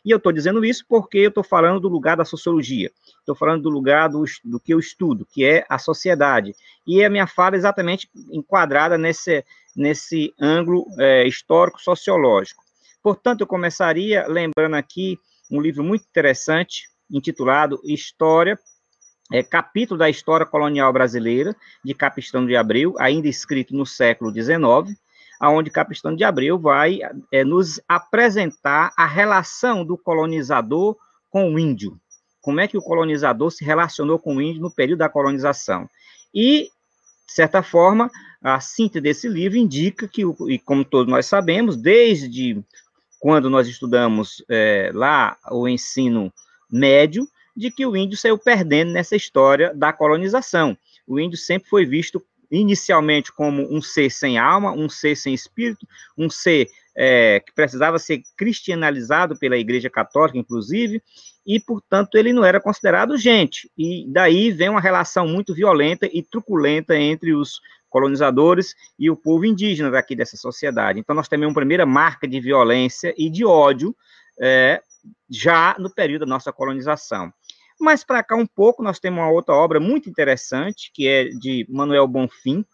[0.04, 3.62] E eu estou dizendo isso porque eu estou falando do lugar da sociologia, estou falando
[3.62, 6.54] do lugar do, do que eu estudo, que é a sociedade.
[6.86, 9.44] E a minha fala é exatamente enquadrada nesse,
[9.74, 12.62] nesse ângulo é, histórico-sociológico.
[13.02, 15.18] Portanto, eu começaria lembrando aqui
[15.50, 18.58] um livro muito interessante, intitulado História
[19.32, 24.98] é, capítulo da história colonial brasileira, de Capistão de Abreu, ainda escrito no século XIX,
[25.40, 27.00] aonde Capistão de Abreu vai
[27.32, 30.96] é, nos apresentar a relação do colonizador
[31.30, 31.98] com o índio.
[32.40, 35.88] Como é que o colonizador se relacionou com o índio no período da colonização.
[36.32, 36.68] E,
[37.26, 38.10] de certa forma,
[38.42, 42.62] a síntese desse livro indica que, e como todos nós sabemos, desde
[43.18, 46.30] quando nós estudamos é, lá o ensino
[46.70, 50.76] médio, de que o índio saiu perdendo nessa história da colonização.
[51.06, 55.86] O índio sempre foi visto inicialmente como um ser sem alma, um ser sem espírito,
[56.16, 61.02] um ser é, que precisava ser cristianizado pela Igreja Católica, inclusive,
[61.46, 63.70] e, portanto, ele não era considerado gente.
[63.76, 67.60] E daí vem uma relação muito violenta e truculenta entre os
[67.90, 70.98] colonizadores e o povo indígena daqui dessa sociedade.
[70.98, 73.94] Então, nós temos uma primeira marca de violência e de ódio
[74.40, 74.80] é,
[75.28, 77.32] já no período da nossa colonização.
[77.80, 81.66] Mais para cá um pouco, nós temos uma outra obra muito interessante, que é de
[81.68, 82.64] Manuel Bonfim,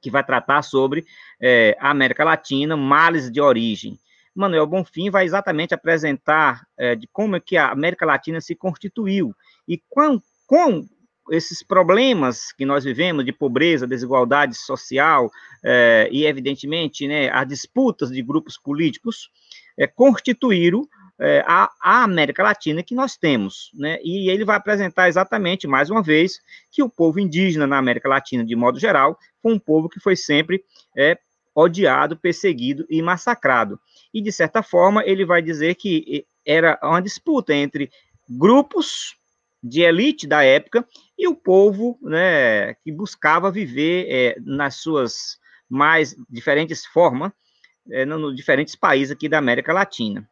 [0.00, 1.04] que vai tratar sobre
[1.40, 3.98] é, a América Latina, males de origem.
[4.34, 9.34] Manuel Bonfim vai exatamente apresentar é, de como é que a América Latina se constituiu
[9.66, 10.86] e com, com
[11.30, 15.30] esses problemas que nós vivemos de pobreza, desigualdade social
[15.64, 19.30] é, e, evidentemente, né, as disputas de grupos políticos
[19.78, 20.86] é, constituíram
[21.18, 23.98] é, a, a, América Latina que nós temos, né?
[24.02, 26.38] E ele vai apresentar exatamente, mais uma vez,
[26.70, 30.14] que o povo indígena na América Latina, de modo geral, foi um povo que foi
[30.14, 30.62] sempre
[30.96, 31.18] é,
[31.54, 33.80] odiado, perseguido e massacrado.
[34.12, 37.90] E, de certa forma, ele vai dizer que era uma disputa entre
[38.28, 39.16] grupos
[39.62, 40.86] de elite da época
[41.18, 45.38] e o povo né, que buscava viver é, nas suas
[45.68, 47.32] mais diferentes formas,
[47.90, 50.28] é, nos diferentes países aqui da América Latina.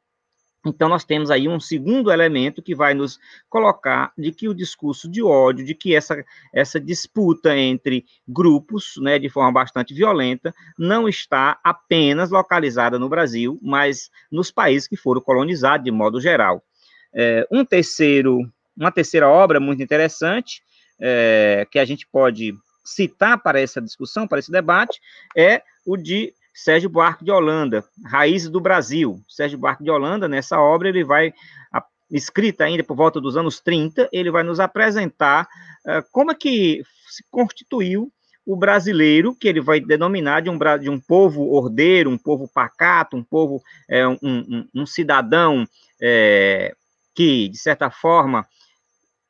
[0.65, 3.19] Então, nós temos aí um segundo elemento que vai nos
[3.49, 9.19] colocar de que o discurso de ódio, de que essa, essa disputa entre grupos, né,
[9.19, 15.21] de forma bastante violenta, não está apenas localizada no Brasil, mas nos países que foram
[15.21, 16.63] colonizados de modo geral.
[17.13, 18.41] É, um terceiro,
[18.77, 20.63] uma terceira obra muito interessante,
[20.99, 22.55] é, que a gente pode
[22.85, 25.01] citar para essa discussão, para esse debate,
[25.37, 29.21] é o de Sérgio Buarque de Holanda, Raízes do Brasil.
[29.29, 31.35] Sérgio Buarque de Holanda, nessa obra, ele vai,
[32.11, 35.49] escrita ainda por volta dos anos 30, ele vai nos apresentar
[35.85, 38.13] uh, como é que se constituiu
[38.47, 43.17] o brasileiro, que ele vai denominar de um, de um povo ordeiro, um povo pacato,
[43.17, 45.67] um povo, é, um, um, um, cidadão
[46.01, 46.75] é,
[47.15, 48.47] que, de certa forma,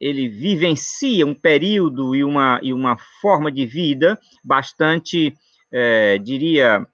[0.01, 5.32] ele vivencia um período e uma, e uma forma de vida bastante,
[5.70, 6.84] é, diria,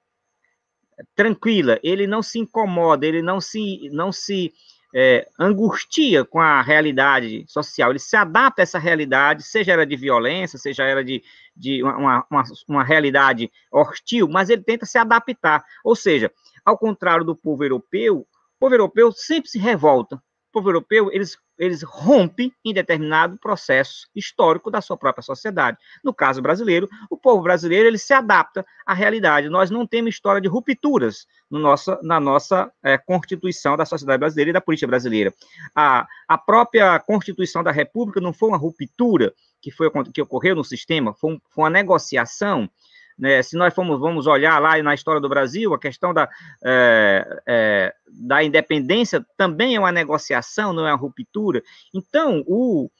[1.15, 4.53] tranquila, ele não se incomoda, ele não se, não se
[4.95, 9.97] é, angustia com a realidade social, ele se adapta a essa realidade, seja ela de
[9.97, 11.23] violência, seja ela de,
[11.57, 15.65] de uma, uma, uma realidade hostil, mas ele tenta se adaptar.
[15.85, 16.31] Ou seja,
[16.65, 18.27] ao contrário do povo europeu, o
[18.59, 20.21] povo europeu sempre se revolta,
[20.53, 25.79] povo europeu, eles, eles rompem em determinado processo histórico da sua própria sociedade.
[26.03, 29.49] No caso brasileiro, o povo brasileiro ele se adapta à realidade.
[29.49, 31.61] Nós não temos história de rupturas no
[32.03, 35.33] na nossa é, Constituição da sociedade brasileira e da política brasileira.
[35.75, 40.65] A, a própria Constituição da República não foi uma ruptura que, foi, que ocorreu no
[40.65, 42.69] sistema, foi, um, foi uma negociação
[43.21, 46.27] né, se nós formos, vamos olhar lá na história do Brasil, a questão da,
[46.65, 51.63] é, é, da independência também é uma negociação, não é uma ruptura.
[51.95, 52.91] Então, o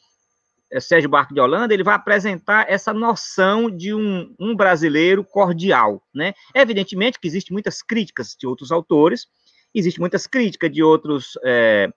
[0.71, 6.03] é, Sérgio Barco de Holanda, ele vai apresentar essa noção de um, um brasileiro cordial.
[6.15, 6.35] Né?
[6.55, 9.27] Evidentemente que existem muitas críticas de outros autores,
[9.75, 11.89] existem muitas críticas de outros é,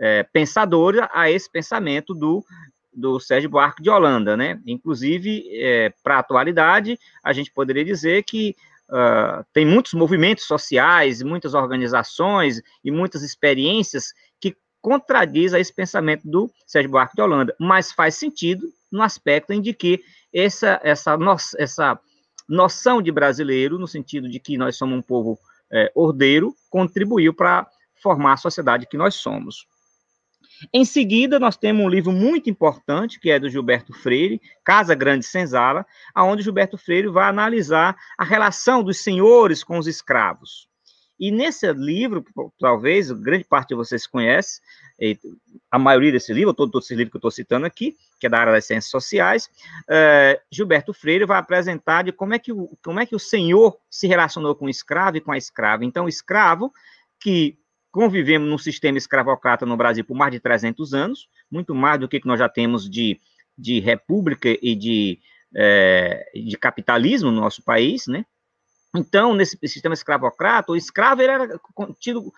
[0.00, 2.44] é, pensadores a esse pensamento do
[2.92, 4.60] do Sérgio Buarque de Holanda, né?
[4.66, 8.54] Inclusive, é, para a atualidade, a gente poderia dizer que
[8.88, 16.50] uh, tem muitos movimentos sociais, muitas organizações e muitas experiências que contradizem esse pensamento do
[16.66, 20.02] Sérgio Buarque de Holanda, mas faz sentido no aspecto em de que
[20.32, 21.98] essa, essa, no, essa
[22.48, 25.38] noção de brasileiro, no sentido de que nós somos um povo
[25.70, 27.66] é, ordeiro, contribuiu para
[28.02, 29.66] formar a sociedade que nós somos.
[30.72, 35.24] Em seguida, nós temos um livro muito importante, que é do Gilberto Freire, Casa Grande
[35.24, 40.68] Senzala, aonde Gilberto Freire vai analisar a relação dos senhores com os escravos.
[41.18, 42.24] E nesse livro,
[42.58, 44.60] talvez, grande parte de vocês conhece,
[45.70, 48.30] a maioria desse livro, todo, todo esse livro que eu estou citando aqui, que é
[48.30, 49.48] da área das ciências sociais,
[49.88, 53.78] é, Gilberto Freire vai apresentar de como é, que o, como é que o senhor
[53.90, 55.84] se relacionou com o escravo e com a escrava.
[55.84, 56.72] Então, o escravo,
[57.20, 57.56] que
[57.92, 62.20] convivemos num sistema escravocrata no Brasil por mais de 300 anos, muito mais do que
[62.24, 63.20] nós já temos de,
[63.56, 65.20] de república e de,
[65.54, 68.24] é, de capitalismo no nosso país, né?
[68.96, 71.48] Então, nesse sistema escravocrata, o escravo era
[72.00, 72.32] tido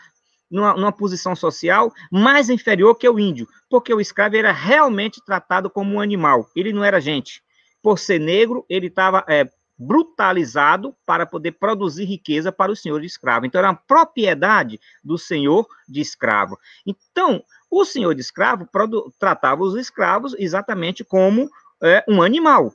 [0.50, 5.70] numa, numa, posição social mais inferior que o índio, porque o escravo era realmente tratado
[5.70, 7.42] como um animal, ele não era gente.
[7.82, 9.48] Por ser negro, ele estava é,
[9.78, 13.46] brutalizado para poder produzir riqueza para o senhor de escravo.
[13.46, 16.58] Então, era uma propriedade do senhor de escravo.
[16.86, 18.68] Então, o senhor de escravo
[19.18, 21.50] tratava os escravos exatamente como
[21.82, 22.72] é, um animal.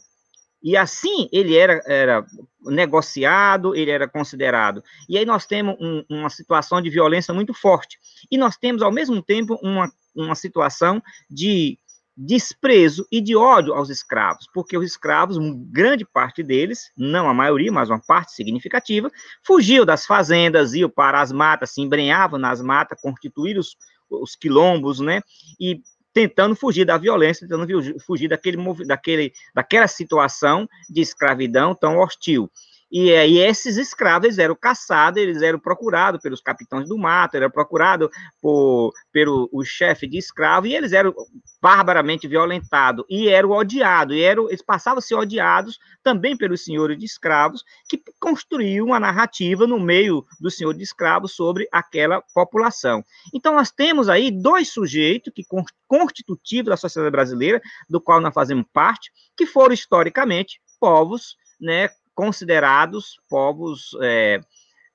[0.62, 2.26] E assim ele era, era
[2.66, 4.84] negociado, ele era considerado.
[5.08, 7.98] E aí nós temos um, uma situação de violência muito forte.
[8.30, 11.80] E nós temos, ao mesmo tempo, uma, uma situação de
[12.22, 15.38] desprezo e de ódio aos escravos, porque os escravos,
[15.72, 19.10] grande parte deles, não a maioria, mas uma parte significativa,
[19.42, 23.78] fugiu das fazendas, iam para as matas, se embrenhavam nas matas, constituíram os,
[24.10, 25.22] os quilombos, né,
[25.58, 25.82] e
[26.14, 27.66] tentando fugir da violência, tentando
[28.02, 32.52] fugir daquele, daquele, daquela situação de escravidão tão hostil.
[32.92, 38.10] E aí esses escravos eram caçados, eles eram procurados pelos capitães do mato, eram procurados
[38.42, 41.14] por, pelo o chefe de escravo, e eles eram
[41.62, 46.98] barbaramente violentados, e eram odiados, e eram, eles passavam a ser odiados também pelos senhores
[46.98, 53.04] de escravos, que construíam uma narrativa no meio do senhor de escravos sobre aquela população.
[53.34, 55.44] Então nós temos aí dois sujeitos que
[55.88, 63.18] constitutivos da sociedade brasileira, do qual nós fazemos parte, que foram historicamente povos né, considerados
[63.30, 64.42] povos é,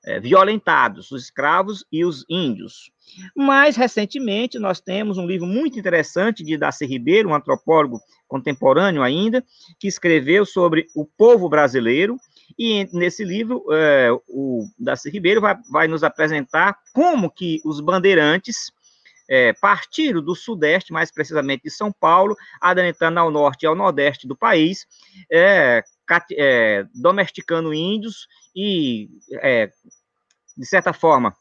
[0.05, 2.91] é, violentados, os escravos e os índios.
[3.35, 7.99] Mais recentemente, nós temos um livro muito interessante de Darcy Ribeiro, um antropólogo
[8.29, 9.43] contemporâneo ainda,
[9.81, 12.19] que escreveu sobre o povo brasileiro,
[12.59, 18.71] e nesse livro, é, o Darcy Ribeiro vai, vai, nos apresentar como que os bandeirantes
[19.27, 24.29] é, partiram do sudeste, mais precisamente de São Paulo, adentrando ao norte e ao nordeste
[24.29, 24.87] do país,
[25.33, 25.83] é,
[26.33, 29.09] é, domesticando índios e,
[29.41, 29.71] é,
[30.57, 31.35] de certa forma,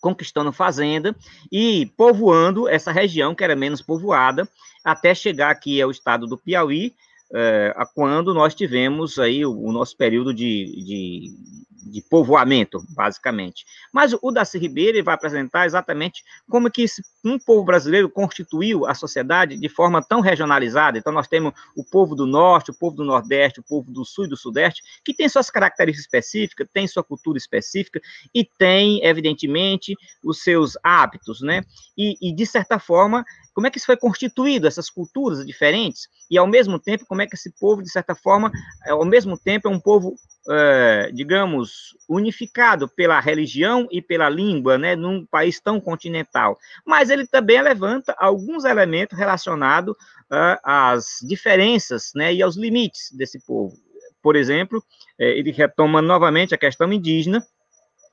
[0.00, 1.16] conquistando fazenda
[1.50, 4.48] e povoando essa região que era menos povoada,
[4.84, 6.94] até chegar aqui ao estado do Piauí,
[7.34, 10.44] é, quando nós tivemos aí o, o nosso período de,
[10.84, 13.64] de, de, povoamento, basicamente.
[13.92, 18.94] Mas o Daci Ribeiro vai apresentar exatamente como que esse, um povo brasileiro constituiu a
[18.94, 20.98] sociedade de forma tão regionalizada.
[20.98, 24.26] Então, nós temos o povo do Norte, o povo do Nordeste, o povo do Sul
[24.26, 28.00] e do Sudeste, que tem suas características específicas, tem sua cultura específica
[28.32, 31.64] e tem, evidentemente, os seus hábitos, né?
[31.96, 33.24] E, e de certa forma,
[33.56, 37.26] como é que isso foi constituído, essas culturas diferentes, e ao mesmo tempo, como é
[37.26, 38.52] que esse povo, de certa forma,
[38.84, 40.14] é, ao mesmo tempo é um povo,
[40.50, 46.58] é, digamos, unificado pela religião e pela língua, né, num país tão continental.
[46.84, 49.96] Mas ele também levanta alguns elementos relacionados
[50.30, 53.74] uh, às diferenças, né, e aos limites desse povo.
[54.22, 54.84] Por exemplo,
[55.18, 57.42] é, ele retoma novamente a questão indígena,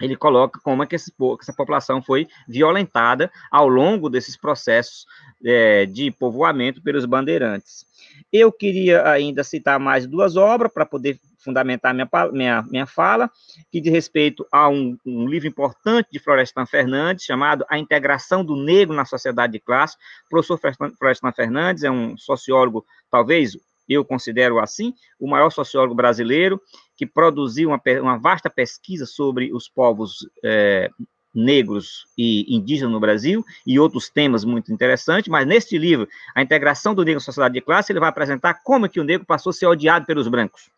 [0.02, 5.06] ele coloca como é que, esse, que essa população foi violentada ao longo desses processos
[5.44, 7.86] é, de povoamento pelos bandeirantes.
[8.32, 13.30] Eu queria ainda citar mais duas obras para poder fundamentar minha, minha, minha fala,
[13.72, 18.56] que diz respeito a um, um, livro importante de Florestan Fernandes, chamado A Integração do
[18.56, 19.98] Negro na Sociedade de Classe.
[20.26, 20.60] O professor
[20.98, 23.58] Florestan Fernandes é um sociólogo, talvez
[23.88, 26.62] eu considero assim, o maior sociólogo brasileiro,
[26.96, 30.90] que produziu uma, uma vasta pesquisa sobre os povos é,
[31.34, 36.94] negros e indígenas no Brasil e outros temas muito interessantes, mas neste livro, A Integração
[36.94, 39.54] do Negro na Sociedade de Classe, ele vai apresentar como que o negro passou a
[39.54, 40.70] ser odiado pelos brancos.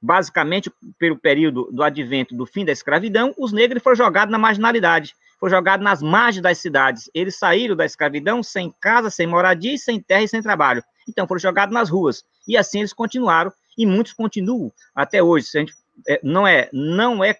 [0.00, 5.14] Basicamente, pelo período do advento do fim da escravidão, os negros foram jogados na marginalidade,
[5.40, 7.10] foram jogados nas margens das cidades.
[7.12, 11.40] Eles saíram da escravidão sem casa, sem moradia, sem terra e sem trabalho Então foram
[11.40, 12.24] jogados nas ruas.
[12.46, 15.48] E assim eles continuaram, e muitos continuam até hoje.
[15.52, 15.74] Gente,
[16.06, 17.36] é, não é, não é,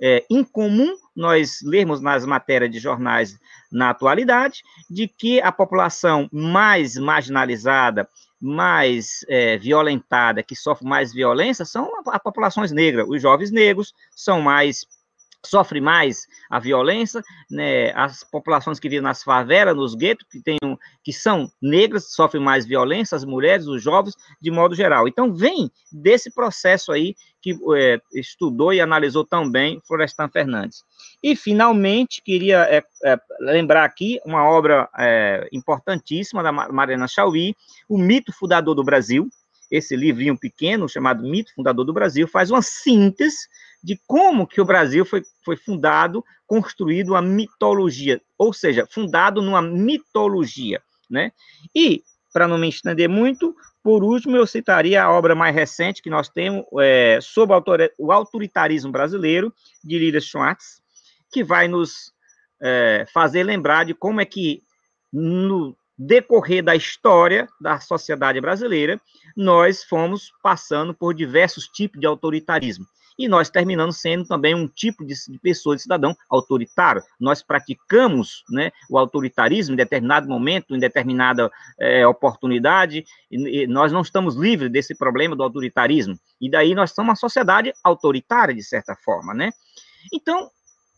[0.00, 3.38] é incomum nós lermos nas matérias de jornais
[3.72, 8.08] na atualidade de que a população mais marginalizada,
[8.40, 13.06] mais é, violentada, que sofre mais violência, são as populações negras.
[13.08, 14.86] Os jovens negros são mais
[15.46, 17.92] sofre mais a violência, né?
[17.94, 20.56] As populações que vivem nas favelas, nos guetos, que tem
[21.02, 25.06] que são negras, sofrem mais violência, as mulheres, os jovens, de modo geral.
[25.06, 30.82] Então vem desse processo aí que é, estudou e analisou tão bem Florestan Fernandes.
[31.22, 37.54] E finalmente queria é, é, lembrar aqui uma obra é, importantíssima da Mariana Chauí,
[37.88, 39.28] o mito fundador do Brasil.
[39.70, 43.48] Esse livrinho pequeno chamado Mito Fundador do Brasil faz uma síntese
[43.82, 49.62] de como que o Brasil foi, foi fundado, construído uma mitologia, ou seja, fundado numa
[49.62, 50.80] mitologia,
[51.10, 51.32] né?
[51.74, 52.02] E,
[52.32, 56.28] para não me estender muito, por último, eu citaria a obra mais recente que nós
[56.28, 57.56] temos é, sobre
[57.96, 60.82] o autoritarismo brasileiro, de Lila Schwartz,
[61.30, 62.12] que vai nos
[62.60, 64.62] é, fazer lembrar de como é que,
[65.12, 69.00] no decorrer da história da sociedade brasileira,
[69.36, 72.86] nós fomos passando por diversos tipos de autoritarismo
[73.18, 77.02] e nós terminamos sendo também um tipo de, pessoa, de cidadão autoritário.
[77.18, 83.90] Nós praticamos né, o autoritarismo em determinado momento, em determinada é, oportunidade, e, e nós
[83.90, 86.18] não estamos livres desse problema do autoritarismo.
[86.40, 89.50] E daí nós somos uma sociedade autoritária, de certa forma, né?
[90.12, 90.50] Então,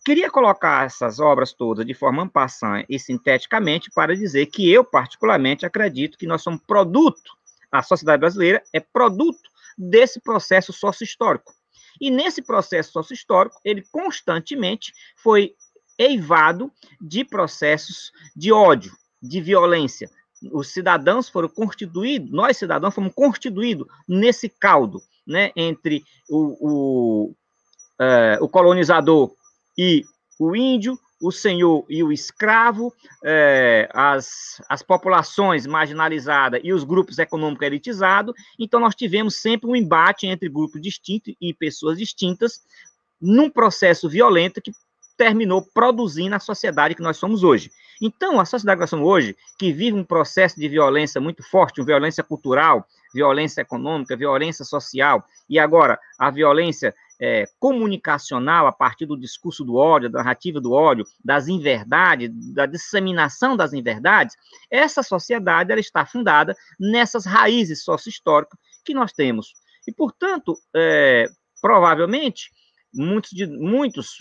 [0.04, 5.66] queria colocar essas obras todas de forma ampassã e sinteticamente para dizer que eu, particularmente,
[5.66, 7.32] acredito que nós somos produto,
[7.70, 11.52] a sociedade brasileira é produto desse processo sócio-histórico.
[12.00, 15.54] E nesse processo sócio-histórico, ele constantemente foi
[15.98, 16.70] eivado
[17.00, 20.08] de processos de ódio, de violência.
[20.52, 27.34] Os cidadãos foram constituídos, nós cidadãos fomos constituídos nesse caldo, né, entre o, o,
[28.00, 29.34] é, o colonizador
[29.78, 30.05] e
[30.40, 32.92] o índio, o senhor e o escravo,
[33.24, 38.34] é, as, as populações marginalizadas e os grupos econômicos elitizados.
[38.59, 42.60] Então, nós tivemos sempre um embate entre grupos distintos e pessoas distintas,
[43.20, 44.72] num processo violento que
[45.16, 47.72] terminou produzindo a sociedade que nós somos hoje.
[48.00, 51.82] Então, a sociedade que nós somos hoje, que vive um processo de violência muito forte,
[51.82, 59.18] violência cultural, violência econômica, violência social, e agora a violência é, comunicacional a partir do
[59.18, 64.36] discurso do ódio, da narrativa do ódio, das inverdades, da disseminação das inverdades,
[64.70, 69.52] essa sociedade ela está fundada nessas raízes sócio-históricas que nós temos.
[69.86, 71.28] E, portanto, é,
[71.60, 72.50] provavelmente,
[72.94, 74.18] muitos, de, muitos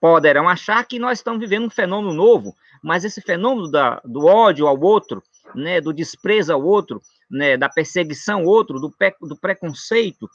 [0.00, 4.66] poderão achar que nós estamos vivendo um fenômeno novo, mas esse fenômeno da, do ódio
[4.66, 5.22] ao outro,
[5.54, 10.28] né, do desprezo ao outro, né, da perseguição ao outro, do, do preconceito,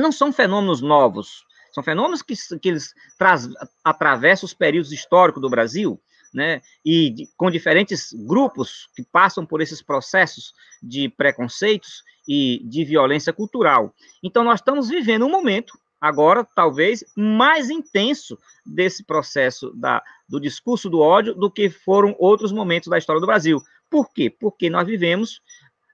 [0.00, 3.48] não são fenômenos novos, são fenômenos que, que eles traz,
[3.82, 6.00] atravessam os períodos históricos do Brasil,
[6.32, 12.84] né, e de, com diferentes grupos que passam por esses processos de preconceitos e de
[12.84, 13.94] violência cultural.
[14.22, 20.88] Então, nós estamos vivendo um momento, agora, talvez, mais intenso desse processo da, do discurso
[20.88, 23.60] do ódio do que foram outros momentos da história do Brasil.
[23.90, 24.30] Por quê?
[24.30, 25.42] Porque nós vivemos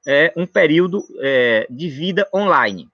[0.06, 2.88] é, um período é, de vida online.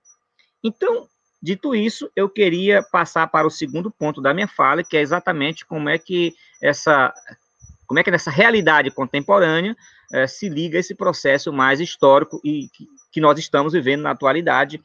[0.65, 1.07] Então,
[1.43, 5.67] dito isso, eu queria passar para o segundo ponto da minha fala, que é exatamente
[5.67, 7.13] como é que essa,
[7.87, 9.77] como é que nessa realidade contemporânea
[10.11, 14.81] é, se liga esse processo mais histórico e que, que, nós estamos vivendo na atualidade,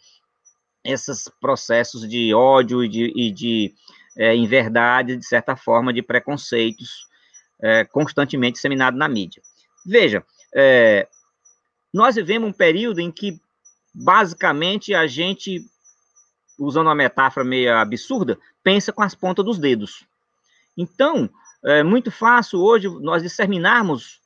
[0.83, 3.73] esses processos de ódio e de, e de
[4.17, 7.07] é, inverdade, de certa forma, de preconceitos
[7.61, 9.41] é, constantemente disseminados na mídia.
[9.85, 10.25] Veja,
[11.93, 13.39] nós vivemos um período em que
[13.93, 15.65] basicamente a gente,
[16.57, 20.05] usando uma metáfora meio absurda, pensa com as pontas dos dedos.
[20.77, 21.29] Então,
[21.63, 24.19] é muito fácil hoje nós disseminarmos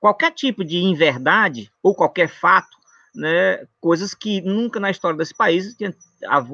[0.00, 2.76] qualquer tipo de inverdade ou qualquer fato,
[3.14, 5.76] né, coisas que nunca na história desse país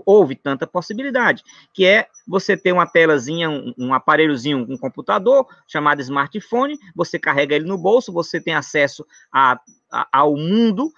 [0.05, 6.01] houve tanta possibilidade, que é você ter uma telazinha, um, um aparelhozinho, um computador chamado
[6.01, 9.61] smartphone, você carrega ele no bolso, você tem acesso a,
[9.91, 10.93] a, ao mundo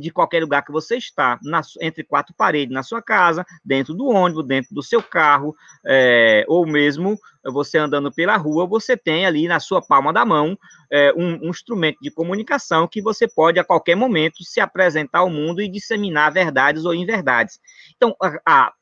[0.00, 4.06] de qualquer lugar que você está, na, entre quatro paredes, na sua casa, dentro do
[4.06, 5.54] ônibus, dentro do seu carro,
[5.86, 10.58] é, ou mesmo você andando pela rua, você tem ali na sua palma da mão
[10.90, 15.30] é, um, um, instrumento de comunicação que você pode, a qualquer momento, se apresentar ao
[15.30, 17.58] mundo e disseminar verdades ou inverdades.
[17.96, 18.14] Então,
[18.46, 18.72] a,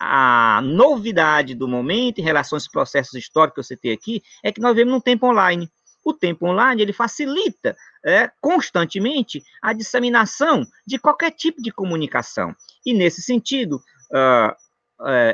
[0.00, 4.60] a novidade do momento em relação aos processos históricos que você tem aqui é que
[4.60, 5.70] nós vivemos num tempo online.
[6.04, 12.54] O tempo online ele facilita é, constantemente a disseminação de qualquer tipo de comunicação.
[12.84, 13.76] E nesse sentido,
[14.10, 14.54] uh,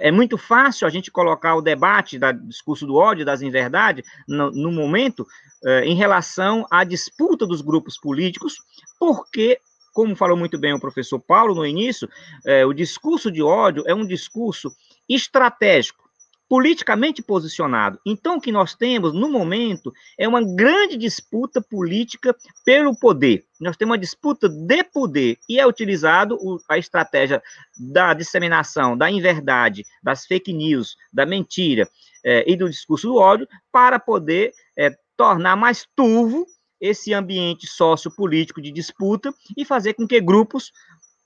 [0.01, 4.51] é, muito fácil a gente colocar o debate do discurso do ódio, das inverdades, no,
[4.51, 5.27] no momento,
[5.65, 8.57] é, em relação à disputa dos grupos políticos,
[8.99, 9.61] porque
[9.93, 12.09] como falou muito bem o professor Paulo no início,
[12.47, 14.73] é, o discurso de ódio é um discurso
[15.09, 16.08] estratégico
[16.49, 18.01] politicamente posicionado.
[18.07, 22.35] Então, o que nós temos no momento é uma grande disputa política
[22.65, 23.45] pelo poder.
[23.61, 26.39] Nós temos uma disputa de poder e é utilizado
[26.69, 27.43] a estratégia
[27.77, 31.89] da disseminação da inverdade, das fake news, da mentira
[32.25, 36.47] é, e do discurso do ódio para poder é, tornar mais turvo
[36.81, 40.73] esse ambiente sociopolítico de disputa e fazer com que grupos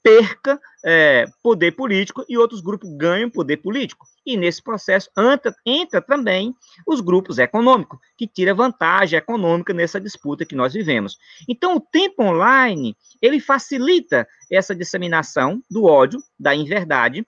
[0.03, 4.07] perca é, poder político e outros grupos ganhem poder político.
[4.27, 6.55] E nesse processo entra, entra também
[6.87, 11.17] os grupos econômicos, que tira vantagem econômica nessa disputa que nós vivemos.
[11.49, 17.27] Então, o tempo online, ele facilita essa disseminação do ódio, da inverdade,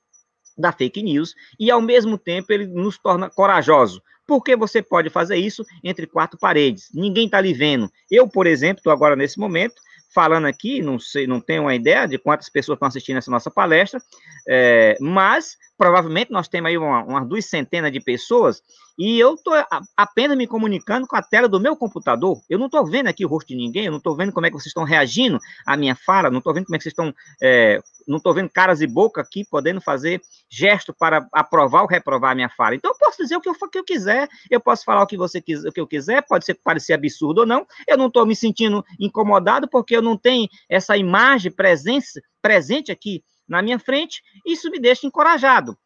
[0.57, 5.37] da fake news, e ao mesmo tempo ele nos torna corajosos, porque você pode fazer
[5.37, 6.89] isso entre quatro paredes.
[6.95, 7.91] Ninguém está lhe vendo.
[8.11, 9.75] Eu, por exemplo, estou agora nesse momento
[10.15, 13.51] falando aqui, não sei, não tenho uma ideia de quantas pessoas estão assistindo essa nossa
[13.51, 14.01] palestra,
[14.49, 18.63] é, mas provavelmente nós temos aí uma, umas duas centenas de pessoas
[18.97, 19.53] e eu estou
[19.97, 22.41] apenas me comunicando com a tela do meu computador.
[22.49, 24.51] Eu não estou vendo aqui o rosto de ninguém, eu não estou vendo como é
[24.51, 27.13] que vocês estão reagindo à minha fala, não estou vendo como é que vocês estão,
[27.43, 32.33] é, não estou vendo caras e boca aqui podendo fazer gesto para aprovar ou reprovar
[32.33, 32.77] a minha fala.
[32.77, 35.07] Então eu posso dizer o que eu, o que eu quiser, eu posso falar o
[35.07, 37.67] que você quiser, o que eu quiser, pode ser parecer absurdo ou não.
[37.89, 42.07] Eu não estou me sentindo incomodado porque eu não tenho essa imagem presente,
[42.41, 44.23] presente aqui na minha frente.
[44.47, 45.77] Isso me deixa encorajado.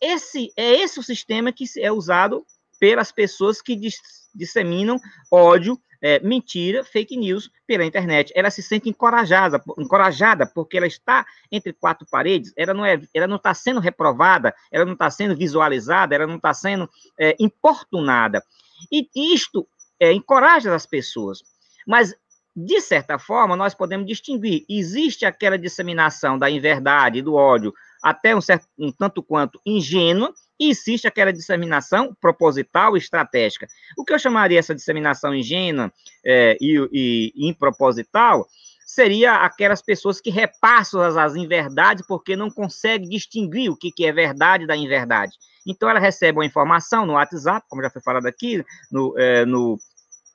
[0.00, 2.44] Esse é esse o sistema que é usado
[2.80, 3.96] pelas pessoas que dis,
[4.34, 4.98] disseminam
[5.30, 8.32] ódio, é, mentira, fake news pela internet.
[8.34, 12.52] Ela se sente encorajada, encorajada porque ela está entre quatro paredes.
[12.56, 16.36] Ela não é, ela não está sendo reprovada, ela não está sendo visualizada, ela não
[16.36, 18.42] está sendo é, importunada.
[18.90, 19.68] E isto
[20.00, 21.38] é, encoraja as pessoas.
[21.86, 22.12] Mas
[22.54, 24.64] de certa forma, nós podemos distinguir.
[24.68, 27.72] Existe aquela disseminação da inverdade, do ódio,
[28.02, 33.66] até um, certo, um tanto quanto ingênua, e existe aquela disseminação proposital e estratégica.
[33.96, 35.92] O que eu chamaria essa disseminação ingênua
[36.24, 38.46] é, e, e improposital
[38.84, 44.04] seria aquelas pessoas que repassam as, as inverdades porque não conseguem distinguir o que, que
[44.04, 45.32] é verdade da inverdade.
[45.66, 49.78] Então, ela recebe uma informação no WhatsApp, como já foi falado aqui, no, é, no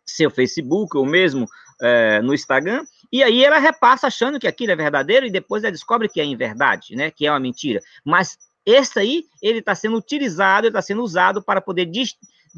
[0.05, 1.47] seu Facebook ou mesmo
[1.81, 5.71] é, no Instagram, e aí ela repassa achando que aquilo é verdadeiro e depois ela
[5.71, 7.79] descobre que é inverdade, né, que é uma mentira.
[8.03, 11.85] Mas esse aí, ele está sendo utilizado, ele está sendo usado para poder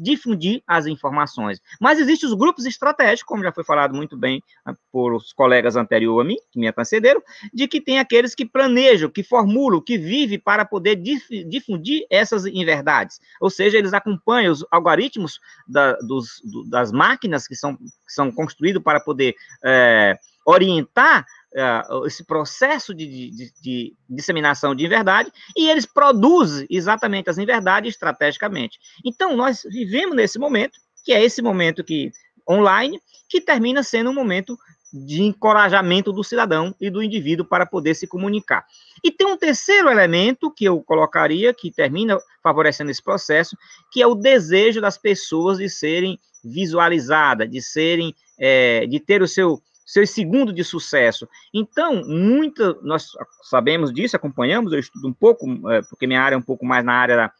[0.00, 1.60] difundir as informações.
[1.80, 5.76] Mas existem os grupos estratégicos, como já foi falado muito bem ah, por os colegas
[5.76, 7.22] anteriores a mim, que me antecederam,
[7.52, 13.20] de que tem aqueles que planejam, que formulam, que vivem para poder difundir essas inverdades.
[13.40, 18.32] Ou seja, eles acompanham os algoritmos da, dos, do, das máquinas que são, que são
[18.32, 25.68] construídos para poder é, orientar uh, esse processo de, de, de, disseminação de inverdade e
[25.68, 28.78] eles produzem exatamente as inverdades estrategicamente.
[29.04, 32.12] Então, nós vivemos nesse momento, que é esse momento que
[32.48, 34.56] online, que termina sendo um momento
[34.92, 38.66] de encorajamento do cidadão e do indivíduo para poder se comunicar.
[39.04, 43.56] E tem um terceiro elemento que eu colocaria, que termina favorecendo esse processo,
[43.92, 49.28] que é o desejo das pessoas de serem visualizadas, de serem, é, de ter o
[49.28, 51.28] seu seus segundos de sucesso.
[51.52, 53.10] Então, muita, nós
[53.42, 56.84] sabemos disso, acompanhamos, eu estudo um pouco, é, porque minha área é um pouco mais
[56.84, 57.32] na área da,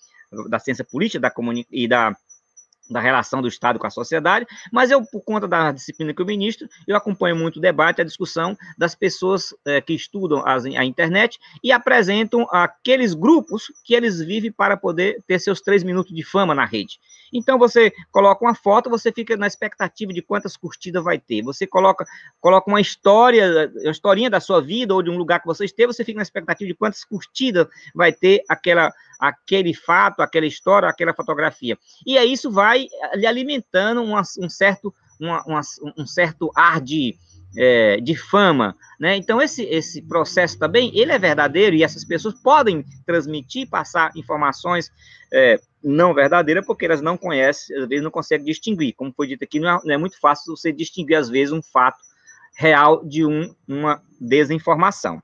[0.48, 1.32] da ciência política da
[1.70, 2.16] e da
[2.91, 6.27] da relação do Estado com a sociedade, mas eu, por conta da disciplina que eu
[6.27, 10.85] ministro, eu acompanho muito o debate, a discussão das pessoas é, que estudam as, a
[10.85, 16.25] internet e apresentam aqueles grupos que eles vivem para poder ter seus três minutos de
[16.25, 16.99] fama na rede.
[17.33, 21.43] Então, você coloca uma foto, você fica na expectativa de quantas curtidas vai ter.
[21.43, 22.05] Você coloca,
[22.41, 25.93] coloca uma história, uma historinha da sua vida ou de um lugar que você esteve,
[25.93, 31.15] você fica na expectativa de quantas curtidas vai ter aquela aquele fato, aquela história, aquela
[31.15, 31.77] fotografia.
[32.07, 35.61] E aí isso vai lhe alimentando uma, um, certo, uma, uma,
[35.99, 37.15] um certo ar de,
[37.57, 39.17] é, de fama, né?
[39.17, 44.91] Então esse, esse processo também, ele é verdadeiro e essas pessoas podem transmitir, passar informações
[45.33, 48.95] é, não verdadeiras porque elas não conhecem, às vezes não conseguem distinguir.
[48.95, 51.63] Como foi dito aqui, não é, não é muito fácil você distinguir às vezes um
[51.63, 51.99] fato
[52.57, 55.23] real de um, uma desinformação.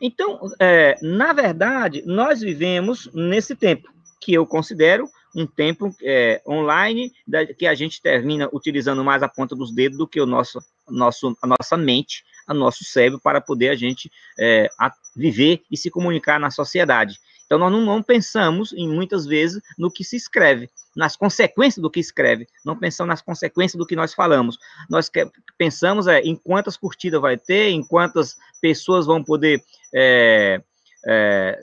[0.00, 3.88] Então, é, na verdade, nós vivemos nesse tempo,
[4.20, 9.28] que eu considero um tempo é, online da, que a gente termina utilizando mais a
[9.28, 13.40] ponta dos dedos do que o nosso, nosso, a nossa mente, a nosso cérebro para
[13.40, 17.18] poder a gente é, a viver e se comunicar na sociedade.
[17.50, 21.90] Então, nós não, não, pensamos, em muitas vezes, no que se escreve, nas consequências do
[21.90, 24.56] que escreve, não pensamos nas consequências do que nós falamos.
[24.88, 25.28] Nós que,
[25.58, 29.60] pensamos é, em quantas curtidas vai ter, em quantas pessoas vão poder
[29.92, 30.62] é,
[31.04, 31.58] é,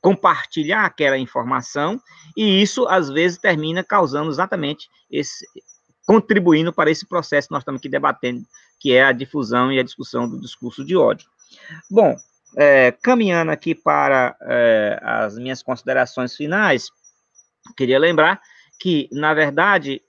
[0.00, 2.02] compartilhar aquela informação,
[2.36, 5.46] e isso, às vezes, termina causando exatamente esse,
[6.04, 8.44] contribuindo para esse processo que nós estamos aqui debatendo,
[8.80, 11.28] que é a difusão e a discussão do discurso de ódio.
[11.88, 12.16] Bom,
[12.56, 16.88] é, caminhando aqui para é, as minhas considerações finais,
[17.76, 18.40] queria lembrar
[18.80, 20.00] que, na verdade,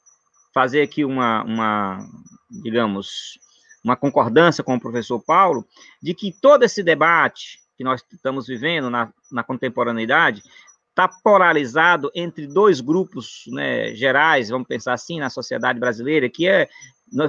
[0.54, 2.10] fazer aqui uma, uma
[2.50, 3.40] digamos,
[3.84, 5.66] uma concordância com o professor Paulo,
[6.02, 10.44] de que todo esse debate que nós estamos vivendo na, na contemporaneidade
[10.90, 16.68] está polarizado entre dois grupos né, gerais, vamos pensar assim, na sociedade brasileira, que é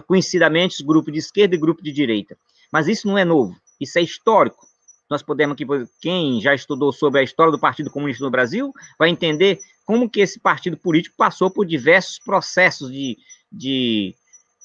[0.07, 2.37] conhecidamente grupo de esquerda e grupo de direita.
[2.73, 4.67] Mas isso não é novo, isso é histórico.
[5.11, 5.67] Nós podemos aqui,
[6.01, 10.21] quem já estudou sobre a história do Partido Comunista no Brasil, vai entender como que
[10.21, 13.19] esse partido político passou por diversos processos de,
[13.51, 14.15] de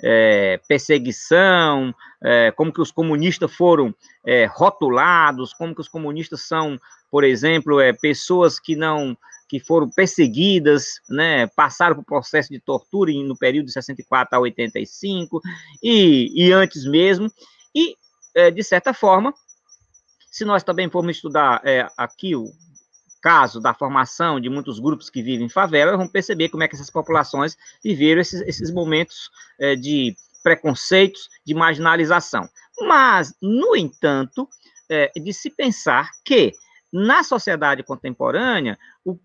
[0.03, 1.91] é, perseguição,
[2.23, 3.93] é, como que os comunistas foram
[4.23, 9.17] é, rotulados, como que os comunistas são, por exemplo, é, pessoas que não
[9.47, 15.39] que foram perseguidas, né, passaram por processo de tortura no período de 64 a 85
[15.83, 17.31] e, e antes mesmo,
[17.73, 17.95] e
[18.33, 19.33] é, de certa forma,
[20.35, 22.51] se nós também formos estudar é, aqui o
[23.21, 26.75] caso da formação de muitos grupos que vivem em favela, vamos perceber como é que
[26.75, 30.13] essas populações viveram esses, esses momentos é, de
[30.43, 32.49] preconceitos, de marginalização.
[32.81, 34.45] Mas, no entanto,
[34.89, 36.51] é, de se pensar que
[36.91, 39.17] na sociedade contemporânea, o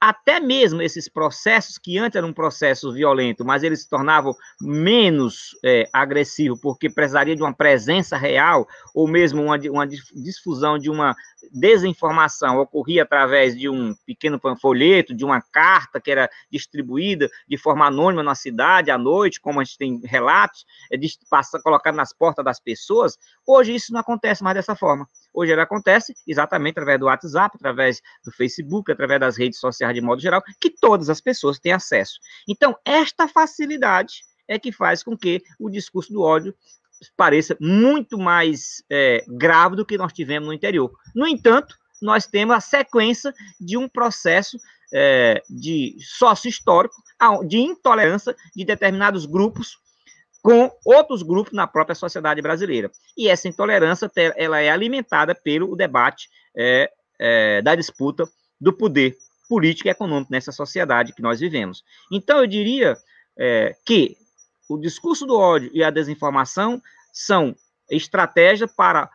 [0.00, 5.56] até mesmo esses processos que antes eram um processo violento, mas eles se tornavam menos
[5.64, 11.14] é, agressivos porque precisaria de uma presença real ou mesmo uma, uma difusão de uma
[11.52, 17.86] desinformação ocorria através de um pequeno panfleto, de uma carta que era distribuída de forma
[17.86, 22.12] anônima na cidade à noite, como a gente tem relatos, é, de passar colocado nas
[22.12, 23.16] portas das pessoas.
[23.46, 25.06] Hoje isso não acontece mais dessa forma.
[25.36, 30.00] Hoje ele acontece exatamente através do WhatsApp, através do Facebook, através das redes sociais de
[30.00, 32.18] modo geral, que todas as pessoas têm acesso.
[32.48, 36.54] Então, esta facilidade é que faz com que o discurso do ódio
[37.14, 40.90] pareça muito mais é, grave do que nós tivemos no interior.
[41.14, 44.58] No entanto, nós temos a sequência de um processo
[44.94, 46.96] é, de sócio-histórico,
[47.46, 49.78] de intolerância de determinados grupos
[50.46, 52.88] com outros grupos na própria sociedade brasileira.
[53.18, 58.28] E essa intolerância ela é alimentada pelo debate é, é, da disputa
[58.60, 59.16] do poder
[59.48, 61.82] político e econômico nessa sociedade que nós vivemos.
[62.12, 62.96] Então, eu diria
[63.36, 64.16] é, que
[64.68, 66.80] o discurso do ódio e a desinformação
[67.12, 67.52] são
[67.90, 69.10] estratégias para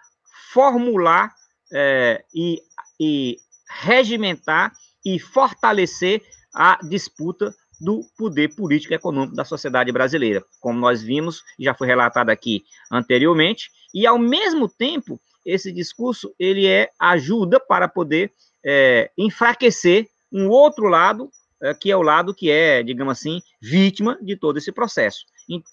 [0.51, 1.33] formular
[1.71, 2.61] é, e,
[2.99, 3.37] e
[3.69, 4.73] regimentar
[5.05, 6.21] e fortalecer
[6.53, 11.87] a disputa do poder político e econômico da sociedade brasileira, como nós vimos já foi
[11.87, 18.31] relatado aqui anteriormente, e ao mesmo tempo esse discurso ele é ajuda para poder
[18.63, 21.29] é, enfraquecer um outro lado
[21.63, 25.25] é, que é o lado que é, digamos assim, vítima de todo esse processo.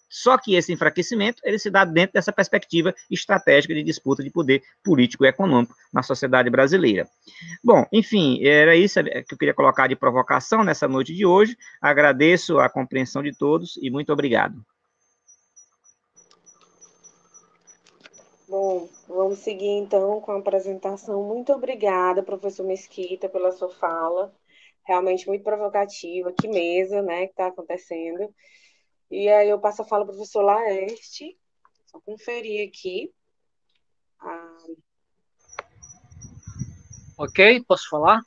[0.09, 4.63] Só que esse enfraquecimento ele se dá dentro dessa perspectiva estratégica de disputa de poder
[4.83, 7.09] político e econômico na sociedade brasileira.
[7.63, 11.57] Bom, enfim, era isso que eu queria colocar de provocação nessa noite de hoje.
[11.81, 14.65] Agradeço a compreensão de todos e muito obrigado.
[18.49, 21.23] Bom, vamos seguir então com a apresentação.
[21.23, 24.33] Muito obrigada, professor Mesquita, pela sua fala.
[24.87, 26.33] Realmente muito provocativa.
[26.33, 28.35] Que mesa, né, que está acontecendo.
[29.11, 31.39] E aí eu passo a fala para o professor Laerte.
[31.87, 33.13] Só conferir aqui.
[34.21, 34.67] Ah.
[37.17, 38.21] Ok, posso falar?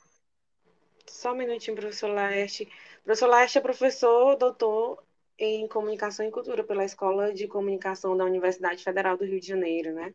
[1.06, 2.68] Só um minutinho, professor Laerte.
[3.04, 5.02] Professor Laerte é professor, doutor
[5.38, 9.92] em Comunicação e Cultura pela Escola de Comunicação da Universidade Federal do Rio de Janeiro,
[9.92, 10.14] né?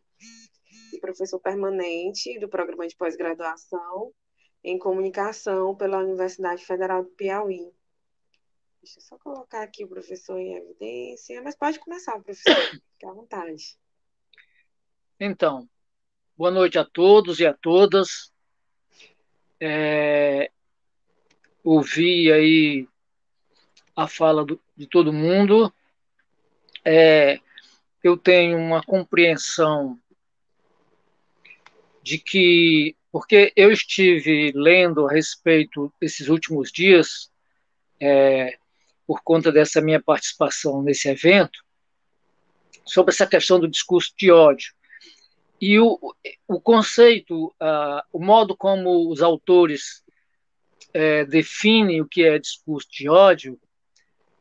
[0.92, 4.12] E professor permanente do programa de pós-graduação
[4.64, 7.70] em Comunicação pela Universidade Federal do Piauí.
[8.88, 13.12] Deixa eu só colocar aqui o professor em evidência, mas pode começar, professor, fique à
[13.12, 13.76] vontade.
[15.20, 15.68] Então,
[16.34, 18.32] boa noite a todos e a todas.
[19.60, 20.50] É,
[21.62, 22.88] ouvi aí
[23.94, 25.70] a fala do, de todo mundo.
[26.82, 27.40] É,
[28.02, 30.00] eu tenho uma compreensão
[32.02, 37.30] de que, porque eu estive lendo a respeito desses últimos dias
[38.00, 38.58] é,
[39.08, 41.64] por conta dessa minha participação nesse evento,
[42.84, 44.74] sobre essa questão do discurso de ódio.
[45.58, 45.98] E o,
[46.46, 50.04] o conceito, uh, o modo como os autores
[50.92, 53.58] é, definem o que é discurso de ódio,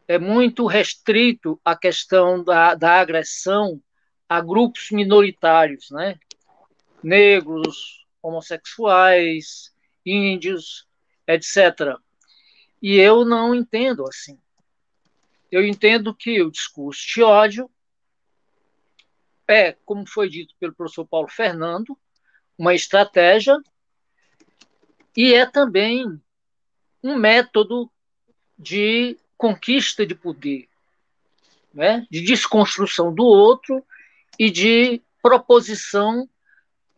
[0.06, 3.82] é muito restrito à questão da, da agressão
[4.28, 6.20] a grupos minoritários, né?
[7.02, 9.74] negros, homossexuais,
[10.06, 10.86] índios,
[11.26, 11.96] etc.
[12.82, 14.38] E eu não entendo assim.
[15.52, 17.70] Eu entendo que o discurso de ódio
[19.48, 21.98] é, como foi dito pelo professor Paulo Fernando,
[22.58, 23.58] uma estratégia
[25.16, 26.22] e é também
[27.02, 27.90] um método
[28.60, 30.68] de conquista de poder,
[31.74, 32.06] né?
[32.12, 33.84] de desconstrução do outro
[34.38, 36.30] e de proposição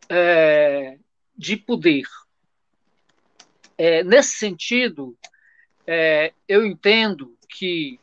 [0.10, 0.98] é,
[1.38, 2.06] de poder.
[3.78, 5.18] É, nesse sentido,
[5.86, 8.00] é, eu entendo que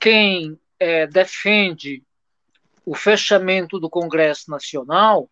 [0.00, 2.02] quem é, defende
[2.86, 5.30] o fechamento do Congresso Nacional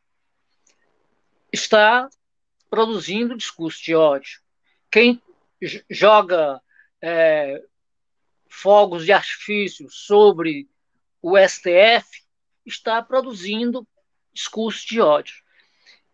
[1.51, 2.09] está
[2.69, 4.41] produzindo discurso de ódio.
[4.91, 5.23] Quem
[5.91, 6.61] joga
[7.03, 7.65] é,
[8.49, 10.69] fogos de artifício sobre
[11.23, 12.23] o STF
[12.67, 13.89] está produzindo
[14.33, 15.35] discurso de ódio.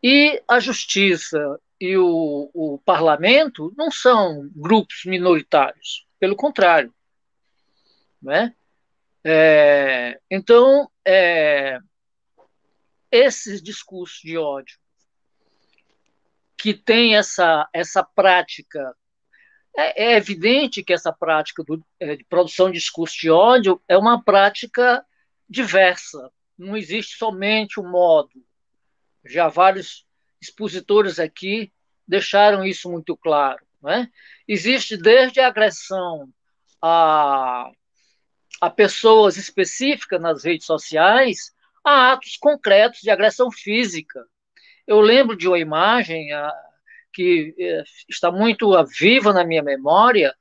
[0.00, 6.94] E a justiça e o, o parlamento não são grupos minoritários, pelo contrário.
[8.24, 8.54] Né?
[9.22, 11.78] É, então, é,
[13.10, 14.78] esses discursos de ódio
[16.56, 18.96] que tem essa, essa prática
[19.76, 23.98] é, é, evidente que essa prática do, é, de produção de discurso de ódio é
[23.98, 25.04] uma prática
[25.48, 26.30] diversa.
[26.56, 28.42] Não existe somente um modo.
[29.26, 30.06] Já vários
[30.40, 31.70] expositores aqui
[32.08, 33.64] deixaram isso muito claro.
[33.82, 34.10] Né?
[34.48, 36.32] Existe desde a agressão
[36.80, 37.70] a,
[38.64, 41.52] a pessoas específicas nas redes sociais
[41.84, 44.24] a atos concretos de agressão física.
[44.86, 46.50] Eu lembro de uma imagem, a,
[47.12, 50.34] que é, está muito viva na minha memória,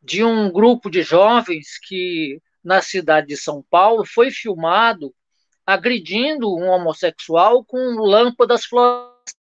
[0.00, 5.12] de um grupo de jovens que, na cidade de São Paulo, foi filmado
[5.66, 9.34] agredindo um homossexual com lâmpadas fluorescentes.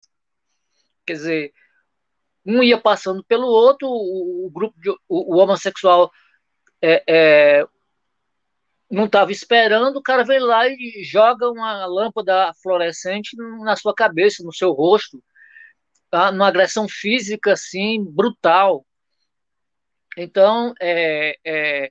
[1.04, 1.52] Quer dizer,
[2.46, 6.10] um ia passando pelo outro, o, grupo de, o, o homossexual
[6.80, 7.66] é, é,
[8.90, 14.42] não estava esperando, o cara vem lá e joga uma lâmpada fluorescente na sua cabeça,
[14.42, 15.22] no seu rosto
[16.10, 16.32] tá?
[16.32, 18.84] numa agressão física assim brutal.
[20.16, 21.90] Então, é, é,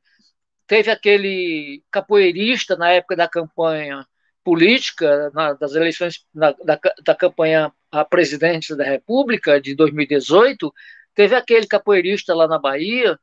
[0.68, 4.06] teve aquele capoeirista na época da campanha
[4.44, 10.72] política, na, das eleições na, da, da campanha a presidente da República de 2018,
[11.16, 13.18] teve aquele capoeirista lá na Bahia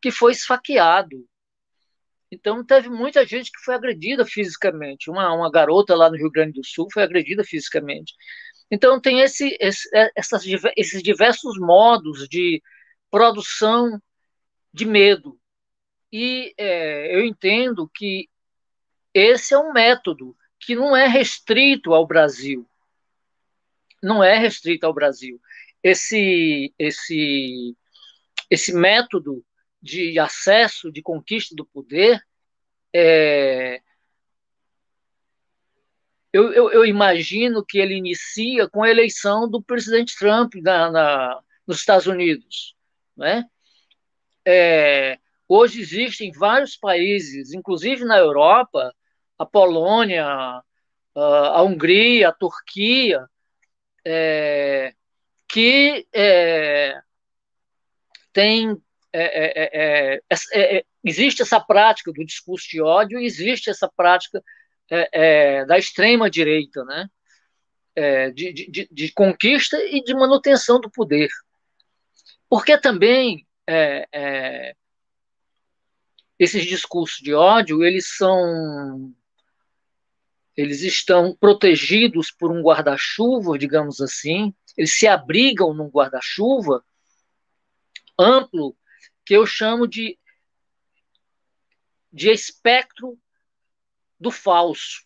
[0.00, 1.24] que foi esfaqueado.
[2.32, 5.10] Então, teve muita gente que foi agredida fisicamente.
[5.10, 8.14] Uma, uma garota lá no Rio Grande do Sul foi agredida fisicamente.
[8.70, 10.42] Então, tem esse, esse, é, essas,
[10.74, 12.62] esses diversos modos de
[13.10, 14.00] produção
[14.72, 15.38] de medo.
[16.10, 18.30] E é, eu entendo que
[19.12, 22.66] esse é um método que não é restrito ao Brasil.
[24.02, 25.38] Não é restrito ao Brasil.
[25.82, 27.76] Esse, esse,
[28.48, 29.44] esse método
[29.82, 32.22] de acesso, de conquista do poder,
[32.94, 33.80] é,
[36.32, 41.42] eu, eu, eu, imagino que ele inicia com a eleição do presidente Trump na, na
[41.66, 42.74] nos Estados Unidos.
[43.16, 43.44] Né?
[44.46, 48.94] É, hoje existem vários países, inclusive na Europa,
[49.38, 50.26] a Polônia,
[51.14, 53.28] a Hungria, a Turquia,
[54.04, 54.94] é,
[55.48, 57.00] que é,
[58.32, 58.80] tem
[59.12, 60.20] é, é,
[60.54, 64.42] é, existe essa prática do discurso de ódio, existe essa prática
[64.90, 67.08] é, é, da extrema direita, né?
[67.94, 71.28] É, de, de, de, conquista e de manutenção do poder,
[72.48, 74.74] porque também é, é,
[76.38, 79.14] esses discursos de ódio eles são
[80.56, 86.82] eles estão protegidos por um guarda-chuva, digamos assim, eles se abrigam num guarda-chuva
[88.18, 88.74] amplo
[89.24, 90.18] que eu chamo de
[92.12, 93.18] de espectro
[94.20, 95.02] do falso.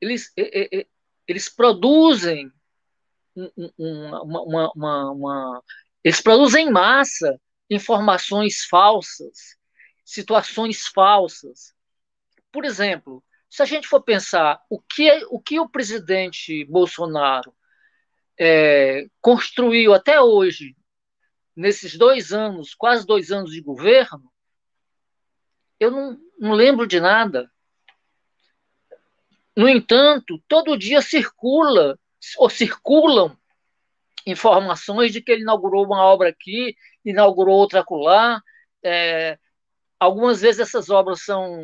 [0.00, 0.32] Eles,
[1.26, 2.52] eles produzem
[3.78, 5.64] uma, uma, uma, uma,
[6.04, 7.40] eles produzem em massa
[7.70, 9.56] informações falsas,
[10.04, 11.74] situações falsas.
[12.52, 17.54] Por exemplo, se a gente for pensar o que, o, que o presidente Bolsonaro
[18.38, 20.76] é, construiu até hoje
[21.60, 24.32] nesses dois anos, quase dois anos de governo,
[25.78, 27.50] eu não, não lembro de nada.
[29.54, 31.98] No entanto, todo dia circula
[32.38, 33.36] ou circulam
[34.26, 36.74] informações de que ele inaugurou uma obra aqui,
[37.04, 38.42] inaugurou outra acolá.
[38.82, 39.38] É,
[39.98, 41.62] algumas vezes essas obras são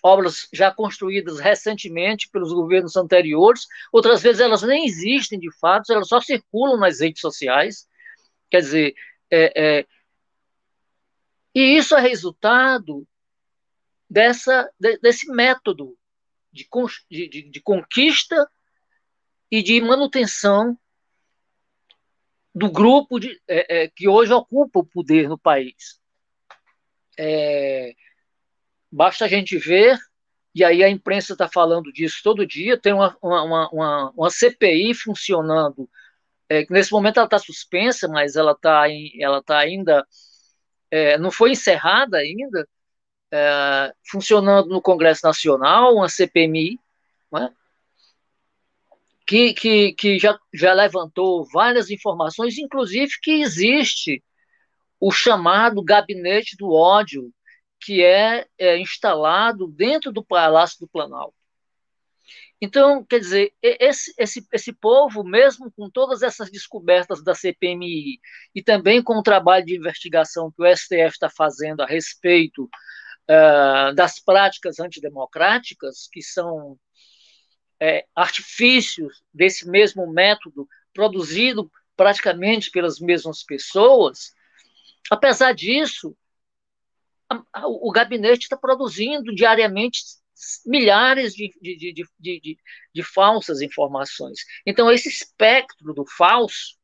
[0.00, 6.06] obras já construídas recentemente pelos governos anteriores, outras vezes elas nem existem de fato, elas
[6.06, 7.88] só circulam nas redes sociais.
[8.50, 8.94] Quer dizer,
[9.30, 9.86] é, é,
[11.54, 13.06] e isso é resultado
[14.08, 15.96] dessa, de, desse método
[16.52, 16.66] de,
[17.10, 18.48] de, de conquista
[19.50, 20.78] e de manutenção
[22.54, 26.00] do grupo de, é, é, que hoje ocupa o poder no país.
[27.18, 27.94] É,
[28.90, 29.98] basta a gente ver,
[30.54, 34.94] e aí a imprensa está falando disso todo dia, tem uma, uma, uma, uma CPI
[34.94, 35.88] funcionando,
[36.48, 38.86] é, nesse momento ela está suspensa, mas ela está
[39.20, 40.06] ela tá ainda,
[40.90, 42.68] é, não foi encerrada ainda,
[43.32, 46.78] é, funcionando no Congresso Nacional, uma CPMI,
[47.32, 47.52] né,
[49.26, 54.24] que, que, que já, já levantou várias informações, inclusive que existe
[54.98, 57.30] o chamado gabinete do ódio,
[57.80, 61.37] que é, é instalado dentro do Palácio do Planalto.
[62.60, 68.18] Então, quer dizer, esse, esse, esse povo, mesmo com todas essas descobertas da CPMI
[68.52, 73.94] e também com o trabalho de investigação que o STF está fazendo a respeito uh,
[73.94, 76.76] das práticas antidemocráticas, que são
[77.80, 84.32] é, artifícios desse mesmo método, produzido praticamente pelas mesmas pessoas,
[85.10, 86.16] apesar disso,
[87.64, 90.02] o gabinete está produzindo diariamente
[90.64, 92.58] milhares de, de, de, de,
[92.94, 94.38] de falsas informações.
[94.66, 96.76] Então, esse espectro do falso,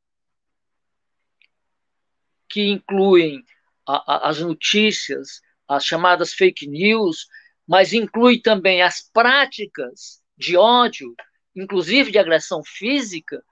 [2.49, 3.45] que incluem
[3.87, 7.27] a, a, as notícias, as chamadas fake news,
[7.67, 11.15] mas inclui também as práticas de ódio,
[11.55, 13.43] inclusive de agressão física,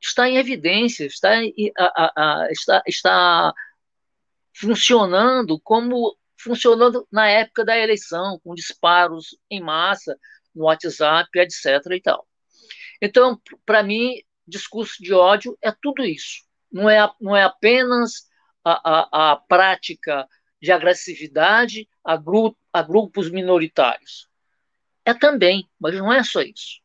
[0.00, 1.32] está em evidência, está,
[2.50, 3.54] está, está
[4.54, 6.16] funcionando como
[6.46, 10.16] funcionando na época da eleição, com disparos em massa
[10.54, 11.64] no WhatsApp, etc.
[11.90, 12.26] e tal.
[13.02, 16.44] Então, para mim, discurso de ódio é tudo isso.
[16.72, 18.28] Não é, não é apenas
[18.64, 20.26] a, a, a prática
[20.62, 24.28] de agressividade a, gru, a grupos minoritários.
[25.04, 26.80] É também, mas não é só isso.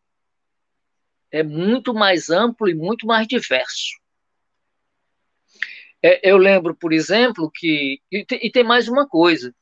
[1.32, 4.01] É muito mais amplo e muito mais diverso.
[6.04, 8.02] É, eu lembro, por exemplo, que.
[8.12, 9.54] E, tem mais uma coisa.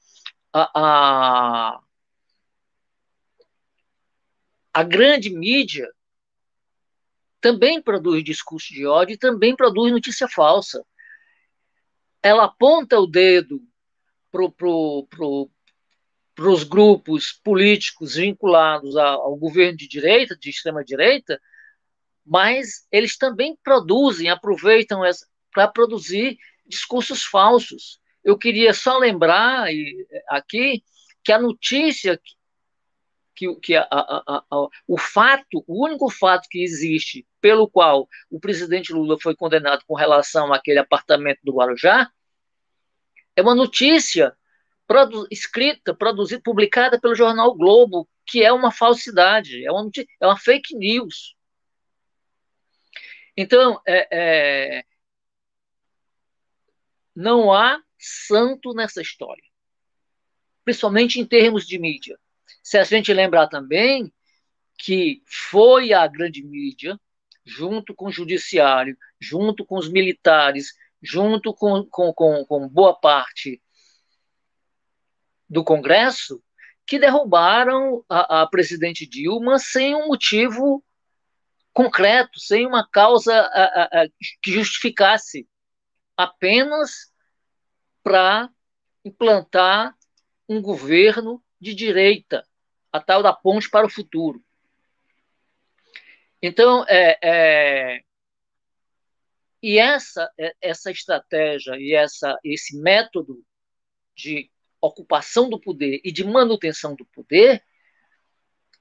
[0.54, 1.80] A, a,
[4.74, 5.88] a grande mídia
[7.42, 10.84] também produz discurso de ódio e também produz notícia falsa.
[12.22, 13.62] Ela aponta o dedo
[14.32, 15.52] para pro, pro,
[16.38, 21.40] os grupos políticos vinculados ao governo de direita, de extrema direita,
[22.26, 25.04] mas eles também produzem, aproveitam
[25.52, 28.00] para produzir discursos falsos.
[28.24, 29.68] Eu queria só lembrar
[30.30, 30.84] aqui
[31.24, 32.20] que a notícia
[33.36, 38.38] que, que a, a, a, o fato, o único fato que existe pelo qual o
[38.38, 42.12] presidente Lula foi condenado com relação àquele apartamento do Guarujá
[43.38, 44.36] é uma notícia
[44.86, 49.90] produ escrita, produzida, publicada pelo jornal Globo, que é uma falsidade, é uma,
[50.20, 51.36] é uma fake news.
[53.38, 54.84] Então, é, é,
[57.20, 59.44] não há santo nessa história,
[60.64, 62.18] principalmente em termos de mídia.
[62.64, 64.10] Se a gente lembrar também
[64.78, 66.98] que foi a grande mídia,
[67.46, 73.62] junto com o judiciário, junto com os militares, junto com, com, com, com boa parte
[75.50, 76.42] do Congresso
[76.88, 80.82] que derrubaram a, a, presidente Dilma sem um motivo
[81.74, 84.08] concreto, sem uma causa a, a,
[84.42, 85.46] que justificasse,
[86.20, 87.14] apenas
[88.04, 88.50] para
[89.06, 89.98] implantar
[90.50, 92.46] um governo de direita,
[92.92, 94.44] a tal da ponte para o futuro.
[96.42, 98.04] Então, é, é,
[99.64, 103.42] e essa, é, essa estratégia e essa, esse método
[104.14, 104.52] de
[104.82, 107.64] ocupação do poder e de manutenção do poder,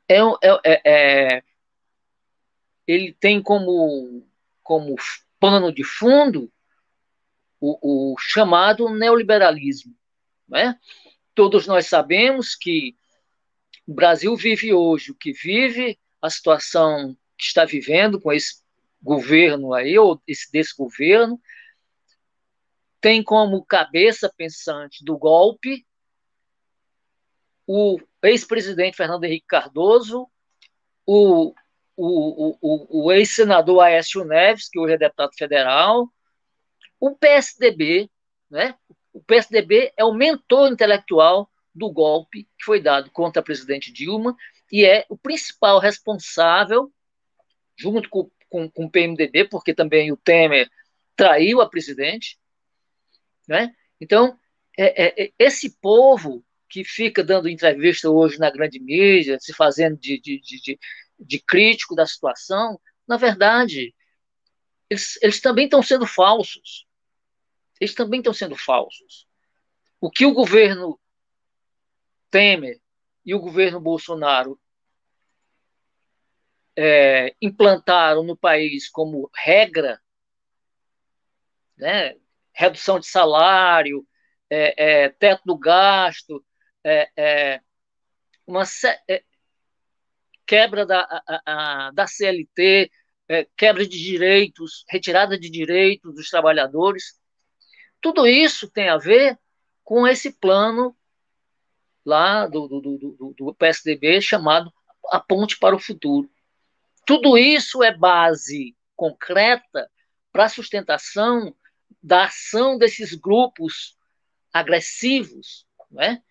[0.08, 1.42] é, é, é, é
[2.84, 4.28] ele tem como,
[4.60, 4.96] como
[5.38, 6.52] pano de fundo
[7.60, 9.94] o, o chamado neoliberalismo.
[10.48, 10.78] Né?
[11.34, 12.96] Todos nós sabemos que
[13.86, 18.62] o Brasil vive hoje o que vive, a situação que está vivendo com esse
[19.00, 21.40] governo aí, ou esse desgoverno,
[23.00, 25.86] tem como cabeça pensante do golpe
[27.68, 30.26] o ex-presidente Fernando Henrique Cardoso,
[31.04, 31.52] o,
[31.94, 36.08] o, o, o ex-senador Aécio Neves, que hoje é deputado federal,
[37.00, 38.10] o PSDB,
[38.50, 38.74] né?
[39.12, 44.36] O PSDB é o mentor intelectual do golpe que foi dado contra a presidente Dilma
[44.70, 46.92] e é o principal responsável,
[47.76, 50.68] junto com, com, com o PMDB, porque também o Temer
[51.16, 52.38] traiu a presidente,
[53.46, 53.74] né?
[54.00, 54.38] Então,
[54.76, 59.96] é, é, é, esse povo que fica dando entrevista hoje na grande mídia, se fazendo
[59.96, 60.78] de, de, de,
[61.18, 63.94] de crítico da situação, na verdade,
[64.90, 66.86] eles, eles também estão sendo falsos.
[67.80, 69.26] Eles também estão sendo falsos.
[70.00, 70.98] O que o governo
[72.30, 72.80] Temer
[73.24, 74.58] e o governo Bolsonaro
[76.76, 80.00] é, implantaram no país como regra,
[81.76, 82.14] né,
[82.52, 84.06] redução de salário,
[84.50, 86.44] é, é, teto do gasto,
[86.84, 87.60] é, é,
[88.46, 88.62] uma
[89.08, 89.22] é,
[90.46, 91.42] quebra da, a,
[91.86, 92.90] a, da CLT,
[93.56, 97.20] quebra de direitos, retirada de direitos dos trabalhadores.
[98.00, 99.38] Tudo isso tem a ver
[99.84, 100.96] com esse plano
[102.04, 104.72] lá do, do, do, do PSDB chamado
[105.10, 106.30] A Ponte para o Futuro.
[107.06, 109.90] Tudo isso é base concreta
[110.32, 111.54] para a sustentação
[112.02, 113.96] da ação desses grupos
[114.52, 116.22] agressivos, né?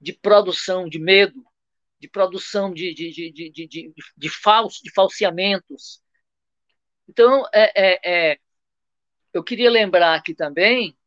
[0.00, 1.44] de produção de medo,
[2.00, 6.00] de produção de, de, de, de, de, de, de, falso, de falseamentos.
[7.08, 8.38] Então, é, é, é,
[9.38, 10.98] eu queria lembrar aqui também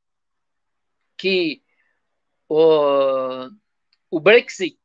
[1.18, 1.62] que
[2.48, 3.49] o,
[4.10, 4.80] o Brexit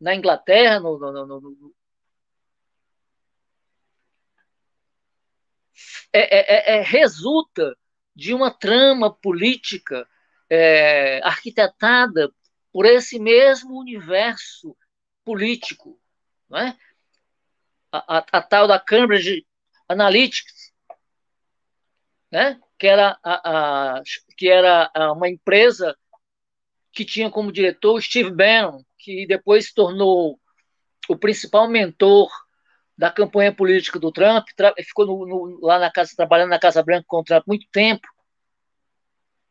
[0.00, 1.74] na Inglaterra, no, no, no, no
[6.12, 7.76] é, é, é, resulta
[8.14, 10.08] de uma trama política
[10.48, 12.32] é, arquitetada
[12.72, 14.76] por esse mesmo universo
[15.24, 16.00] político,
[16.48, 16.78] não é?
[17.90, 19.44] a, a, a tal da Cambridge
[19.88, 20.53] Analytics,
[22.34, 22.60] né?
[22.76, 24.02] que era, a, a,
[24.36, 25.96] que era uma empresa
[26.92, 30.40] que tinha como diretor Steve Bannon, que depois se tornou
[31.08, 32.28] o principal mentor
[32.98, 34.46] da campanha política do Trump,
[34.84, 38.08] ficou no, no, lá na casa, trabalhando na Casa Branca com o Trump muito tempo.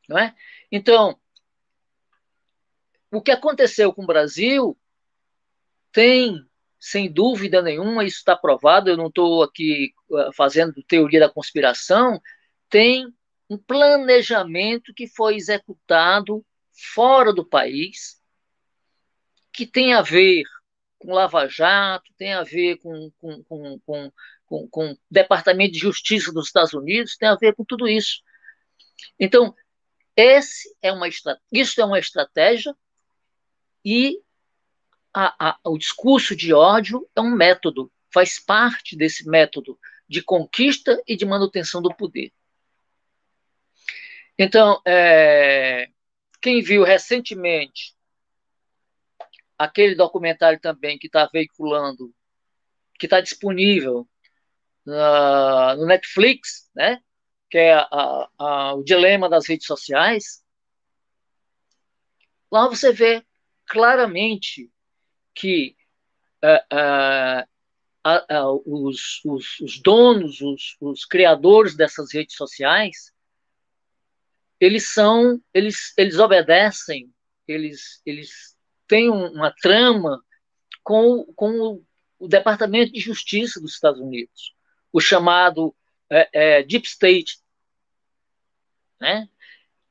[0.09, 0.35] Não é?
[0.69, 1.17] Então,
[3.09, 4.77] o que aconteceu com o Brasil
[5.89, 6.45] tem,
[6.77, 12.19] sem dúvida nenhuma, isso está provado, eu não estou aqui uh, fazendo teoria da conspiração,
[12.73, 13.13] tem
[13.47, 16.43] um planejamento que foi executado
[16.95, 18.19] fora do país,
[19.51, 20.41] que tem a ver
[20.97, 24.11] com Lava Jato, tem a ver com, com, com, com,
[24.47, 28.23] com, com Departamento de Justiça dos Estados Unidos, tem a ver com tudo isso.
[29.19, 29.53] Então,
[30.15, 31.07] esse é uma,
[31.51, 32.75] isso é uma estratégia
[33.85, 34.19] e
[35.13, 39.77] a, a, o discurso de ódio é um método, faz parte desse método
[40.09, 42.33] de conquista e de manutenção do poder.
[44.37, 45.89] Então, é,
[46.41, 47.95] quem viu recentemente
[49.57, 52.13] aquele documentário também que está veiculando,
[52.99, 54.07] que está disponível
[54.87, 57.01] uh, no Netflix, né?
[57.49, 60.43] que é a, a, o dilema das redes sociais,
[62.51, 63.23] lá você vê
[63.67, 64.71] claramente
[65.35, 65.75] que
[66.43, 67.45] uh,
[68.05, 73.13] uh, os, os, os, donos, os, os criadores dessas redes sociais,
[74.63, 77.13] eles são, eles, eles obedecem,
[77.45, 78.57] eles, eles
[78.87, 80.23] têm uma trama
[80.81, 81.83] com, com
[82.17, 84.55] o, Departamento de Justiça dos Estados Unidos,
[84.93, 85.75] o chamado
[86.09, 87.41] é, é, Deep State,
[89.01, 89.27] né?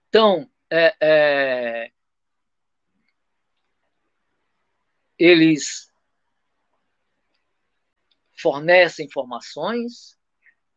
[0.08, 1.92] Então, é, é,
[5.18, 5.92] eles
[8.40, 10.18] fornecem informações,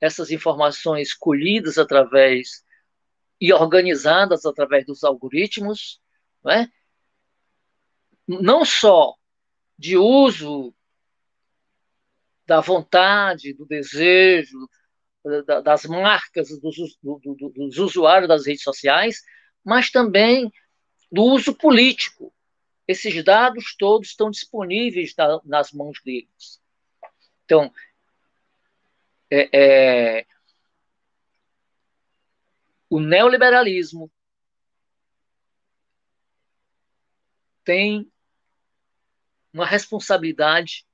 [0.02, 2.65] essas informações colhidas através
[3.40, 6.02] e organizadas através dos algoritmos,
[6.44, 6.70] não, é?
[8.28, 9.16] não só
[9.78, 10.74] de uso
[12.46, 14.70] da vontade, do desejo,
[15.64, 19.22] das marcas dos, do, do, dos usuários das redes sociais,
[19.64, 20.52] mas também
[21.12, 22.32] do uso político.
[22.88, 26.62] Esses dados todos estão disponíveis na, nas mãos deles.
[27.44, 27.72] Então,
[29.32, 30.26] é, é,
[32.90, 34.12] o neoliberalismo
[37.64, 38.12] tem
[39.52, 40.86] uma responsabilidade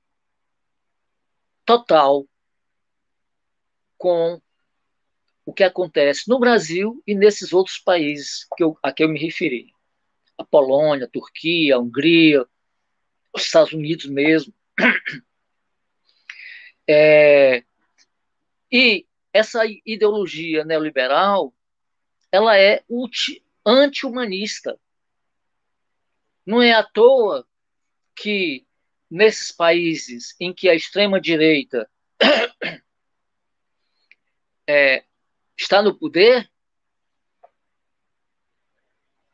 [1.64, 2.26] total
[3.98, 4.40] com
[5.44, 9.18] o que acontece no Brasil e nesses outros países que eu, a que eu me
[9.18, 9.72] referi.
[10.38, 12.46] A Polônia, a Turquia, a Hungria,
[13.32, 14.52] os Estados Unidos mesmo.
[16.84, 17.62] É,
[18.70, 21.54] e essa ideologia neoliberal,
[22.32, 22.82] ela é
[23.64, 24.80] anti-humanista.
[26.44, 27.46] Não é à toa
[28.16, 28.66] que
[29.10, 31.88] nesses países em que a extrema-direita
[34.66, 35.04] é,
[35.56, 36.50] está no poder,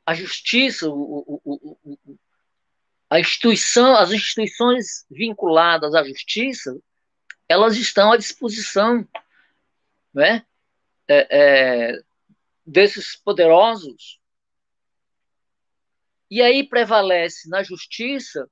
[0.05, 2.19] a justiça, o, o, o,
[3.09, 6.77] a instituição, as instituições vinculadas à justiça,
[7.49, 9.07] elas estão à disposição
[10.13, 10.45] né,
[11.07, 12.03] é, é,
[12.69, 14.21] desses poderosos.
[16.31, 18.49] E aí prevalece na justiça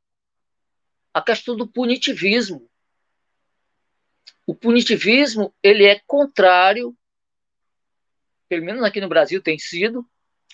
[1.13, 2.69] a questão do punitivismo.
[4.47, 6.97] O punitivismo ele é contrário,
[8.49, 10.09] pelo menos aqui no Brasil tem sido,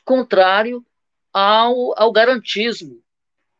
[0.05, 0.85] contrário
[1.33, 3.01] ao, ao garantismo.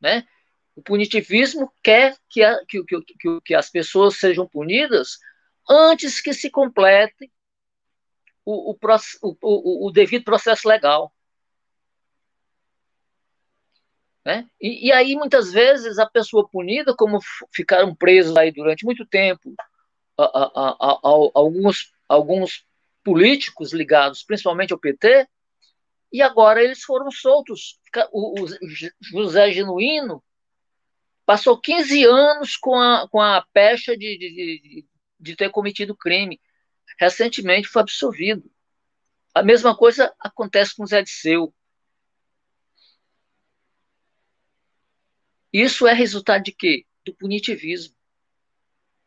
[0.01, 0.27] Né?
[0.75, 5.19] O punitivismo quer que, a, que, que, que, que as pessoas sejam punidas
[5.69, 7.31] antes que se complete
[8.45, 8.77] o,
[9.23, 11.13] o, o, devido processo legal.
[14.25, 14.49] Né?
[14.61, 17.19] E, e, aí, muitas vezes, a pessoa punida, como
[17.53, 19.55] ficaram presos aí durante muito tempo,
[20.17, 20.99] a, a, a,
[21.35, 22.65] alguns, alguns
[23.03, 25.29] políticos ligados principalmente ao PT,
[26.13, 27.81] e agora eles foram soltos.
[28.13, 28.47] O, o
[29.01, 30.23] José Genuíno
[31.25, 34.87] passou 15 anos com a, com a pecha de, de, de,
[35.19, 36.41] de ter cometido crime.
[36.99, 38.51] Recentemente foi absolvido.
[39.35, 41.55] A mesma coisa acontece com Zé Disseu.
[45.53, 46.87] Isso é resultado de quê?
[47.05, 47.95] Do punitivismo.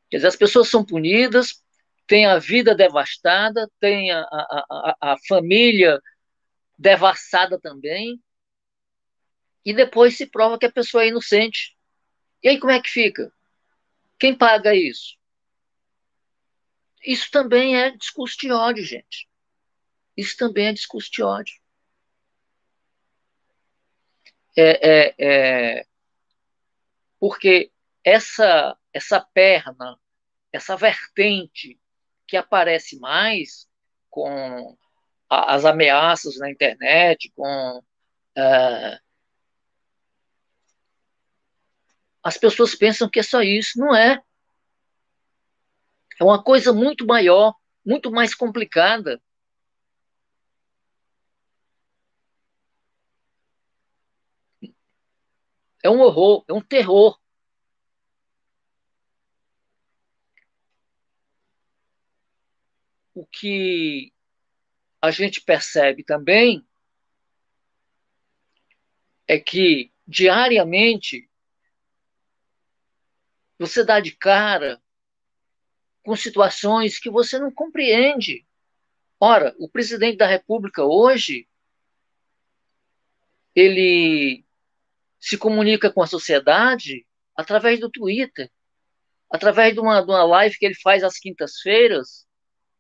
[0.10, 1.64] Quer dizer, as pessoas são punidas,
[2.07, 5.99] têm a vida devastada, têm a, a, a, a família
[6.78, 8.22] devassada também,
[9.64, 11.76] e depois se prova que a pessoa é inocente.
[12.44, 13.32] E aí como é que fica?
[14.20, 15.18] Quem paga isso?
[17.06, 19.27] Isso também é discurso de ódio, gente.
[20.18, 21.56] Isso também é discurso de ódio.
[24.57, 25.86] É, é, é,
[27.19, 27.72] porque
[28.03, 29.99] essa, essa perna,
[30.52, 31.80] essa vertente
[32.26, 33.68] que aparece mais
[34.10, 34.77] com
[35.30, 38.99] a, as ameaças na internet, com uh,
[42.23, 43.77] as pessoas pensam que é só isso.
[43.77, 44.22] Não é.
[46.19, 47.55] É uma coisa muito maior,
[47.85, 49.21] muito mais complicada.
[55.83, 57.19] É um horror, é um terror.
[63.13, 64.11] O que
[65.01, 66.65] a gente percebe também
[69.27, 71.29] é que diariamente
[73.57, 74.81] você dá de cara
[76.06, 78.45] com situações que você não compreende.
[79.19, 81.48] Ora, o presidente da República hoje
[83.56, 84.45] ele
[85.19, 88.52] se comunica com a sociedade através do Twitter,
[89.32, 92.27] através de uma, de uma live que ele faz às quintas-feiras,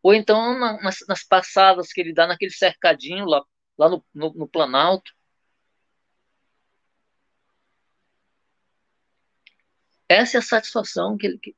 [0.03, 3.43] ou então na, nas, nas, passadas que ele dá naquele cercadinho lá,
[3.77, 5.11] lá no, no, no Planalto.
[10.07, 11.55] Essa é a satisfação que ele, que,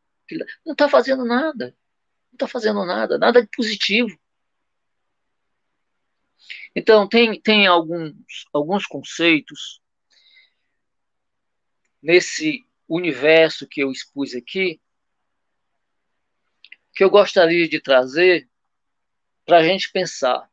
[0.65, 1.75] não está fazendo nada.
[2.31, 4.17] Não está fazendo nada, nada de positivo.
[6.75, 8.15] Então, tem, tem alguns,
[8.53, 9.81] alguns conceitos
[12.01, 14.79] nesse universo que eu expus aqui,
[16.93, 18.47] que eu gostaria de trazer
[19.45, 20.49] para a gente pensar.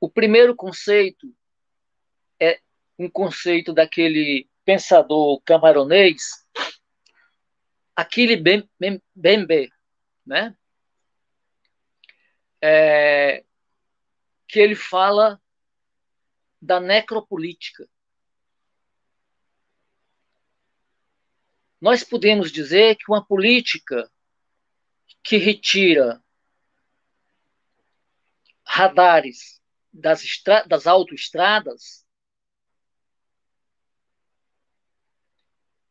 [0.00, 1.34] O primeiro conceito
[2.40, 2.60] é
[2.98, 6.45] um conceito daquele pensador camaronês,
[7.96, 8.36] Aquile
[9.14, 9.72] Bembe,
[10.24, 10.54] né?
[12.62, 13.44] É,
[14.46, 15.40] que ele fala
[16.60, 17.88] da necropolítica.
[21.80, 24.10] nós podemos dizer que uma política
[25.22, 26.22] que retira
[28.64, 29.62] radares
[29.92, 30.22] das,
[30.66, 32.04] das autoestradas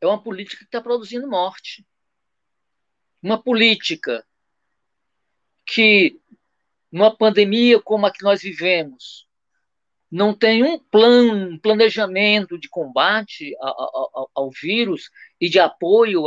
[0.02, 1.88] é uma política que está produzindo morte.
[3.26, 4.24] Uma política
[5.66, 6.22] que,
[6.92, 9.28] numa pandemia como a que nós vivemos,
[10.12, 15.10] não tem um plano, um planejamento de combate ao, ao vírus
[15.42, 16.26] e de apoio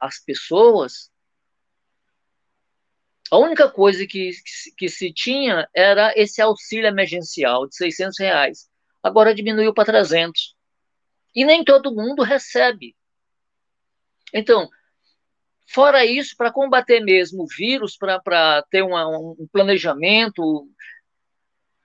[0.00, 1.12] às pessoas,
[3.30, 4.30] A única coisa que,
[4.78, 8.70] que se tinha era esse auxílio emergencial de 600 reais.
[9.02, 10.56] Agora diminuiu para 300.
[11.34, 12.96] E nem todo mundo recebe.
[14.32, 14.70] Então,
[15.72, 20.68] fora isso, para combater mesmo o vírus, para ter uma, um planejamento,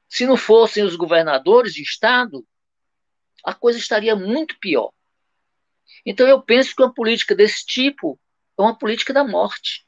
[0.10, 2.46] se não fossem os governadores de estado,
[3.44, 4.92] a coisa estaria muito pior.
[6.06, 8.20] Então, eu penso que uma política desse tipo
[8.58, 9.86] é uma política da morte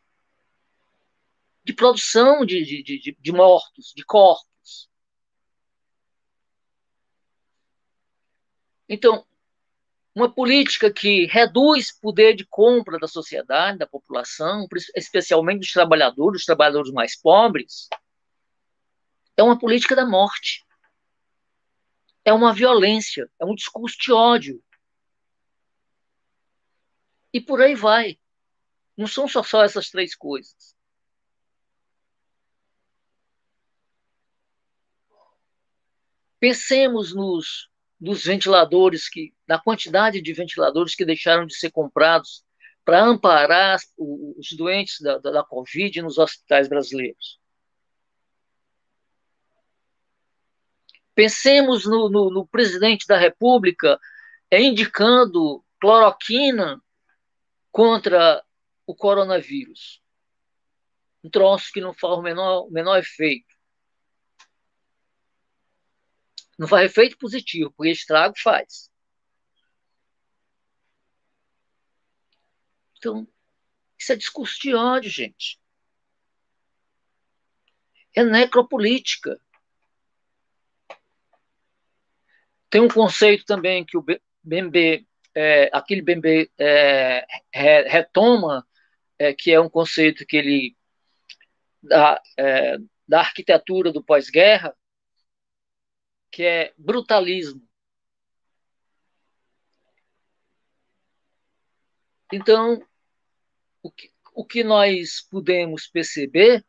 [1.68, 4.90] de produção de, de, de, de mortos, de corpos.
[8.88, 9.26] Então,
[10.18, 16.45] uma política que reduz poder de compra da sociedade, da população, especialmente dos trabalhadores, dos
[16.45, 17.88] trabalhadores mais pobres,
[19.38, 20.65] é uma política da morte.
[22.26, 24.64] É uma violência, é um discurso de ódio.
[27.31, 28.18] E por aí vai.
[28.98, 30.76] Não são só, só essas três coisas.
[36.39, 37.69] Pensemos nos,
[37.99, 42.44] nos ventiladores, que, na quantidade de ventiladores que deixaram de ser comprados
[42.86, 47.40] para amparar os doentes da, da, da Covid nos hospitais brasileiros.
[51.14, 53.99] Pensemos no, no, no presidente da República
[54.52, 56.82] é, indicando cloroquina
[57.72, 58.44] contra
[58.86, 60.02] o coronavírus.
[61.24, 63.56] Um troço que não faz o menor, o menor efeito.
[66.57, 68.89] Não faz efeito positivo, porque estrago faz.
[72.97, 73.27] Então,
[73.97, 75.59] isso é discurso de ódio, gente.
[78.15, 79.39] É necropolítica.
[82.69, 84.05] Tem um conceito também que o
[84.43, 88.67] BMB, é, aquele BMB é, retoma,
[89.19, 90.77] é, que é um conceito que ele
[91.81, 92.77] da, é,
[93.07, 94.75] da arquitetura do pós-guerra,
[96.31, 97.61] que é brutalismo.
[102.31, 102.85] Então,
[103.81, 106.65] o que, o que nós podemos perceber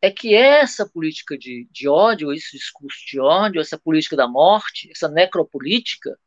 [0.00, 4.90] é que essa política de, de ódio, esse discurso de ódio, essa política da morte,
[4.90, 6.18] essa necropolítica,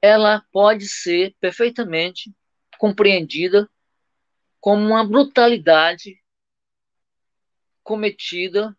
[0.00, 2.34] ela pode ser perfeitamente
[2.78, 3.70] compreendida
[4.60, 6.20] como uma brutalidade
[7.84, 8.76] cometida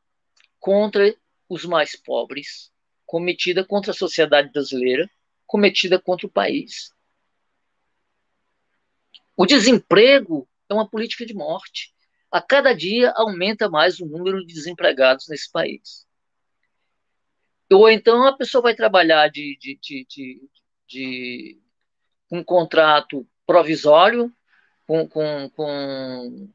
[0.59, 1.15] contra
[1.53, 2.71] os mais pobres,
[3.05, 5.09] cometida contra a sociedade brasileira,
[5.45, 6.91] cometida contra o país.
[9.35, 11.93] O desemprego é uma política de morte.
[12.31, 16.07] A cada dia aumenta mais o número de desempregados nesse país.
[17.71, 20.49] Ou então a pessoa vai trabalhar de, de, de, de,
[20.88, 21.61] de
[22.31, 24.31] um contrato provisório,
[24.85, 26.53] com, com, com,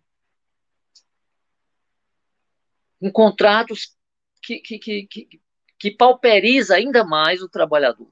[3.01, 3.98] com contratos
[4.43, 5.41] que, que, que,
[5.79, 8.11] que, pauperiza ainda mais o trabalhador.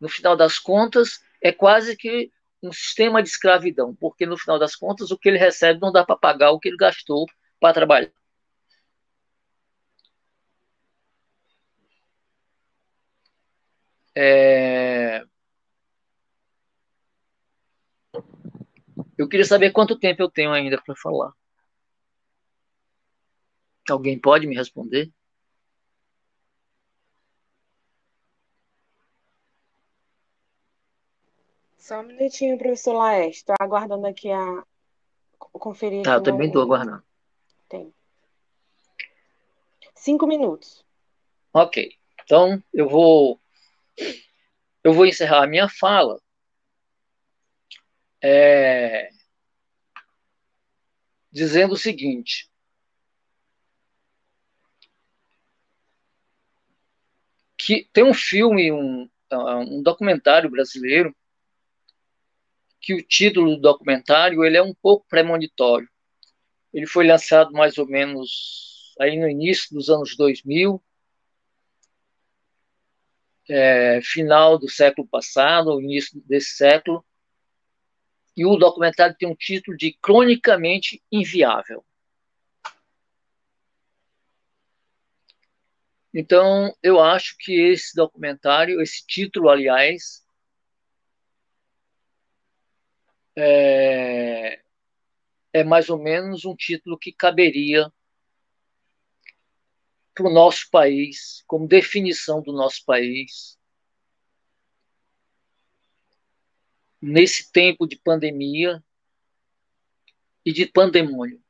[0.00, 2.30] No final das contas, é quase que
[2.62, 6.04] um sistema de escravidão, porque no final das contas o que ele recebe não dá
[6.04, 7.26] para pagar o que ele gastou
[7.60, 8.12] para trabalhar.
[14.14, 15.24] É...
[19.16, 21.32] Eu queria saber quanto tempo eu tenho ainda para falar.
[23.90, 25.12] Alguém pode me responder?
[31.76, 33.38] Só um minutinho, professor Laeste.
[33.38, 34.64] Estou aguardando aqui a
[35.38, 36.04] conferir.
[36.04, 37.02] Tá, eu também estou aguardando.
[37.68, 37.92] Tem.
[39.94, 40.84] Cinco minutos.
[41.52, 41.96] Ok.
[42.24, 43.40] Então, eu vou
[44.84, 46.20] eu vou encerrar a minha fala
[48.22, 49.10] é,
[51.30, 52.48] dizendo o seguinte:
[57.64, 61.14] que tem um filme, um, um documentário brasileiro,
[62.80, 65.88] que o título do documentário ele é um pouco premonitório.
[66.74, 70.82] Ele foi lançado mais ou menos aí no início dos anos 2000,
[73.48, 77.04] é, final do século passado, início desse século,
[78.36, 81.84] e o documentário tem um título de Cronicamente Inviável.
[86.14, 90.24] Então, eu acho que esse documentário, esse título, aliás,
[93.36, 94.62] é,
[95.52, 97.90] é mais ou menos um título que caberia
[100.14, 103.58] para o nosso país, como definição do nosso país.
[107.00, 108.84] Nesse tempo de pandemia,
[110.44, 111.40] e de pandemônio.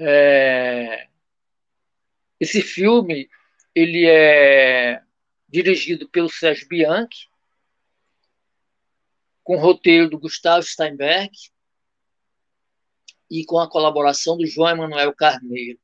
[0.00, 1.08] É...
[2.40, 3.28] Esse filme
[3.74, 5.02] ele é
[5.46, 7.28] dirigido pelo Sérgio Bianchi,
[9.44, 11.30] com roteiro do Gustavo Steinberg
[13.30, 15.78] e com a colaboração do João Emanuel Carneiro.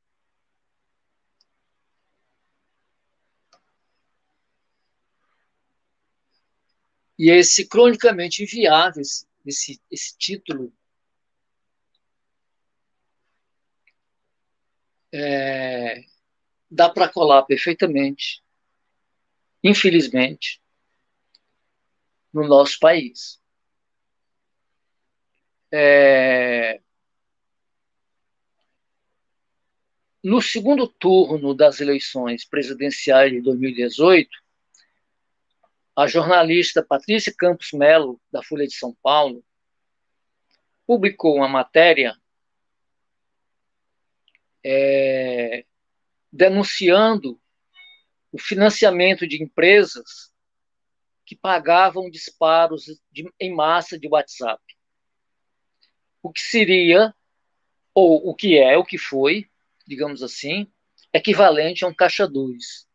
[7.19, 10.71] E esse cronicamente inviável, esse, esse, esse título,
[15.13, 16.03] é,
[16.69, 18.43] dá para colar perfeitamente,
[19.63, 20.61] infelizmente,
[22.33, 23.41] no nosso país.
[25.71, 26.81] É,
[30.23, 34.29] no segundo turno das eleições presidenciais de 2018,
[35.95, 39.43] a jornalista Patrícia Campos Melo, da Folha de São Paulo,
[40.85, 42.15] publicou uma matéria
[44.69, 45.63] é,
[46.29, 47.39] denunciando
[48.33, 50.29] o financiamento de empresas
[51.25, 54.61] que pagavam disparos de, em massa de WhatsApp.
[56.21, 57.15] O que seria,
[57.93, 59.49] ou o que é, o que foi,
[59.87, 60.69] digamos assim,
[61.13, 62.85] equivalente a um caixa 2.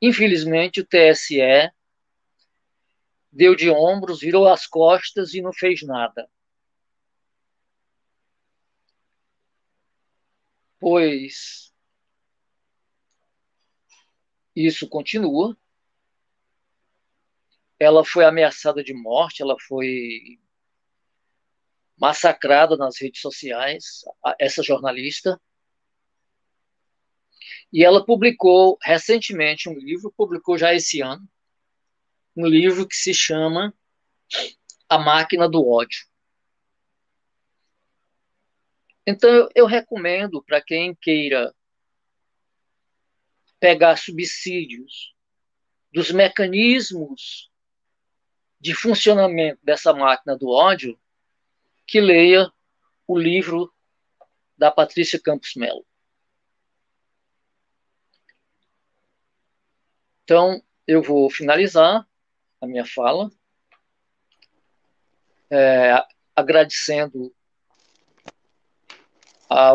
[0.00, 1.70] Infelizmente, o TSE
[3.30, 6.26] deu de ombros, virou as costas e não fez nada.
[10.80, 11.72] Pois
[14.54, 15.56] isso continua.
[17.78, 20.38] Ela foi ameaçada de morte, ela foi
[21.96, 24.02] massacrada nas redes sociais,
[24.38, 25.40] essa jornalista.
[27.72, 31.28] E ela publicou recentemente um livro, publicou já esse ano,
[32.36, 33.74] um livro que se chama
[34.88, 36.06] A Máquina do Ódio.
[39.10, 41.56] Então, eu, recomendo para quem queira
[43.58, 45.14] pegar subsídios
[45.90, 47.50] dos mecanismos
[48.60, 51.00] de funcionamento dessa máquina do ódio,
[51.86, 52.52] que leia
[53.06, 53.74] o livro
[54.58, 55.86] da Patrícia Campos Melo.
[60.22, 62.06] Então, eu vou finalizar
[62.60, 63.30] a minha fala,
[65.50, 65.94] é,
[66.36, 67.34] agradecendo
[69.48, 69.72] a,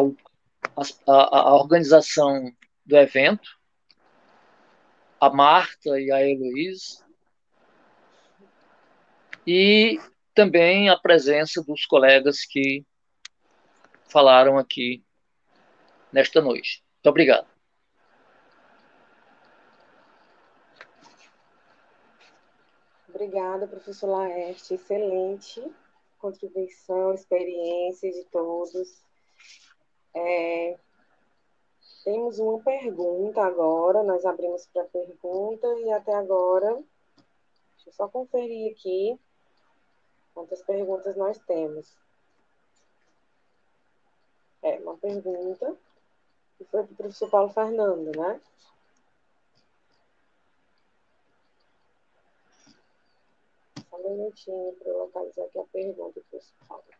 [1.07, 2.51] a, organização
[2.85, 3.49] do evento,
[5.19, 7.03] a Marta e a Heloísa,
[9.45, 9.99] e
[10.33, 12.85] também a presença dos colegas que
[14.07, 15.03] falaram aqui
[16.11, 16.83] nesta noite.
[16.95, 17.47] Muito obrigado.
[23.09, 24.73] Obrigada, professor Laerte.
[24.73, 25.61] Excelente
[26.23, 29.03] contribuição, experiência de todos.
[30.15, 30.77] É,
[32.03, 36.83] temos uma pergunta agora, nós abrimos para pergunta e até agora,
[37.75, 39.19] deixa eu só conferir aqui
[40.33, 41.95] quantas perguntas nós temos.
[44.61, 45.75] É, uma pergunta
[46.57, 48.41] que foi para o professor Paulo Fernando, né?
[53.89, 56.92] Só um minutinho para eu localizar aqui a pergunta, professor Paulo.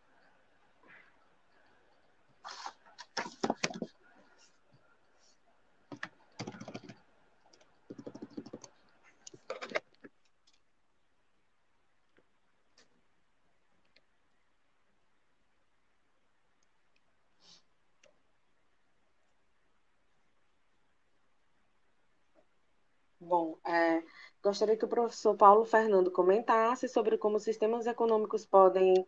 [23.34, 24.00] Bom, é,
[24.40, 29.04] gostaria que o professor Paulo Fernando comentasse sobre como sistemas econômicos podem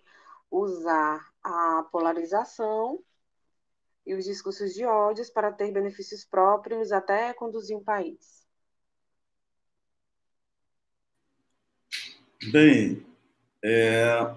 [0.51, 2.99] usar a polarização
[4.05, 8.45] e os discursos de ódios para ter benefícios próprios até conduzir um país.
[12.51, 13.07] Bem,
[13.63, 14.35] é...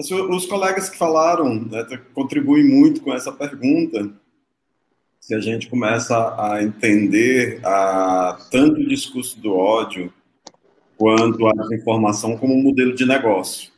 [0.00, 4.18] os colegas que falaram né, contribuem muito com essa pergunta
[5.28, 10.10] se a gente começa a entender a, tanto o discurso do ódio
[10.96, 13.70] quanto a desinformação como um modelo de negócio.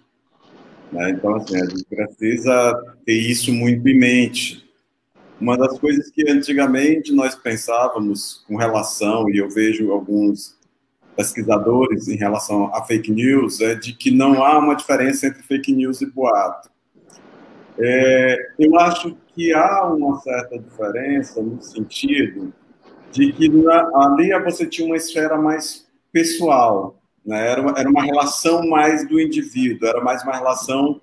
[0.93, 1.11] Né?
[1.11, 4.65] Então, assim, a gente precisa ter isso muito em mente.
[5.41, 10.57] Uma das coisas que antigamente nós pensávamos com relação, e eu vejo alguns
[11.17, 15.73] pesquisadores em relação a fake news, é de que não há uma diferença entre fake
[15.73, 16.70] news e boato.
[17.77, 22.52] É, eu acho que há uma certa diferença no sentido
[23.10, 23.51] de que
[23.94, 27.52] ali você tinha uma esfera mais pessoal, né?
[27.52, 31.01] era, era uma relação mais do indivíduo, era mais uma relação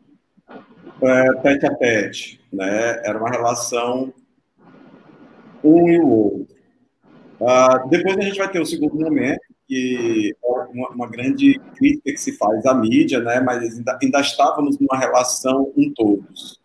[1.02, 1.30] é,
[1.66, 3.02] a tete, né?
[3.04, 4.14] era uma relação
[5.64, 6.56] um e o outro.
[7.42, 12.12] Uh, depois a gente vai ter o segundo momento, que é uma, uma, grande crítica
[12.12, 13.40] que se faz à mídia, né?
[13.40, 16.57] mas ainda, ainda estávamos numa relação um todos.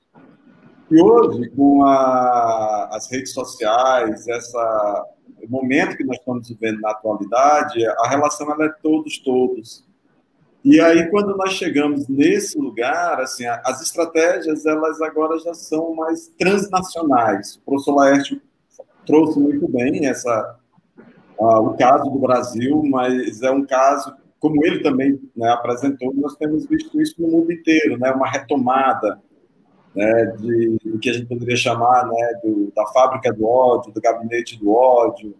[0.92, 5.06] E hoje, com a, as redes sociais, essa,
[5.42, 9.86] o momento que nós estamos vivendo na atualidade, a relação ela é todos, todos.
[10.62, 16.28] E aí, quando nós chegamos nesse lugar, assim, as estratégias, elas agora já são mais
[16.38, 17.56] transnacionais.
[17.56, 18.42] O professor Laércio
[19.06, 20.58] trouxe muito bem essa,
[21.38, 26.36] uh, o caso do Brasil, mas é um caso, como ele também né, apresentou, nós
[26.36, 29.18] temos visto isso no mundo inteiro, né, uma retomada
[29.94, 34.00] né, de, do que a gente poderia chamar né, do, da fábrica do ódio, do
[34.00, 35.34] gabinete do ódio,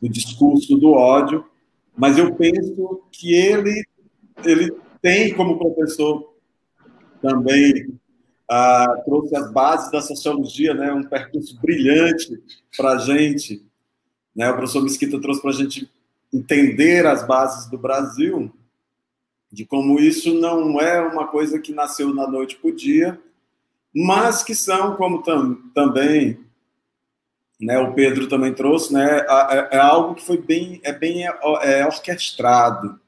[0.00, 1.44] do discurso do ódio,
[1.96, 3.84] mas eu penso que ele,
[4.44, 6.34] ele tem como professor
[7.20, 7.98] também
[8.48, 12.40] ah, trouxe as bases da sociologia, né, um percurso brilhante
[12.76, 13.64] para a gente.
[14.34, 15.90] Né, o professor Mesquita trouxe para a gente
[16.32, 18.52] entender as bases do Brasil,
[19.50, 23.20] de como isso não é uma coisa que nasceu na noite para o dia,
[23.98, 26.38] mas que são, como tam, também
[27.58, 31.86] né, o Pedro também trouxe, né, é, é, algo que foi bem, é bem é,
[31.86, 33.00] orquestrado.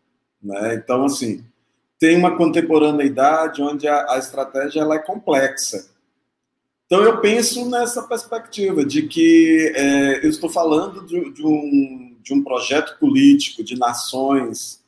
[0.43, 0.77] Né?
[0.77, 1.45] Então, assim,
[1.99, 5.91] tem uma contemporaneidade onde a, a estratégia ela é complexa.
[6.87, 12.33] Então, eu penso nessa perspectiva de que é, eu estou falando de, de, um, de
[12.33, 14.83] um projeto político de nações,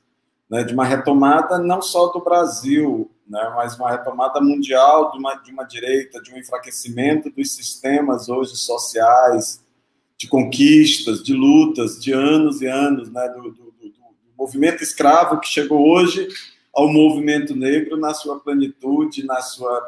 [0.49, 5.36] né, de uma retomada não só do Brasil, né, mas uma retomada mundial de uma,
[5.36, 9.65] de uma direita, de um enfraquecimento dos sistemas hoje sociais,
[10.18, 14.02] de conquistas, de lutas, de anos e anos, né, do, do, do, do
[14.36, 16.26] movimento escravo que chegou hoje
[16.75, 19.81] ao movimento negro na sua plenitude, na sua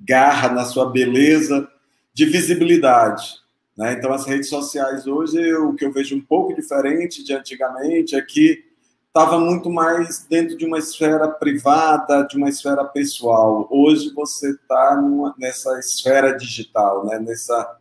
[0.00, 1.70] garra, na sua beleza
[2.14, 3.34] de visibilidade.
[3.76, 3.92] Né?
[3.92, 8.22] Então, as redes sociais hoje, o que eu vejo um pouco diferente de antigamente é
[8.22, 8.64] que
[9.08, 13.66] estava muito mais dentro de uma esfera privada, de uma esfera pessoal.
[13.70, 15.00] Hoje você está
[15.36, 17.18] nessa esfera digital, né?
[17.18, 17.76] Nessa,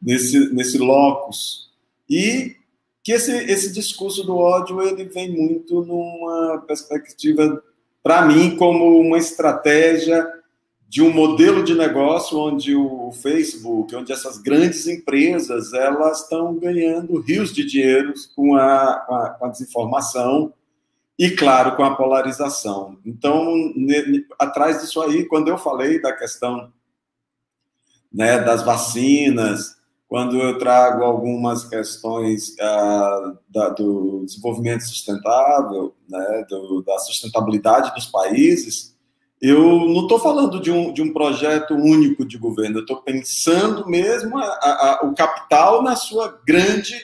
[0.00, 1.70] nesse, nesse locus.
[2.08, 2.56] E
[3.02, 7.62] que esse, esse discurso do ódio ele vem muito numa perspectiva,
[8.02, 10.26] para mim, como uma estratégia
[10.88, 17.20] de um modelo de negócio onde o Facebook, onde essas grandes empresas elas estão ganhando
[17.20, 20.52] rios de dinheiro com a, com a, com a desinformação,
[21.18, 22.98] e, claro, com a polarização.
[23.04, 23.52] Então,
[24.38, 26.72] atrás disso aí, quando eu falei da questão
[28.12, 36.82] né, das vacinas, quando eu trago algumas questões ah, da, do desenvolvimento sustentável, né, do,
[36.82, 38.96] da sustentabilidade dos países,
[39.40, 43.86] eu não estou falando de um, de um projeto único de governo, eu estou pensando
[43.86, 46.94] mesmo a, a, o capital na sua grande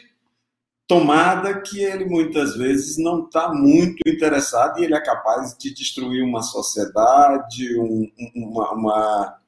[0.86, 6.22] tomada que ele muitas vezes não está muito interessado e ele é capaz de destruir
[6.22, 9.38] uma sociedade, um, uma, uma,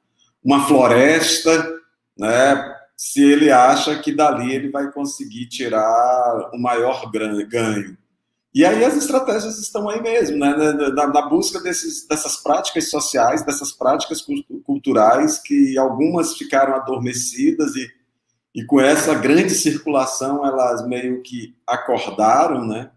[0.43, 1.51] uma, floresta,
[2.17, 2.75] né?
[2.95, 7.95] se ele acha que dali ele vai conseguir tirar o maior ganho.
[8.53, 10.55] E aí as estratégias estão aí mesmo, né?
[10.55, 14.25] na, na busca desses, dessas práticas sociais, dessas práticas
[14.65, 17.96] culturais, que algumas ficaram adormecidas e
[18.57, 22.89] e com essa grande circulação, elas meio que acordaram, né?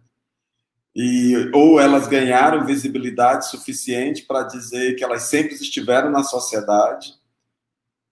[0.97, 7.13] E, ou elas ganharam visibilidade suficiente para dizer que elas sempre estiveram na sociedade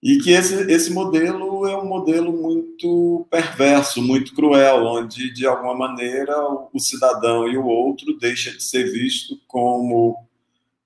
[0.03, 5.75] e que esse, esse modelo é um modelo muito perverso, muito cruel, onde, de alguma
[5.75, 6.37] maneira,
[6.71, 10.23] o, cidadão e o outro deixa de ser visto como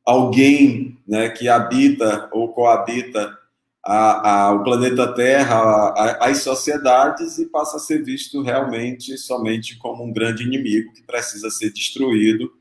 [0.04, 3.36] alguém né, que habita ou coabita
[3.84, 10.04] a, a, o planeta Terra, as sociedades e passa a ser visto realmente somente como
[10.04, 12.52] um grande inimigo que precisa ser destruído,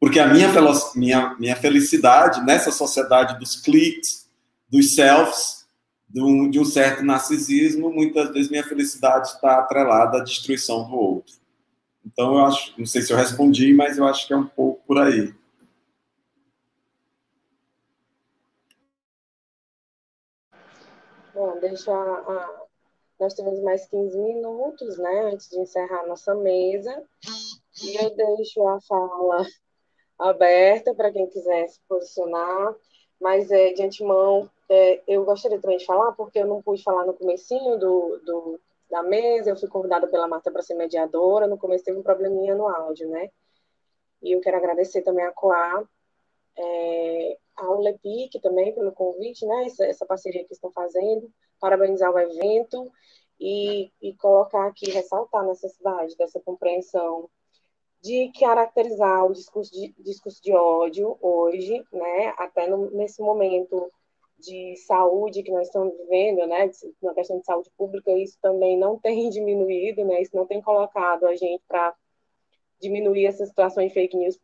[0.00, 0.48] porque a minha,
[0.94, 4.28] minha, minha felicidade nessa sociedade dos cliques,
[4.70, 4.94] dos
[6.16, 11.34] um, de um certo narcisismo, muitas vezes minha felicidade está atrelada à destruição do outro.
[12.06, 14.82] Então, eu acho, não sei se eu respondi, mas eu acho que é um pouco
[14.86, 15.34] por aí.
[21.38, 22.66] Bom, deixa a,
[23.20, 27.00] nós temos mais 15 minutos, né, antes de encerrar a nossa mesa.
[27.80, 29.46] E eu deixo a fala
[30.18, 32.74] aberta para quem quiser se posicionar.
[33.20, 37.06] Mas, é, de antemão, é, eu gostaria também de falar, porque eu não pude falar
[37.06, 38.60] no comecinho do, do
[38.90, 42.56] da mesa, eu fui convidada pela Marta para ser mediadora, no começo teve um probleminha
[42.56, 43.30] no áudio, né?
[44.20, 45.88] E eu quero agradecer também a Coa,
[46.58, 49.66] é, ao LEPIC também pelo convite, né?
[49.66, 51.30] Essa, essa, parceria que estão fazendo,
[51.60, 52.90] parabenizar o evento
[53.40, 57.30] e, e colocar aqui, ressaltar a necessidade dessa compreensão
[58.02, 62.34] de caracterizar o discurso de, discurso de ódio hoje, né?
[62.36, 63.90] Até no, nesse momento
[64.38, 66.70] de saúde que nós estamos vivendo, né,
[67.02, 71.26] na questão de saúde pública, isso também não tem diminuído, né, isso não tem colocado
[71.26, 71.92] a gente para
[72.80, 74.38] diminuir essa situação de fake news,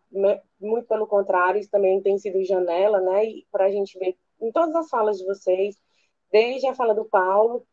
[0.65, 4.75] muito pelo contrário, isso também tem sido janela, né, para a gente ver em todas
[4.75, 5.79] as falas de vocês,
[6.31, 7.67] desde a fala do Paulo,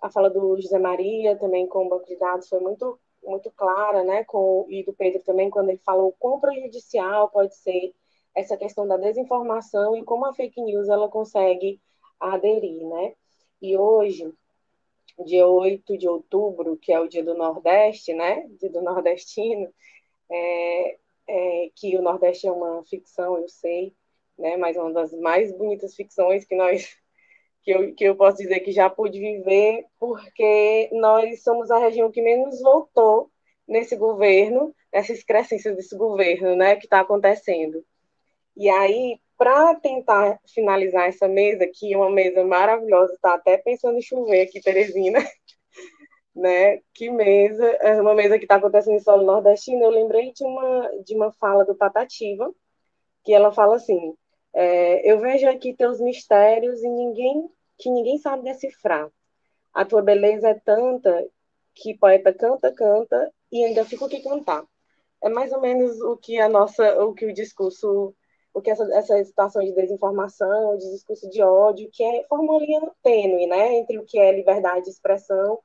[0.00, 4.04] a fala do José Maria, também com o banco de dados, foi muito, muito clara,
[4.04, 7.94] né, com, e do Pedro também, quando ele falou quão prejudicial pode ser
[8.34, 11.80] essa questão da desinformação e como a fake news ela consegue
[12.20, 13.14] aderir, né?
[13.62, 14.30] E hoje,
[15.24, 18.46] dia 8 de outubro, que é o dia do Nordeste, né?
[18.60, 19.72] Dia do nordestino,
[20.30, 20.98] é,
[21.28, 23.94] é, que o Nordeste é uma ficção, eu sei,
[24.38, 24.56] né?
[24.56, 26.96] Mas uma das mais bonitas ficções que nós
[27.62, 32.10] que eu, que eu posso dizer que já pude viver, porque nós somos a região
[32.10, 33.30] que menos voltou
[33.66, 37.84] nesse governo, nessa excrescência desse governo, né, que está acontecendo.
[38.56, 43.98] E aí, para tentar finalizar essa mesa, que é uma mesa maravilhosa, está até pensando
[43.98, 45.18] em chover aqui, Teresina,
[46.36, 46.80] né?
[46.92, 49.82] Que mesa, é uma mesa que está acontecendo em solo nordestino.
[49.82, 52.52] Eu lembrei de uma, de uma fala do Patativa,
[53.24, 54.14] que ela fala assim:
[54.54, 59.10] é, Eu vejo aqui teus mistérios e ninguém que ninguém sabe decifrar.
[59.74, 61.26] A tua beleza é tanta
[61.74, 64.64] que poeta canta, canta e ainda fica o que cantar.
[65.22, 68.14] É mais ou menos o que a nossa, o que o discurso
[68.52, 72.80] porque essa, essa situação de desinformação, de discurso de ódio, que é, forma uma linha
[73.02, 75.58] tênue, né, entre o que é liberdade de expressão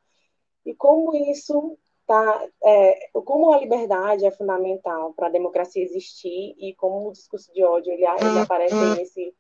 [0.66, 6.74] e como isso tá, é, como a liberdade é fundamental para a democracia existir e
[6.76, 9.34] como o discurso de ódio ele, ele aparece nesse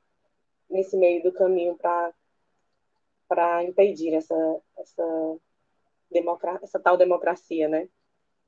[0.69, 2.13] nesse meio do caminho para
[3.27, 4.35] para impedir essa
[4.77, 5.37] essa
[6.61, 7.87] essa tal democracia, né?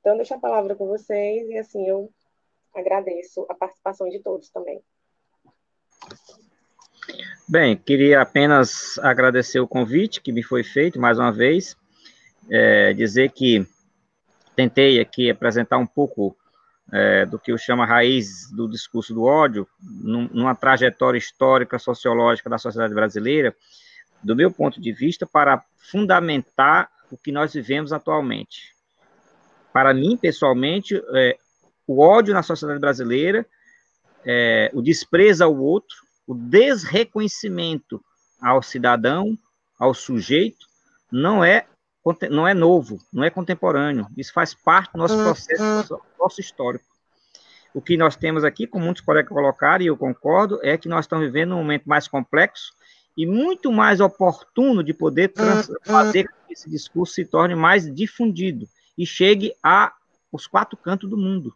[0.00, 2.12] Então, deixo a palavra com vocês e assim eu
[2.74, 4.82] agradeço a participação de todos também.
[7.48, 11.76] Bem, queria apenas agradecer o convite que me foi feito mais uma vez,
[12.50, 13.66] é, dizer que
[14.54, 16.36] tentei aqui apresentar um pouco
[16.92, 21.78] é, do que eu chamo a raiz do discurso do ódio, num, numa trajetória histórica,
[21.78, 23.54] sociológica da sociedade brasileira,
[24.22, 28.74] do meu ponto de vista, para fundamentar o que nós vivemos atualmente.
[29.72, 31.36] Para mim, pessoalmente, é,
[31.86, 33.46] o ódio na sociedade brasileira
[34.24, 38.02] é, o desprezo ao outro, o desreconhecimento
[38.40, 39.36] ao cidadão,
[39.78, 40.66] ao sujeito,
[41.12, 41.66] não é
[42.30, 44.06] não é novo, não é contemporâneo.
[44.16, 46.84] Isso faz parte do nosso processo, nosso histórico.
[47.72, 51.06] O que nós temos aqui, como muitos colegas colocaram, e eu concordo, é que nós
[51.06, 52.72] estamos vivendo um momento mais complexo
[53.16, 55.32] e muito mais oportuno de poder
[55.82, 59.92] fazer com que esse discurso se torne mais difundido e chegue a
[60.30, 61.54] os quatro cantos do mundo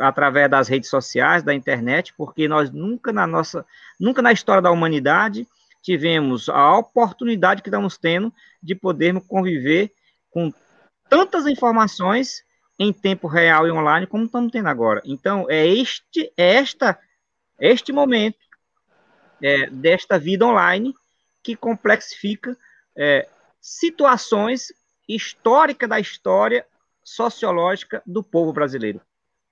[0.00, 3.64] através das redes sociais, da internet, porque nós nunca na nossa,
[4.00, 5.46] nunca na história da humanidade
[5.86, 9.94] tivemos a oportunidade que estamos tendo de podermos conviver
[10.28, 10.52] com
[11.08, 12.42] tantas informações
[12.76, 15.00] em tempo real e online como estamos tendo agora.
[15.04, 16.98] Então, é este, é esta,
[17.60, 18.36] este momento
[19.40, 20.92] é, desta vida online
[21.40, 22.58] que complexifica
[22.96, 23.28] é,
[23.60, 24.72] situações
[25.08, 26.66] históricas da história
[27.04, 29.00] sociológica do povo brasileiro.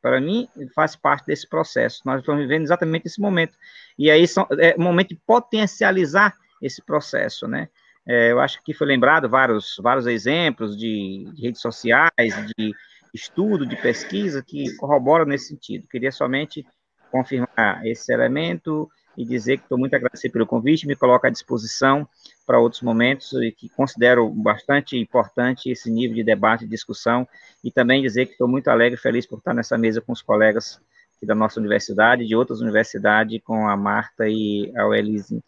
[0.04, 2.02] Para mim, faz parte desse processo.
[2.04, 3.56] Nós estamos vivendo exatamente esse momento.
[3.98, 7.70] E aí são, é o momento de potencializar esse processo, né?
[8.06, 12.12] É, eu acho que foi lembrado vários, vários exemplos de, de, redes sociais,
[12.54, 12.74] de
[13.14, 15.88] estudo, de pesquisa que corroboram nesse sentido.
[15.88, 16.66] Queria somente
[17.10, 22.08] confirmar esse elemento e dizer que estou muito agradecido pelo convite, me coloco à disposição
[22.46, 27.26] para outros momentos e que considero bastante importante esse nível de debate e discussão
[27.62, 30.22] e também dizer que estou muito alegre e feliz por estar nessa mesa com os
[30.22, 30.80] colegas
[31.24, 35.42] da nossa universidade, de outras universidades, com a Marta e a Elise,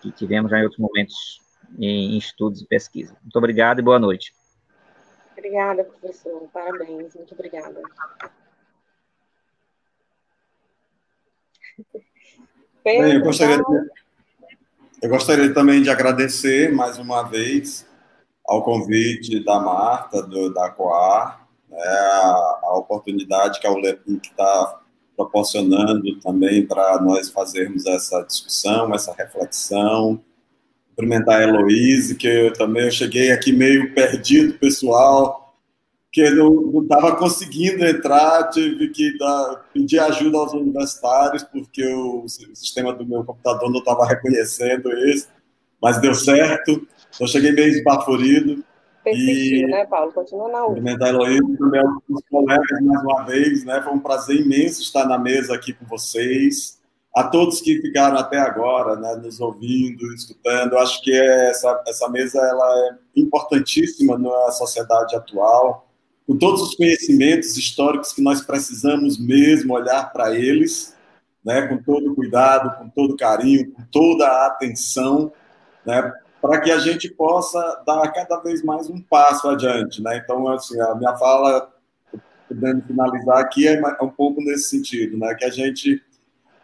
[0.00, 1.40] que tivemos já em outros momentos
[1.78, 3.16] em, estudos e pesquisa.
[3.22, 4.32] Muito obrigado e boa noite.
[5.36, 6.48] Obrigada, professor.
[6.52, 7.14] Parabéns.
[7.14, 7.80] Muito obrigada.
[12.96, 13.62] Bem, eu gostaria, de,
[15.02, 17.86] eu gostaria também de agradecer mais uma vez
[18.46, 24.80] ao convite da Marta, do, da Coar, né, a, a, oportunidade que a ULEPIC está
[25.14, 30.18] proporcionando também para nós fazermos essa discussão, essa reflexão.
[30.88, 35.47] Cumprimentar a Heloíse, que eu também eu cheguei aqui meio perdido, pessoal,
[36.10, 42.28] que não estava conseguindo entrar, tive que dar, pedir ajuda aos universitários, porque o, o
[42.28, 45.28] sistema do meu computador não estava reconhecendo isso,
[45.80, 46.86] mas deu certo.
[47.14, 48.64] Então, cheguei meio esbaforido.
[49.04, 50.12] Persistiu, e, né, Paulo?
[50.12, 53.82] Continua na a Heloísa também os colegas mais uma vez, né?
[53.82, 56.78] Foi um prazer imenso estar na mesa aqui com vocês.
[57.14, 62.08] A todos que ficaram até agora, né, nos ouvindo, escutando, eu acho que essa, essa
[62.08, 65.87] mesa ela é importantíssima na sociedade atual
[66.28, 70.94] com todos os conhecimentos históricos que nós precisamos mesmo olhar para eles,
[71.42, 75.32] né, com todo cuidado, com todo carinho, com toda a atenção,
[75.86, 80.18] né, para que a gente possa dar cada vez mais um passo adiante, né?
[80.22, 81.72] Então, assim, a minha fala,
[82.46, 85.34] podendo finalizar aqui, é, é um pouco nesse sentido, né?
[85.34, 86.00] Que a gente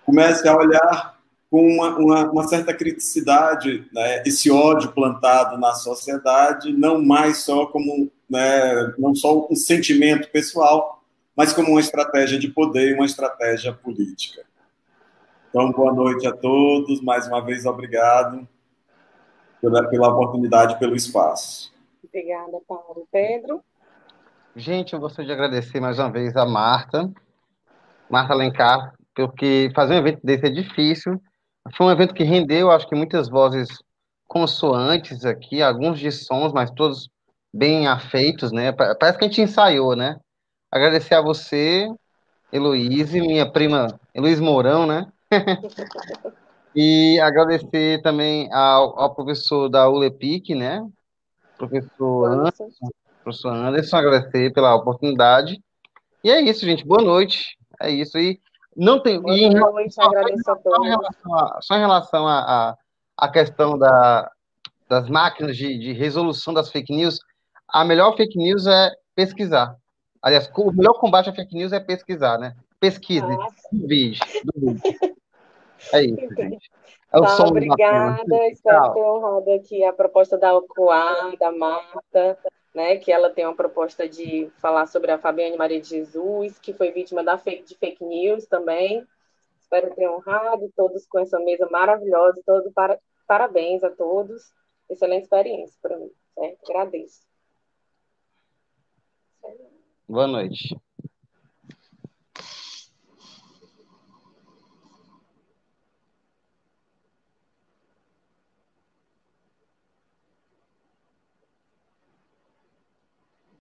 [0.07, 1.19] comece a olhar
[1.51, 4.23] com uma, uma, uma, certa criticidade, né?
[4.25, 11.03] esse ódio plantado na sociedade, não mais só como né, não só um sentimento pessoal,
[11.37, 14.45] mas como uma estratégia de poder e uma estratégia política.
[15.49, 18.47] Então, boa noite a todos, mais uma vez obrigado
[19.61, 21.73] pela, pela oportunidade, pelo espaço.
[22.03, 23.07] Obrigada, Paulo.
[23.11, 23.63] Pedro?
[24.57, 27.11] Gente, eu gostaria de agradecer mais uma vez a Marta,
[28.09, 31.21] Marta Alencar, porque fazer um evento desse é difícil.
[31.77, 33.69] Foi um evento que rendeu, acho que muitas vozes
[34.27, 37.09] consoantes aqui, alguns de sons, mas todos
[37.55, 38.73] bem afeitos, né?
[38.73, 40.19] Parece que a gente ensaiou, né?
[40.73, 41.87] Agradecer a você,
[42.53, 45.07] Heloíse, minha prima Heloíse Mourão, né?
[46.75, 50.85] e agradecer também ao, ao, professor da ULEPIC, né?
[51.57, 52.91] Professor Anderson,
[53.23, 55.63] professor Anderson, agradecer pela oportunidade.
[56.25, 56.85] E é isso, gente.
[56.85, 57.57] Boa noite.
[57.81, 58.19] É isso.
[58.19, 58.41] E
[58.77, 59.21] não tem.
[59.21, 60.43] Boa e noite, só, agradeço.
[60.43, 62.77] Só em relação a, só em relação a, a,
[63.17, 64.29] a questão da,
[64.89, 67.21] das máquinas de, de resolução das fake news,
[67.75, 69.77] a melhor fake news é pesquisar.
[70.23, 72.55] Aliás, o melhor combate à fake news é pesquisar, né?
[72.79, 73.27] Pesquise,
[73.73, 74.21] duvide,
[75.93, 76.71] É isso, gente.
[77.13, 82.39] É o tá, obrigada, espero ter honrado aqui a proposta da Ocoá, da Marta,
[82.73, 86.73] né, que ela tem uma proposta de falar sobre a Fabiane Maria de Jesus, que
[86.73, 89.05] foi vítima da fake, de fake news também.
[89.61, 94.53] Espero ter honrado todos com essa mesa maravilhosa, todo para, parabéns a todos.
[94.89, 96.71] Excelente experiência para mim, certo?
[96.71, 97.34] Agradeço.
[100.09, 100.75] Boa noite.